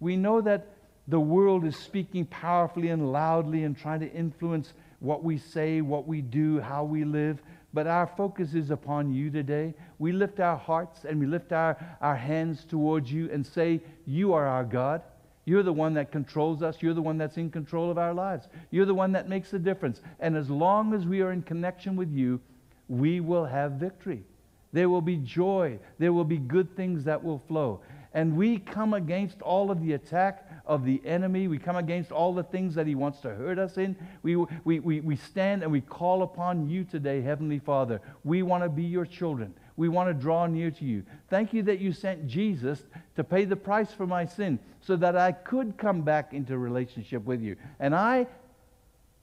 We 0.00 0.16
know 0.16 0.40
that 0.40 0.68
the 1.08 1.20
world 1.20 1.64
is 1.64 1.76
speaking 1.76 2.26
powerfully 2.26 2.88
and 2.88 3.12
loudly 3.12 3.64
and 3.64 3.76
trying 3.76 4.00
to 4.00 4.12
influence 4.12 4.72
what 5.00 5.22
we 5.22 5.38
say, 5.38 5.80
what 5.80 6.06
we 6.06 6.20
do, 6.20 6.60
how 6.60 6.84
we 6.84 7.04
live. 7.04 7.42
But 7.74 7.86
our 7.86 8.06
focus 8.06 8.54
is 8.54 8.70
upon 8.70 9.12
you 9.12 9.30
today. 9.30 9.74
We 9.98 10.12
lift 10.12 10.40
our 10.40 10.56
hearts 10.56 11.04
and 11.04 11.20
we 11.20 11.26
lift 11.26 11.52
our, 11.52 11.76
our 12.00 12.16
hands 12.16 12.64
towards 12.64 13.12
you 13.12 13.30
and 13.30 13.46
say, 13.46 13.80
You 14.06 14.32
are 14.32 14.46
our 14.46 14.64
God. 14.64 15.02
You're 15.44 15.62
the 15.62 15.72
one 15.72 15.94
that 15.94 16.10
controls 16.10 16.62
us. 16.62 16.78
You're 16.80 16.94
the 16.94 17.02
one 17.02 17.18
that's 17.18 17.36
in 17.36 17.50
control 17.50 17.90
of 17.90 17.98
our 17.98 18.12
lives. 18.12 18.48
You're 18.70 18.86
the 18.86 18.94
one 18.94 19.12
that 19.12 19.28
makes 19.28 19.50
the 19.50 19.58
difference. 19.58 20.00
And 20.18 20.36
as 20.36 20.50
long 20.50 20.92
as 20.92 21.06
we 21.06 21.20
are 21.20 21.32
in 21.32 21.42
connection 21.42 21.94
with 21.94 22.10
you, 22.10 22.40
we 22.88 23.20
will 23.20 23.44
have 23.44 23.72
victory. 23.72 24.24
There 24.72 24.88
will 24.88 25.00
be 25.00 25.16
joy. 25.16 25.78
There 25.98 26.12
will 26.12 26.24
be 26.24 26.38
good 26.38 26.76
things 26.76 27.04
that 27.04 27.22
will 27.22 27.38
flow. 27.38 27.80
And 28.16 28.34
we 28.34 28.60
come 28.60 28.94
against 28.94 29.42
all 29.42 29.70
of 29.70 29.82
the 29.82 29.92
attack 29.92 30.50
of 30.64 30.86
the 30.86 31.02
enemy. 31.04 31.48
We 31.48 31.58
come 31.58 31.76
against 31.76 32.10
all 32.10 32.32
the 32.32 32.44
things 32.44 32.74
that 32.74 32.86
he 32.86 32.94
wants 32.94 33.20
to 33.20 33.28
hurt 33.28 33.58
us 33.58 33.76
in. 33.76 33.94
We, 34.22 34.36
we, 34.36 34.80
we, 34.80 35.00
we 35.00 35.16
stand 35.16 35.62
and 35.62 35.70
we 35.70 35.82
call 35.82 36.22
upon 36.22 36.66
you 36.66 36.84
today, 36.84 37.20
Heavenly 37.20 37.58
Father. 37.58 38.00
We 38.24 38.42
want 38.42 38.64
to 38.64 38.70
be 38.70 38.84
your 38.84 39.04
children. 39.04 39.52
We 39.76 39.90
want 39.90 40.08
to 40.08 40.14
draw 40.14 40.46
near 40.46 40.70
to 40.70 40.84
you. 40.86 41.02
Thank 41.28 41.52
you 41.52 41.62
that 41.64 41.78
you 41.78 41.92
sent 41.92 42.26
Jesus 42.26 42.82
to 43.16 43.22
pay 43.22 43.44
the 43.44 43.54
price 43.54 43.92
for 43.92 44.06
my 44.06 44.24
sin 44.24 44.60
so 44.80 44.96
that 44.96 45.14
I 45.14 45.32
could 45.32 45.76
come 45.76 46.00
back 46.00 46.32
into 46.32 46.56
relationship 46.56 47.22
with 47.26 47.42
you. 47.42 47.56
And 47.78 47.94
I 47.94 48.28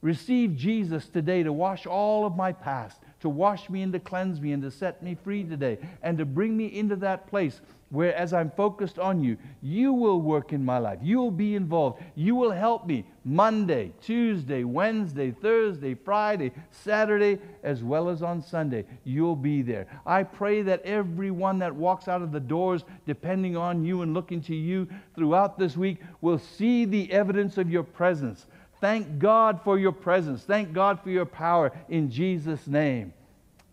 receive 0.01 0.55
Jesus 0.55 1.07
today 1.07 1.41
to 1.41 1.51
wash 1.51 1.87
all 1.87 2.27
of 2.27 2.35
my 2.35 2.51
past, 2.51 3.01
to 3.23 3.29
wash 3.29 3.69
me 3.69 3.81
and 3.81 3.93
to 3.93 3.99
cleanse 3.99 4.39
me 4.39 4.51
and 4.51 4.61
to 4.61 4.69
set 4.69 5.01
me 5.01 5.15
free 5.15 5.45
today, 5.45 5.77
and 6.03 6.17
to 6.17 6.25
bring 6.25 6.55
me 6.55 6.67
into 6.67 6.97
that 6.97 7.25
place 7.25 7.61
where 7.89 8.13
as 8.15 8.33
I'm 8.33 8.49
focused 8.49 8.99
on 8.99 9.23
you, 9.23 9.37
you 9.61 9.93
will 9.93 10.19
work 10.19 10.51
in 10.51 10.65
my 10.65 10.79
life. 10.79 10.97
You 11.01 11.19
will 11.19 11.31
be 11.31 11.55
involved. 11.55 12.03
You 12.15 12.33
will 12.35 12.51
help 12.51 12.87
me 12.87 13.05
Monday, 13.23 13.93
Tuesday, 14.01 14.63
Wednesday, 14.63 15.31
Thursday, 15.31 15.93
Friday, 15.93 16.51
Saturday, 16.71 17.39
as 17.61 17.83
well 17.83 18.09
as 18.09 18.23
on 18.23 18.41
Sunday. 18.41 18.85
You'll 19.03 19.35
be 19.35 19.61
there. 19.61 19.85
I 20.05 20.23
pray 20.23 20.63
that 20.63 20.81
everyone 20.81 21.59
that 21.59 21.73
walks 21.73 22.07
out 22.07 22.23
of 22.23 22.31
the 22.31 22.39
doors 22.39 22.83
depending 23.05 23.55
on 23.55 23.85
you 23.85 24.01
and 24.01 24.13
looking 24.13 24.41
to 24.41 24.55
you 24.55 24.87
throughout 25.15 25.57
this 25.57 25.77
week 25.77 25.99
will 26.19 26.39
see 26.39 26.85
the 26.85 27.09
evidence 27.11 27.57
of 27.57 27.69
your 27.69 27.83
presence. 27.83 28.47
Thank 28.83 29.17
God 29.17 29.61
for 29.63 29.79
your 29.79 29.93
presence. 29.93 30.43
Thank 30.43 30.73
God 30.73 30.99
for 30.99 31.09
your 31.09 31.23
power 31.25 31.71
in 31.87 32.11
Jesus' 32.11 32.67
name. 32.67 33.13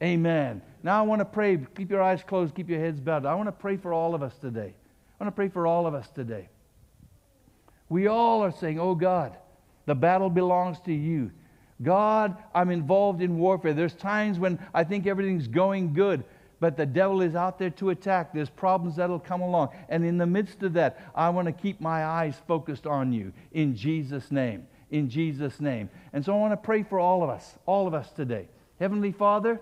Amen. 0.00 0.62
Now 0.84 1.00
I 1.00 1.02
want 1.02 1.18
to 1.18 1.24
pray. 1.24 1.58
Keep 1.74 1.90
your 1.90 2.00
eyes 2.00 2.22
closed, 2.24 2.54
keep 2.54 2.68
your 2.68 2.78
heads 2.78 3.00
bowed. 3.00 3.26
I 3.26 3.34
want 3.34 3.48
to 3.48 3.52
pray 3.52 3.76
for 3.76 3.92
all 3.92 4.14
of 4.14 4.22
us 4.22 4.38
today. 4.38 4.72
I 4.72 5.24
want 5.24 5.34
to 5.34 5.36
pray 5.36 5.48
for 5.48 5.66
all 5.66 5.88
of 5.88 5.94
us 5.94 6.08
today. 6.10 6.48
We 7.88 8.06
all 8.06 8.44
are 8.44 8.52
saying, 8.52 8.78
Oh 8.78 8.94
God, 8.94 9.36
the 9.84 9.96
battle 9.96 10.30
belongs 10.30 10.78
to 10.82 10.92
you. 10.92 11.32
God, 11.82 12.36
I'm 12.54 12.70
involved 12.70 13.20
in 13.20 13.36
warfare. 13.36 13.72
There's 13.72 13.94
times 13.94 14.38
when 14.38 14.60
I 14.72 14.84
think 14.84 15.08
everything's 15.08 15.48
going 15.48 15.92
good, 15.92 16.22
but 16.60 16.76
the 16.76 16.86
devil 16.86 17.20
is 17.20 17.34
out 17.34 17.58
there 17.58 17.70
to 17.70 17.90
attack. 17.90 18.32
There's 18.32 18.48
problems 18.48 18.94
that'll 18.94 19.18
come 19.18 19.40
along. 19.40 19.70
And 19.88 20.04
in 20.04 20.18
the 20.18 20.26
midst 20.26 20.62
of 20.62 20.74
that, 20.74 21.10
I 21.16 21.30
want 21.30 21.46
to 21.46 21.52
keep 21.52 21.80
my 21.80 22.04
eyes 22.04 22.36
focused 22.46 22.86
on 22.86 23.12
you 23.12 23.32
in 23.50 23.74
Jesus' 23.74 24.30
name. 24.30 24.68
In 24.90 25.08
Jesus' 25.08 25.60
name. 25.60 25.88
And 26.12 26.24
so 26.24 26.34
I 26.34 26.38
want 26.38 26.52
to 26.52 26.56
pray 26.56 26.82
for 26.82 26.98
all 26.98 27.22
of 27.22 27.30
us, 27.30 27.54
all 27.66 27.86
of 27.86 27.94
us 27.94 28.10
today. 28.10 28.48
Heavenly 28.78 29.12
Father, 29.12 29.60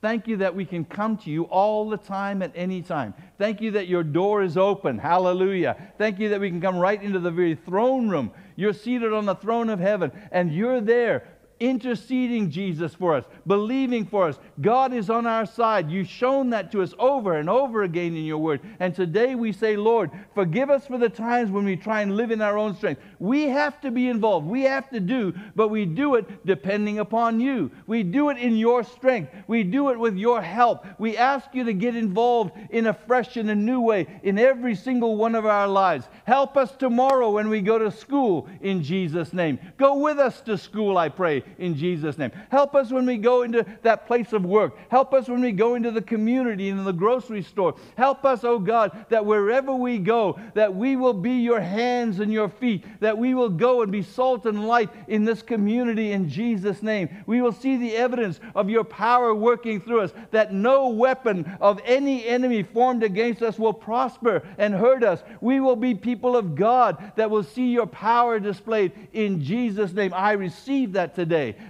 Thank 0.00 0.28
you 0.28 0.36
that 0.36 0.54
we 0.54 0.64
can 0.64 0.84
come 0.84 1.16
to 1.18 1.30
you 1.30 1.44
all 1.44 1.88
the 1.88 1.96
time 1.96 2.40
at 2.40 2.52
any 2.54 2.82
time. 2.82 3.14
Thank 3.36 3.60
you 3.60 3.72
that 3.72 3.88
your 3.88 4.04
door 4.04 4.42
is 4.42 4.56
open. 4.56 4.96
Hallelujah. 4.96 5.76
Thank 5.98 6.20
you 6.20 6.28
that 6.28 6.40
we 6.40 6.50
can 6.50 6.60
come 6.60 6.78
right 6.78 7.02
into 7.02 7.18
the 7.18 7.32
very 7.32 7.56
throne 7.56 8.08
room. 8.08 8.30
You're 8.54 8.74
seated 8.74 9.12
on 9.12 9.26
the 9.26 9.34
throne 9.34 9.68
of 9.68 9.80
heaven, 9.80 10.12
and 10.30 10.52
you're 10.52 10.80
there 10.80 11.24
interceding 11.60 12.50
Jesus 12.50 12.94
for 12.94 13.14
us, 13.14 13.24
believing 13.46 14.06
for 14.06 14.28
us. 14.28 14.38
God 14.60 14.92
is 14.92 15.10
on 15.10 15.26
our 15.26 15.46
side. 15.46 15.90
You've 15.90 16.08
shown 16.08 16.50
that 16.50 16.72
to 16.72 16.82
us 16.82 16.94
over 16.98 17.38
and 17.38 17.48
over 17.50 17.82
again 17.82 18.16
in 18.16 18.24
your 18.24 18.38
word. 18.38 18.60
And 18.80 18.94
today 18.94 19.34
we 19.34 19.52
say, 19.52 19.76
Lord, 19.76 20.10
forgive 20.34 20.70
us 20.70 20.86
for 20.86 20.98
the 20.98 21.08
times 21.08 21.50
when 21.50 21.64
we 21.64 21.76
try 21.76 22.02
and 22.02 22.16
live 22.16 22.30
in 22.30 22.40
our 22.40 22.58
own 22.58 22.76
strength. 22.76 23.00
We 23.18 23.48
have 23.48 23.80
to 23.80 23.90
be 23.90 24.08
involved. 24.08 24.46
We 24.46 24.62
have 24.62 24.88
to 24.90 25.00
do, 25.00 25.34
but 25.54 25.68
we 25.68 25.84
do 25.84 26.14
it 26.14 26.46
depending 26.46 26.98
upon 26.98 27.40
you. 27.40 27.70
We 27.86 28.02
do 28.02 28.30
it 28.30 28.38
in 28.38 28.56
your 28.56 28.84
strength. 28.84 29.32
We 29.46 29.64
do 29.64 29.90
it 29.90 29.98
with 29.98 30.16
your 30.16 30.40
help. 30.42 30.86
We 30.98 31.16
ask 31.16 31.48
you 31.54 31.64
to 31.64 31.72
get 31.72 31.96
involved 31.96 32.52
in 32.70 32.86
a 32.86 32.94
fresh 32.94 33.36
and 33.36 33.50
a 33.50 33.54
new 33.54 33.80
way 33.80 34.20
in 34.22 34.38
every 34.38 34.74
single 34.74 35.16
one 35.16 35.34
of 35.34 35.46
our 35.46 35.68
lives. 35.68 36.08
Help 36.24 36.56
us 36.56 36.74
tomorrow 36.76 37.30
when 37.30 37.48
we 37.48 37.60
go 37.60 37.78
to 37.78 37.90
school 37.90 38.48
in 38.60 38.82
Jesus' 38.82 39.32
name. 39.32 39.58
Go 39.76 39.98
with 39.98 40.18
us 40.18 40.40
to 40.42 40.58
school, 40.58 40.98
I 40.98 41.08
pray, 41.08 41.42
in 41.58 41.76
Jesus' 41.76 42.18
name. 42.18 42.30
Help 42.50 42.74
us 42.74 42.90
when 42.90 43.06
we 43.06 43.16
go 43.16 43.42
into 43.42 43.64
that 43.82 44.06
place 44.06 44.32
of 44.32 44.44
work. 44.44 44.76
Help 44.88 45.14
us 45.14 45.28
when 45.28 45.40
we 45.40 45.52
go 45.52 45.74
into 45.74 45.90
the 45.90 46.02
community 46.02 46.68
and 46.68 46.78
in 46.78 46.84
the 46.84 46.92
grocery 46.92 47.42
store. 47.42 47.74
Help 47.96 48.24
us, 48.24 48.44
oh 48.44 48.58
God, 48.58 49.06
that 49.08 49.24
wherever 49.24 49.74
we 49.74 49.98
go, 49.98 50.38
that 50.54 50.74
we 50.74 50.96
will 50.96 51.14
be 51.14 51.32
your 51.32 51.60
hands 51.60 52.20
and 52.20 52.32
your 52.32 52.48
feet, 52.48 52.84
that 53.00 53.16
we 53.16 53.34
will 53.34 53.48
go 53.48 53.82
and 53.82 53.92
be 53.92 54.02
salt 54.02 54.46
and 54.46 54.66
light 54.66 54.90
in 55.08 55.24
this 55.24 55.42
community 55.42 56.12
in 56.12 56.28
Jesus' 56.28 56.82
name. 56.82 57.08
We 57.26 57.42
will 57.42 57.52
see 57.52 57.76
the 57.76 57.96
evidence 57.96 58.40
of 58.54 58.70
your 58.70 58.84
power 58.84 59.34
working 59.34 59.80
through 59.80 60.02
us, 60.02 60.12
that 60.30 60.52
no 60.52 60.88
weapon 60.88 61.56
of 61.60 61.80
any 61.84 62.26
enemy 62.26 62.62
formed 62.62 63.02
against 63.02 63.42
us 63.42 63.58
will 63.58 63.72
prosper 63.72 64.42
and 64.58 64.74
hurt 64.74 65.02
us. 65.02 65.22
We 65.40 65.60
will 65.60 65.76
be 65.76 65.94
people 65.94 66.36
of 66.36 66.54
God 66.54 67.12
that 67.16 67.30
will 67.30 67.42
see 67.42 67.68
your 67.68 67.86
power 67.86 68.38
displayed 68.38 68.92
in 69.12 69.42
Jesus' 69.42 69.92
name. 69.92 70.12
I 70.14 70.32
receive 70.32 70.92
that 70.92 71.14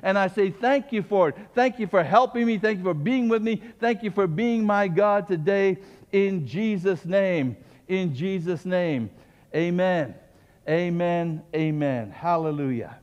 And 0.03 0.19
I 0.19 0.29
say 0.29 0.51
thank 0.51 0.93
you 0.93 1.03
for 1.03 1.31
it. 1.31 1.37
Thank 1.55 1.79
you 1.79 1.87
for 1.87 2.03
helping 2.03 2.47
me. 2.47 2.59
Thank 2.59 2.79
you 2.79 2.85
for 2.85 2.95
being 2.95 3.29
with 3.29 3.43
me. 3.43 3.62
Thank 3.81 4.03
you 4.03 4.11
for 4.11 4.27
being 4.27 4.64
my 4.64 4.89
God 4.89 5.27
today 5.27 5.79
in 6.12 6.47
Jesus' 6.47 7.05
name. 7.05 7.57
In 7.87 8.14
Jesus' 8.14 8.64
name. 8.64 9.11
Amen. 9.55 10.14
Amen. 10.69 11.43
Amen. 11.55 12.11
Hallelujah. 12.11 12.99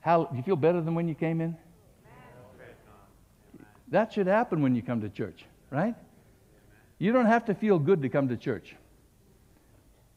How, 0.00 0.28
you 0.34 0.42
feel 0.42 0.56
better 0.56 0.80
than 0.80 0.94
when 0.94 1.08
you 1.08 1.14
came 1.14 1.40
in? 1.40 1.56
That 3.88 4.12
should 4.12 4.26
happen 4.26 4.62
when 4.62 4.74
you 4.74 4.82
come 4.82 5.02
to 5.02 5.08
church, 5.10 5.44
right? 5.70 5.94
You 6.98 7.12
don't 7.12 7.26
have 7.26 7.44
to 7.46 7.54
feel 7.54 7.78
good 7.78 8.00
to 8.02 8.08
come 8.08 8.28
to 8.28 8.36
church. 8.36 8.74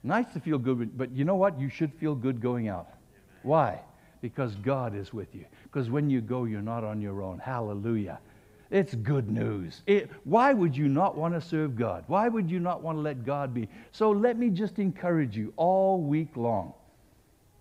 Nice 0.02 0.32
to 0.34 0.40
feel 0.40 0.60
good, 0.60 0.98
but 0.98 1.12
you 1.12 1.26
know 1.26 1.36
what? 1.36 1.60
You 1.60 1.70
should 1.70 1.94
feel 1.96 2.16
good 2.16 2.40
going 2.40 2.68
out. 2.70 2.88
Why? 3.44 3.82
Because 4.26 4.56
God 4.56 4.96
is 4.96 5.14
with 5.14 5.36
you. 5.36 5.46
Because 5.66 5.92
when 5.92 6.10
you 6.10 6.20
go, 6.20 6.46
you're 6.46 6.60
not 6.60 6.84
on 6.84 7.00
your 7.00 7.22
own. 7.22 7.38
Hallelujah. 7.38 8.18
It's 8.72 8.96
good 8.96 9.30
news. 9.30 9.84
It, 9.86 10.10
why 10.24 10.52
would 10.52 10.76
you 10.76 10.88
not 10.88 11.16
want 11.16 11.36
to 11.36 11.42
serve 11.42 11.76
God? 11.76 12.06
Why 12.08 12.28
would 12.28 12.50
you 12.50 12.60
not 12.60 12.82
want 12.82 12.98
to 12.98 13.04
let 13.04 13.24
God 13.24 13.54
be? 13.54 13.70
So 13.92 14.10
let 14.10 14.40
me 14.40 14.50
just 14.50 14.80
encourage 14.80 15.38
you 15.38 15.54
all 15.58 16.02
week 16.02 16.36
long. 16.36 16.74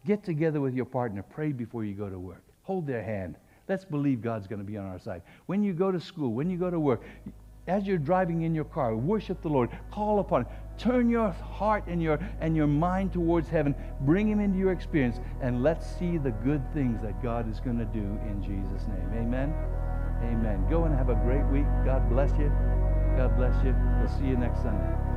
Get 0.07 0.25
together 0.25 0.62
with 0.62 0.73
your 0.73 0.87
partner. 0.87 1.23
Pray 1.23 1.53
before 1.53 1.85
you 1.85 1.93
go 1.93 2.09
to 2.09 2.19
work. 2.19 2.43
Hold 2.62 2.87
their 2.87 3.03
hand. 3.03 3.37
Let's 3.69 3.85
believe 3.85 4.23
God's 4.23 4.47
going 4.47 4.61
to 4.61 4.65
be 4.65 4.79
on 4.79 4.87
our 4.87 4.99
side. 4.99 5.21
When 5.45 5.62
you 5.62 5.75
go 5.75 5.93
to 5.93 6.01
school, 6.01 6.33
when 6.33 6.49
you 6.49 6.57
go 6.57 6.71
to 6.71 6.81
work, 6.81 7.03
as 7.67 7.85
you're 7.85 7.99
driving 7.99 8.41
in 8.41 8.55
your 8.55 8.65
car, 8.65 8.97
worship 8.97 9.43
the 9.43 9.49
Lord. 9.49 9.69
Call 9.91 10.19
upon 10.19 10.47
Him. 10.47 10.53
Turn 10.77 11.09
your 11.09 11.31
heart 11.31 11.85
and 11.87 12.03
your, 12.03 12.18
and 12.41 12.57
your 12.57 12.66
mind 12.66 13.12
towards 13.12 13.49
heaven. 13.49 13.75
Bring 14.01 14.29
Him 14.29 14.41
into 14.41 14.59
your 14.59 14.72
experience, 14.72 15.20
and 15.41 15.62
let's 15.62 15.87
see 15.99 16.18
the 16.18 16.31
good 16.31 16.62
things 16.72 17.01
that 17.03 17.22
God 17.22 17.51
is 17.51 17.61
going 17.61 17.79
to 17.79 17.85
do 17.87 18.18
in 18.29 18.43
Jesus' 18.43 18.87
name. 18.89 19.09
Amen. 19.14 19.55
Amen. 20.22 20.66
Go 20.70 20.85
and 20.85 20.95
have 20.95 21.11
a 21.11 21.14
great 21.16 21.45
week. 21.47 21.66
God 21.85 22.09
bless 22.09 22.31
you. 22.39 22.49
God 23.16 23.37
bless 23.37 23.55
you. 23.64 23.75
We'll 24.01 24.09
see 24.18 24.27
you 24.27 24.37
next 24.37 24.62
Sunday. 24.62 25.14